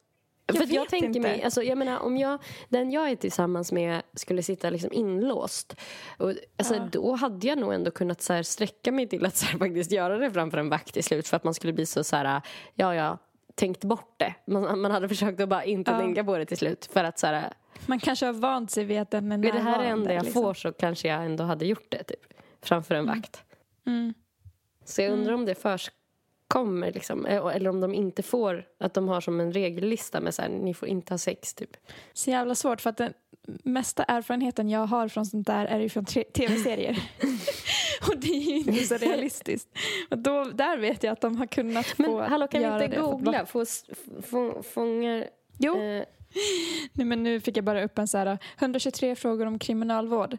Jag 0.46 0.56
för 0.56 0.74
jag 0.74 0.88
tänker 0.88 1.06
inte. 1.06 1.20
mig, 1.20 1.42
alltså 1.42 1.62
jag 1.62 1.78
menar 1.78 1.98
om 1.98 2.16
jag, 2.16 2.38
den 2.68 2.90
jag 2.90 3.10
är 3.10 3.16
tillsammans 3.16 3.72
med 3.72 4.02
skulle 4.14 4.42
sitta 4.42 4.70
liksom 4.70 4.92
inlåst. 4.92 5.76
Och, 6.18 6.32
alltså, 6.56 6.74
Ja. 6.74 6.88
Då 6.92 7.12
hade 7.14 7.46
jag 7.46 7.58
nog 7.58 7.74
ändå 7.74 7.90
kunnat 7.90 8.22
så 8.22 8.32
här, 8.32 8.42
sträcka 8.42 8.92
mig 8.92 9.08
till 9.08 9.26
att 9.26 9.36
så 9.36 9.46
här, 9.46 9.58
faktiskt 9.58 9.92
göra 9.92 10.18
det 10.18 10.30
framför 10.30 10.58
en 10.58 10.68
vakt 10.68 10.94
till 10.94 11.04
slut. 11.04 11.28
För 11.28 11.36
att 11.36 11.44
man 11.44 11.54
skulle 11.54 11.72
bli 11.72 11.86
så, 11.86 12.04
så 12.04 12.16
här, 12.16 12.42
ja 12.74 12.94
ja, 12.94 13.18
tänkt 13.54 13.84
bort 13.84 14.14
det. 14.16 14.34
Man, 14.46 14.80
man 14.80 14.90
hade 14.90 15.08
försökt 15.08 15.40
att 15.40 15.48
bara 15.48 15.64
inte 15.64 15.90
Ja. 15.90 15.98
tänka 15.98 16.24
på 16.24 16.38
det 16.38 16.44
till 16.46 16.56
slut. 16.58 16.88
För 16.92 17.04
att 17.04 17.18
så 17.18 17.26
här, 17.26 17.52
Man 17.86 18.00
kanske 18.00 18.26
har 18.26 18.32
vant 18.32 18.70
sig 18.70 18.84
vid 18.84 19.00
att 19.00 19.10
den 19.10 19.32
är 19.32 19.38
är 19.38 19.42
det 19.42 19.48
här 19.48 19.54
det 19.58 19.64
närvarande, 19.64 19.88
enda 19.90 20.14
jag 20.14 20.24
liksom. 20.24 20.42
får 20.42 20.54
så 20.54 20.72
kanske 20.72 21.08
jag 21.08 21.24
ändå 21.24 21.44
hade 21.44 21.66
gjort 21.66 21.86
det 21.90 22.02
typ. 22.04 22.20
Framför 22.62 22.94
en 22.94 23.06
vakt. 23.06 23.42
Mm. 23.86 24.14
Så 24.84 25.02
jag 25.02 25.12
undrar 25.12 25.32
om 25.32 25.44
det 25.44 25.54
förekommer 25.54 26.92
liksom. 26.92 27.26
eh, 27.26 27.46
Eller 27.56 27.70
om 27.70 27.80
de 27.80 27.94
inte 27.94 28.22
får, 28.22 28.64
att 28.80 28.94
de 28.94 29.08
har 29.08 29.20
som 29.20 29.40
en 29.40 29.52
regellista 29.52 30.20
med 30.20 30.34
så 30.34 30.42
här, 30.42 30.48
ni 30.48 30.74
får 30.74 30.88
inte 30.88 31.12
ha 31.12 31.18
sex 31.18 31.54
typ. 31.54 31.70
Så 32.12 32.30
jävla 32.30 32.54
svårt 32.54 32.80
för 32.80 32.90
att 32.90 32.96
den 32.96 33.12
mesta 33.46 34.04
erfarenheten 34.04 34.68
jag 34.68 34.86
har 34.86 35.08
från 35.08 35.26
sånt 35.26 35.46
där 35.46 35.66
är 35.66 35.80
ju 35.80 35.88
från 35.88 36.04
tv-serier. 36.04 36.98
och 38.08 38.18
det 38.18 38.28
är 38.28 38.40
ju 38.40 38.56
inte 38.56 38.84
så 38.84 38.96
realistiskt. 38.96 39.68
Och 40.10 40.18
då, 40.18 40.44
där 40.44 40.78
vet 40.78 41.02
jag 41.02 41.12
att 41.12 41.20
de 41.20 41.36
har 41.36 41.46
kunnat 41.46 41.98
Men 41.98 42.06
få 42.06 42.20
hallå, 42.20 42.46
kan 42.46 42.60
vi 42.60 42.66
göra 42.66 42.84
inte 42.84 42.96
för 42.96 43.04
att 43.04 43.10
googla? 43.10 43.46
Få, 43.46 43.64
få, 44.22 44.62
fångar... 44.62 45.28
Jo, 45.58 45.80
Eh, 45.80 46.04
Nej, 46.92 47.06
men 47.06 47.22
nu 47.22 47.40
fick 47.40 47.56
jag 47.56 47.64
bara 47.64 47.84
upp 47.84 47.98
en 47.98 48.08
så 48.08 48.18
här 48.18 48.38
123 48.58 49.16
frågor 49.16 49.46
om 49.46 49.58
kriminalvård. 49.58 50.36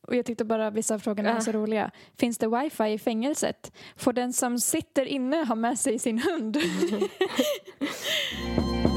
Och 0.00 0.16
jag 0.16 0.26
tyckte 0.26 0.44
bara 0.44 0.70
vissa 0.70 0.94
av 0.94 0.98
frågorna 0.98 1.32
var 1.32 1.40
så 1.40 1.52
roliga. 1.52 1.90
Finns 2.18 2.38
det 2.38 2.48
wifi 2.48 2.84
i 2.84 2.98
fängelset? 2.98 3.72
Får 3.96 4.12
den 4.12 4.32
som 4.32 4.58
sitter 4.58 5.04
inne 5.04 5.44
ha 5.44 5.54
med 5.54 5.78
sig 5.78 5.98
sin 5.98 6.18
hund? 6.18 6.56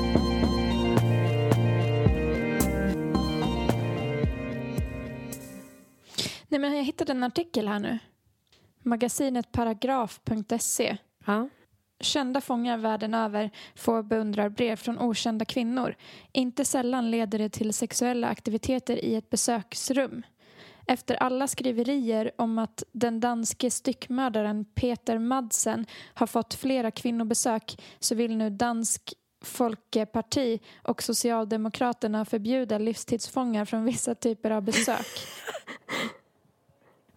Nej 6.49 6.59
men 6.59 6.77
jag 6.77 6.83
hittade 6.83 7.11
en 7.11 7.23
artikel 7.23 7.67
här 7.67 7.79
nu. 7.79 7.99
Magasinet 8.83 9.51
paragraf.se. 9.51 10.97
Ja. 11.25 11.49
Kända 12.01 12.41
fångar 12.41 12.77
världen 12.77 13.13
över 13.13 13.51
får 13.75 14.03
beundrarbrev 14.03 14.75
från 14.75 14.99
okända 14.99 15.45
kvinnor. 15.45 15.95
Inte 16.31 16.65
sällan 16.65 17.11
leder 17.11 17.39
det 17.39 17.49
till 17.49 17.73
sexuella 17.73 18.27
aktiviteter 18.27 19.05
i 19.05 19.15
ett 19.15 19.29
besöksrum. 19.29 20.23
Efter 20.87 21.15
alla 21.15 21.47
skriverier 21.47 22.31
om 22.37 22.57
att 22.59 22.83
den 22.91 23.19
danske 23.19 23.71
styckmördaren 23.71 24.65
Peter 24.65 25.17
Madsen 25.17 25.85
har 26.13 26.27
fått 26.27 26.53
flera 26.53 26.91
kvinnobesök 26.91 27.81
så 27.99 28.15
vill 28.15 28.37
nu 28.37 28.49
Dansk 28.49 29.13
Folkeparti 29.41 30.59
och 30.83 31.03
Socialdemokraterna 31.03 32.25
förbjuda 32.25 32.77
livstidsfångar 32.77 33.65
från 33.65 33.85
vissa 33.85 34.15
typer 34.15 34.51
av 34.51 34.61
besök. 34.61 35.07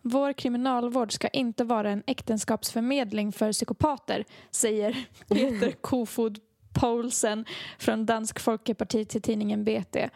Vår 0.02 0.32
kriminalvård 0.32 1.12
ska 1.12 1.28
inte 1.28 1.64
vara 1.64 1.90
en 1.90 2.02
äktenskapsförmedling 2.06 3.32
för 3.32 3.52
psykopater, 3.52 4.24
säger 4.50 5.06
Peter 5.28 5.70
Kofod 5.70 6.38
Poulsen 6.72 7.44
från 7.78 8.06
Dansk 8.06 8.40
Folkeparti 8.40 9.04
till 9.08 9.22
tidningen 9.22 9.64
BT. 9.64 10.10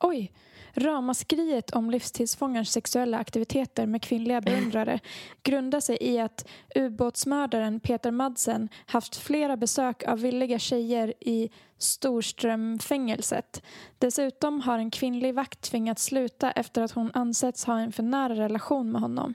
Oj, 0.00 0.32
ramaskriet 0.74 1.70
om 1.70 1.90
livstidsfångars 1.90 2.68
sexuella 2.68 3.18
aktiviteter 3.18 3.86
med 3.86 4.02
kvinnliga 4.02 4.40
beundrare 4.40 5.00
grundar 5.42 5.80
sig 5.80 5.98
i 6.00 6.18
att 6.18 6.48
ubåtsmördaren 6.74 7.80
Peter 7.80 8.10
Madsen 8.10 8.68
haft 8.86 9.16
flera 9.16 9.56
besök 9.56 10.02
av 10.08 10.20
villiga 10.20 10.58
tjejer 10.58 11.14
i 11.20 11.50
Storströmfängelset. 11.78 13.62
Dessutom 13.98 14.60
har 14.60 14.78
en 14.78 14.90
kvinnlig 14.90 15.34
vakt 15.34 15.60
tvingats 15.60 16.04
sluta 16.04 16.50
efter 16.50 16.82
att 16.82 16.92
hon 16.92 17.10
ansetts 17.14 17.64
ha 17.64 17.78
en 17.78 17.92
för 17.92 18.02
nära 18.02 18.34
relation 18.34 18.92
med 18.92 19.00
honom. 19.00 19.34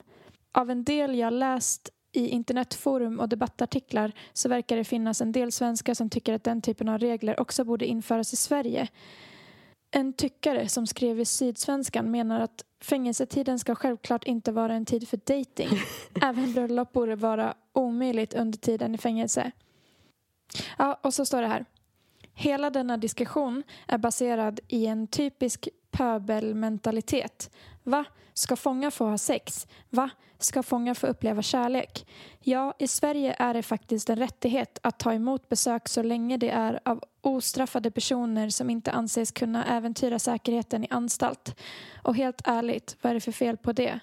Av 0.52 0.72
en 0.72 0.84
del 0.84 1.16
jag 1.16 1.34
läst 1.34 1.90
i 2.12 2.28
internetforum 2.28 3.20
och 3.20 3.30
debattartiklar 3.30 4.12
så 4.34 4.50
verkar 4.50 4.76
det 4.76 4.84
finnas 4.84 5.22
en 5.22 5.32
del 5.32 5.52
svenskar 5.52 5.94
som 5.94 6.10
tycker 6.10 6.34
att 6.34 6.44
den 6.44 6.62
typen 6.62 6.90
av 6.90 7.00
regler 7.00 7.40
också 7.40 7.64
borde 7.64 7.86
införas 7.86 8.34
i 8.34 8.36
Sverige. 8.36 8.88
En 9.92 10.14
tyckare 10.14 10.70
som 10.70 10.88
skrev 10.88 11.20
i 11.20 11.26
Sydsvenskan 11.26 12.12
menar 12.12 12.40
att 12.40 12.66
fängelsetiden 12.82 13.60
ska 13.60 13.76
självklart 13.76 14.24
inte 14.24 14.52
vara 14.52 14.74
en 14.74 14.86
tid 14.86 15.08
för 15.08 15.18
dating. 15.18 15.70
Även 16.22 16.54
bröllop 16.54 16.94
borde 16.94 17.16
vara 17.16 17.54
omöjligt 17.74 18.34
under 18.34 18.58
tiden 18.58 18.96
i 18.96 18.98
fängelse. 18.98 19.52
Ja, 20.78 21.00
och 21.04 21.14
så 21.14 21.26
står 21.26 21.42
det 21.42 21.48
här. 21.48 21.66
Hela 22.34 22.70
denna 22.70 22.98
diskussion 22.98 23.64
är 23.88 23.98
baserad 23.98 24.60
i 24.68 24.86
en 24.86 25.08
typisk 25.08 25.70
pöbelmentalitet. 25.92 27.52
Va? 27.86 28.06
Ska 28.34 28.56
fångar 28.56 28.92
få 28.92 29.06
ha 29.06 29.18
sex? 29.18 29.68
Va? 29.90 30.10
Ska 30.40 30.64
fångar 30.64 30.94
få 30.94 31.08
uppleva 31.08 31.42
kärlek? 31.42 32.08
Ja, 32.40 32.74
i 32.80 32.88
Sverige 32.88 33.36
är 33.40 33.54
det 33.54 33.64
faktiskt 33.64 34.10
en 34.10 34.16
rättighet 34.16 34.80
att 34.84 35.00
ta 35.00 35.14
emot 35.14 35.50
besök 35.50 35.88
så 35.88 36.04
länge 36.04 36.38
det 36.38 36.50
är 36.50 36.80
av 36.86 37.04
ostraffade 37.22 37.92
personer 37.92 38.50
som 38.50 38.70
inte 38.70 38.92
anses 38.92 39.32
kunna 39.32 39.66
äventyra 39.66 40.20
säkerheten 40.20 40.84
i 40.84 40.88
anstalt. 40.90 41.56
Och 42.04 42.16
helt 42.16 42.42
ärligt, 42.44 42.98
vad 43.02 43.10
är 43.10 43.14
det 43.14 43.22
för 43.22 43.32
fel 43.32 43.58
på 43.58 43.72
det? 43.72 44.00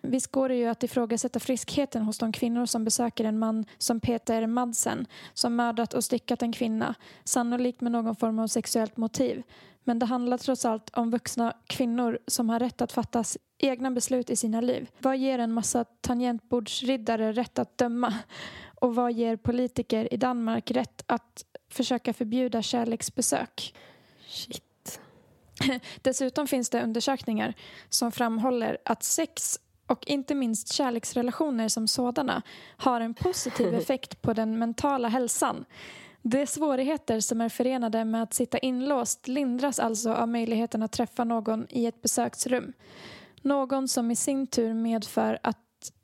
Visst 0.00 0.32
går 0.32 0.48
det 0.48 0.54
ju 0.54 0.66
att 0.66 0.82
ifrågasätta 0.82 1.40
friskheten 1.40 2.02
hos 2.02 2.18
de 2.18 2.32
kvinnor 2.32 2.66
som 2.66 2.84
besöker 2.84 3.24
en 3.24 3.38
man 3.38 3.64
som 3.78 4.00
Peter 4.00 4.46
Madsen 4.46 5.06
som 5.34 5.56
mördat 5.56 5.94
och 5.94 6.04
styckat 6.04 6.42
en 6.42 6.52
kvinna, 6.52 6.94
sannolikt 7.24 7.80
med 7.80 7.92
någon 7.92 8.16
form 8.16 8.38
av 8.38 8.46
sexuellt 8.46 8.96
motiv. 8.96 9.42
Men 9.84 9.98
det 9.98 10.06
handlar 10.06 10.38
trots 10.38 10.64
allt 10.64 10.90
om 10.90 11.10
vuxna 11.10 11.56
kvinnor 11.66 12.18
som 12.26 12.50
har 12.50 12.58
rätt 12.58 12.82
att 12.82 12.92
fatta 12.92 13.24
egna 13.58 13.90
beslut 13.90 14.30
i 14.30 14.36
sina 14.36 14.60
liv. 14.60 14.90
Vad 14.98 15.16
ger 15.16 15.38
en 15.38 15.52
massa 15.52 15.84
tangentbordsriddare 15.84 17.32
rätt 17.32 17.58
att 17.58 17.78
döma? 17.78 18.14
Och 18.80 18.94
vad 18.94 19.12
ger 19.12 19.36
politiker 19.36 20.14
i 20.14 20.16
Danmark 20.16 20.70
rätt 20.70 21.02
att 21.06 21.44
försöka 21.70 22.12
förbjuda 22.12 22.62
kärleksbesök? 22.62 23.74
Shit. 24.26 25.00
Dessutom 26.02 26.46
finns 26.46 26.70
det 26.70 26.82
undersökningar 26.82 27.54
som 27.88 28.12
framhåller 28.12 28.78
att 28.84 29.02
sex 29.02 29.60
och 29.86 30.06
inte 30.06 30.34
minst 30.34 30.72
kärleksrelationer 30.72 31.68
som 31.68 31.88
sådana 31.88 32.42
har 32.76 33.00
en 33.00 33.14
positiv 33.14 33.74
effekt 33.74 34.22
på 34.22 34.32
den 34.32 34.58
mentala 34.58 35.08
hälsan. 35.08 35.64
De 36.26 36.46
svårigheter 36.46 37.20
som 37.20 37.40
är 37.40 37.48
förenade 37.48 38.04
med 38.04 38.22
att 38.22 38.34
sitta 38.34 38.58
inlåst 38.58 39.28
lindras 39.28 39.78
alltså 39.78 40.12
av 40.12 40.28
möjligheten 40.28 40.82
att 40.82 40.92
träffa 40.92 41.24
någon 41.24 41.66
i 41.70 41.86
ett 41.86 42.02
besöksrum. 42.02 42.72
Någon 43.42 43.88
som 43.88 44.10
i 44.10 44.16
sin 44.16 44.46
tur 44.46 44.74
medför 44.74 45.38
att 45.42 45.58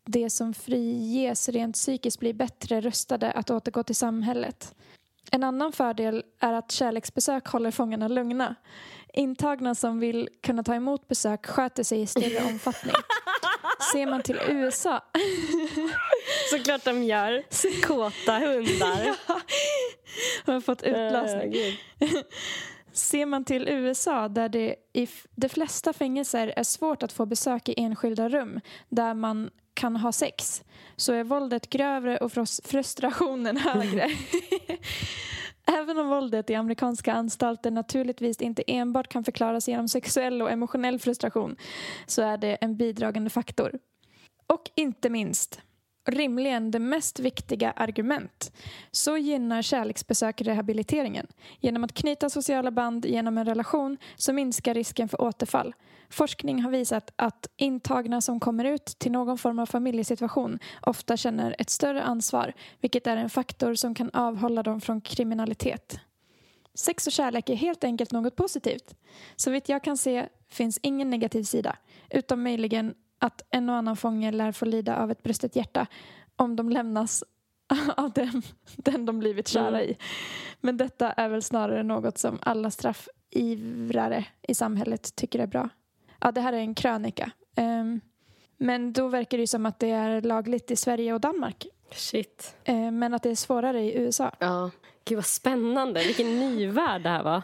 de 0.04 0.30
som 0.30 0.54
friges 0.54 1.48
rent 1.48 1.74
psykiskt 1.74 2.20
blir 2.20 2.34
bättre 2.34 2.80
rustade 2.80 3.32
att 3.32 3.50
återgå 3.50 3.82
till 3.82 3.96
samhället. 3.96 4.74
En 5.30 5.44
annan 5.44 5.72
fördel 5.72 6.24
är 6.40 6.52
att 6.52 6.72
kärleksbesök 6.72 7.46
håller 7.46 7.70
fångarna 7.70 8.08
lugna. 8.08 8.54
Intagna 9.12 9.74
som 9.74 10.00
vill 10.00 10.28
kunna 10.42 10.62
ta 10.62 10.74
emot 10.74 11.08
besök 11.08 11.46
sköter 11.46 11.82
sig 11.82 12.00
i 12.00 12.06
större 12.06 12.44
omfattning. 12.52 12.94
Ser 13.92 14.06
man 14.06 14.22
till 14.22 14.38
USA... 14.48 15.04
Såklart 16.50 16.84
de 16.84 17.02
gör. 17.02 17.42
Kåta 17.82 18.38
hundar. 18.38 19.16
har 20.46 20.52
jag 20.54 20.64
fått 20.64 20.82
utlösning. 20.82 21.54
Uh, 21.54 22.22
Ser 22.92 23.26
man 23.26 23.44
till 23.44 23.68
USA 23.68 24.28
där 24.28 24.48
det 24.48 24.74
i 24.92 25.08
de 25.34 25.48
flesta 25.48 25.92
fängelser 25.92 26.52
är 26.56 26.62
svårt 26.62 27.02
att 27.02 27.12
få 27.12 27.26
besök 27.26 27.68
i 27.68 27.74
enskilda 27.76 28.28
rum 28.28 28.60
där 28.88 29.14
man 29.14 29.50
kan 29.74 29.96
ha 29.96 30.12
sex 30.12 30.62
så 30.96 31.12
är 31.12 31.24
våldet 31.24 31.70
grövre 31.70 32.18
och 32.18 32.32
frustrationen 32.64 33.56
högre. 33.56 34.10
Även 35.78 35.98
om 35.98 36.08
våldet 36.08 36.50
i 36.50 36.54
amerikanska 36.54 37.12
anstalter 37.12 37.70
naturligtvis 37.70 38.40
inte 38.40 38.62
enbart 38.66 39.08
kan 39.08 39.24
förklaras 39.24 39.68
genom 39.68 39.88
sexuell 39.88 40.42
och 40.42 40.50
emotionell 40.50 40.98
frustration 40.98 41.56
så 42.06 42.22
är 42.22 42.38
det 42.38 42.54
en 42.54 42.76
bidragande 42.76 43.30
faktor. 43.30 43.78
Och 44.46 44.70
inte 44.74 45.10
minst, 45.10 45.60
rimligen 46.04 46.70
det 46.70 46.78
mest 46.78 47.18
viktiga 47.18 47.70
argument, 47.70 48.52
så 48.90 49.16
gynnar 49.16 49.62
kärleksbesök 49.62 50.40
rehabiliteringen. 50.40 51.26
Genom 51.60 51.84
att 51.84 51.94
knyta 51.94 52.30
sociala 52.30 52.70
band 52.70 53.06
genom 53.06 53.38
en 53.38 53.44
relation 53.44 53.96
så 54.16 54.32
minskar 54.32 54.74
risken 54.74 55.08
för 55.08 55.22
återfall. 55.22 55.74
Forskning 56.10 56.62
har 56.62 56.70
visat 56.70 57.12
att 57.16 57.46
intagna 57.56 58.20
som 58.20 58.40
kommer 58.40 58.64
ut 58.64 58.84
till 58.84 59.12
någon 59.12 59.38
form 59.38 59.58
av 59.58 59.66
familjesituation 59.66 60.58
ofta 60.82 61.16
känner 61.16 61.56
ett 61.58 61.70
större 61.70 62.02
ansvar, 62.02 62.52
vilket 62.80 63.06
är 63.06 63.16
en 63.16 63.30
faktor 63.30 63.74
som 63.74 63.94
kan 63.94 64.10
avhålla 64.12 64.62
dem 64.62 64.80
från 64.80 65.00
kriminalitet. 65.00 66.00
Sex 66.74 67.06
och 67.06 67.12
kärlek 67.12 67.48
är 67.48 67.54
helt 67.54 67.84
enkelt 67.84 68.12
något 68.12 68.36
positivt. 68.36 68.94
Så 69.36 69.50
vitt 69.50 69.68
jag 69.68 69.84
kan 69.84 69.96
se 69.96 70.28
finns 70.48 70.78
ingen 70.82 71.10
negativ 71.10 71.42
sida, 71.42 71.76
utom 72.10 72.42
möjligen 72.42 72.94
att 73.20 73.42
en 73.50 73.68
och 73.68 73.76
annan 73.76 73.96
fånge 73.96 74.32
lär 74.32 74.52
få 74.52 74.64
lida 74.64 74.96
av 74.96 75.10
ett 75.10 75.22
brustet 75.22 75.56
hjärta 75.56 75.86
om 76.36 76.56
de 76.56 76.68
lämnas 76.68 77.24
av 77.96 78.12
den, 78.12 78.42
den 78.76 79.06
de 79.06 79.18
blivit 79.18 79.48
kära 79.48 79.82
i. 79.82 79.96
Men 80.60 80.76
detta 80.76 81.12
är 81.12 81.28
väl 81.28 81.42
snarare 81.42 81.82
något 81.82 82.18
som 82.18 82.38
alla 82.42 82.70
straffivrare 82.70 84.24
i 84.42 84.54
samhället 84.54 85.16
tycker 85.16 85.38
är 85.38 85.46
bra. 85.46 85.68
Ja, 86.20 86.32
det 86.32 86.40
här 86.40 86.52
är 86.52 86.58
en 86.58 86.74
krönika. 86.74 87.30
Um, 87.56 88.00
men 88.56 88.92
då 88.92 89.08
verkar 89.08 89.38
det 89.38 89.46
som 89.46 89.66
att 89.66 89.78
det 89.78 89.90
är 89.90 90.22
lagligt 90.22 90.70
i 90.70 90.76
Sverige 90.76 91.14
och 91.14 91.20
Danmark. 91.20 91.66
Shit. 91.92 92.56
Uh, 92.68 92.90
men 92.90 93.14
att 93.14 93.22
det 93.22 93.30
är 93.30 93.34
svårare 93.34 93.82
i 93.82 93.98
USA. 93.98 94.32
Ja. 94.38 94.70
Gud 95.04 95.16
vad 95.16 95.26
spännande. 95.26 96.04
Vilken 96.04 96.40
ny 96.40 96.66
värld 96.66 97.02
det 97.02 97.08
här 97.08 97.22
var. 97.22 97.42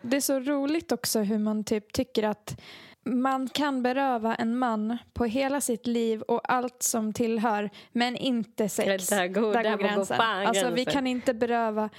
Det 0.00 0.16
är 0.16 0.20
så 0.20 0.40
roligt 0.40 0.92
också 0.92 1.20
hur 1.20 1.38
man 1.38 1.64
typ 1.64 1.92
tycker 1.92 2.22
att 2.22 2.60
man 3.04 3.48
kan 3.48 3.82
beröva 3.82 4.34
en 4.34 4.58
man 4.58 4.98
på 5.12 5.24
hela 5.24 5.60
sitt 5.60 5.86
liv 5.86 6.22
och 6.22 6.52
allt 6.52 6.82
som 6.82 7.12
tillhör 7.12 7.70
men 7.92 8.16
inte 8.16 8.68
sex. 8.68 9.08
Där 9.08 9.26
går, 9.28 9.52
där 9.52 9.62
går 9.62 9.70
går 9.70 9.76
gränsen. 9.78 10.16
fan 10.16 10.46
Alltså 10.46 10.70
vi 10.70 10.84
kan 10.84 11.06
inte 11.06 11.34
beröva 11.34 11.90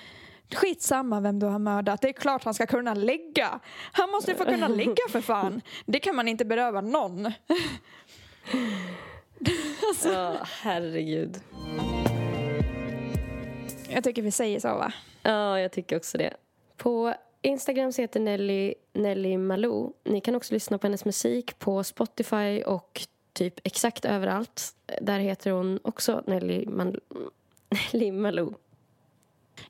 Skitsamma 0.55 1.19
vem 1.19 1.39
du 1.39 1.45
har 1.45 1.59
mördat. 1.59 2.01
Det 2.01 2.09
är 2.09 2.13
klart 2.13 2.43
han 2.43 2.53
ska 2.53 2.65
kunna 2.65 2.93
lägga. 2.93 3.59
Han 3.91 4.09
måste 4.09 4.35
få 4.35 4.45
kunna 4.45 4.67
lägga 4.67 5.07
för 5.09 5.21
fan. 5.21 5.61
Det 5.85 5.99
kan 5.99 6.15
man 6.15 6.27
inte 6.27 6.45
beröva 6.45 6.81
någon. 6.81 7.26
alltså, 9.89 10.09
Ja, 10.13 10.38
herregud. 10.61 11.39
jag 13.89 14.03
tycker 14.03 14.21
vi 14.21 14.31
säger 14.31 14.59
så 14.59 14.67
va? 14.67 14.93
Ja, 15.23 15.59
jag 15.59 15.71
tycker 15.71 15.97
också 15.97 16.17
det. 16.17 16.34
På 16.77 17.13
Instagram 17.41 17.91
så 17.94 18.02
heter 18.02 18.20
Nelly, 18.20 18.74
Nelly 18.94 19.38
Malou. 19.38 19.94
Ni 20.03 20.22
kan 20.22 20.36
också 20.36 20.53
lyssna 20.53 20.78
på 20.78 20.88
hennes 20.88 21.06
musik 21.06 21.60
på 21.60 21.84
Spotify 21.84 22.64
och 22.64 23.02
typ 23.34 23.60
exakt 23.64 24.06
överallt. 24.06 24.76
Där 25.02 25.20
heter 25.20 25.52
hon 25.52 25.80
också 25.84 26.24
Nelly, 26.28 26.66
Mal 26.66 26.99
Nelly 27.94 28.11
Malou. 28.11 28.53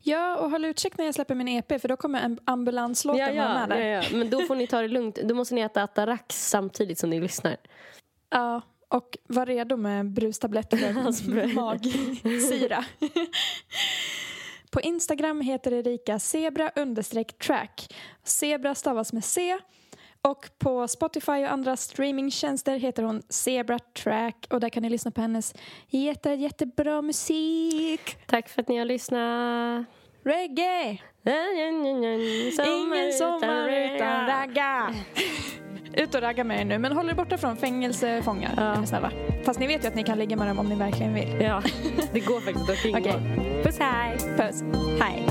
Ja, 0.01 0.37
och 0.37 0.51
håll 0.51 0.65
utkik 0.65 0.97
när 0.97 1.05
jag 1.05 1.15
släpper 1.15 1.35
min 1.35 1.47
EP 1.47 1.81
för 1.81 1.87
då 1.87 1.97
kommer 1.97 2.21
en 2.21 2.39
ambulanslåten 2.45 3.35
Ja, 3.35 3.43
vara 3.43 3.59
ja, 3.59 3.67
med 3.67 3.77
ja, 3.77 3.81
där. 3.81 3.85
ja, 4.11 4.17
men 4.17 4.29
då 4.29 4.41
får 4.41 4.55
ni 4.55 4.67
ta 4.67 4.81
det 4.81 4.87
lugnt. 4.87 5.15
Då 5.23 5.35
måste 5.35 5.55
ni 5.55 5.61
äta 5.61 5.83
Atarax 5.83 6.49
samtidigt 6.49 6.99
som 6.99 7.09
ni 7.09 7.19
lyssnar. 7.19 7.57
Ja, 8.29 8.61
och 8.87 9.17
var 9.27 9.45
redo 9.45 9.77
med 9.77 10.05
brustabletter 10.05 10.77
för 11.13 11.53
magsyra. 11.53 12.85
På 14.71 14.81
Instagram 14.81 15.41
heter 15.41 15.71
Erika 15.71 16.19
zebra 16.19 16.71
track. 17.39 17.95
Zebra 18.23 18.75
stavas 18.75 19.13
med 19.13 19.23
C. 19.23 19.57
Och 20.21 20.49
på 20.57 20.87
Spotify 20.87 21.31
och 21.31 21.51
andra 21.51 21.77
streamingtjänster 21.77 22.77
heter 22.77 23.03
hon 23.03 23.21
Zebra 23.29 23.79
Track 23.79 24.47
och 24.49 24.59
där 24.59 24.69
kan 24.69 24.83
ni 24.83 24.89
lyssna 24.89 25.11
på 25.11 25.21
hennes 25.21 25.53
jätte, 25.87 26.29
jättebra 26.29 27.01
musik. 27.01 28.17
Tack 28.27 28.49
för 28.49 28.61
att 28.61 28.67
ni 28.67 28.77
har 28.77 28.85
lyssnat. 28.85 29.85
Reggae! 30.23 31.01
Ingen 32.65 33.13
sommar 33.13 33.69
utan 33.69 34.27
ragga. 34.27 34.93
Ut 35.93 36.15
och 36.15 36.21
ragga 36.21 36.43
med 36.43 36.61
er 36.61 36.65
nu, 36.65 36.77
men 36.79 36.91
håll 36.91 37.09
er 37.09 37.13
borta 37.13 37.37
från 37.37 37.57
fängelsefångar. 37.57 38.53
Ja. 38.57 38.63
Är 38.63 38.81
ni 38.81 38.87
snälla. 38.87 39.11
Fast 39.45 39.59
ni 39.59 39.67
vet 39.67 39.83
ju 39.83 39.87
att 39.87 39.95
ni 39.95 40.03
kan 40.03 40.17
ligga 40.17 40.35
med 40.35 40.47
dem 40.47 40.59
om 40.59 40.69
ni 40.69 40.75
verkligen 40.75 41.13
vill. 41.13 41.37
Ja, 41.41 41.61
det 42.13 42.19
går 42.19 42.39
faktiskt 42.39 42.69
att 42.69 42.77
kringgå. 42.77 42.99
Okej. 42.99 43.63
Puss 43.63 43.79
hej! 43.79 44.17
Puss. 44.37 44.63
Hej. 45.01 45.25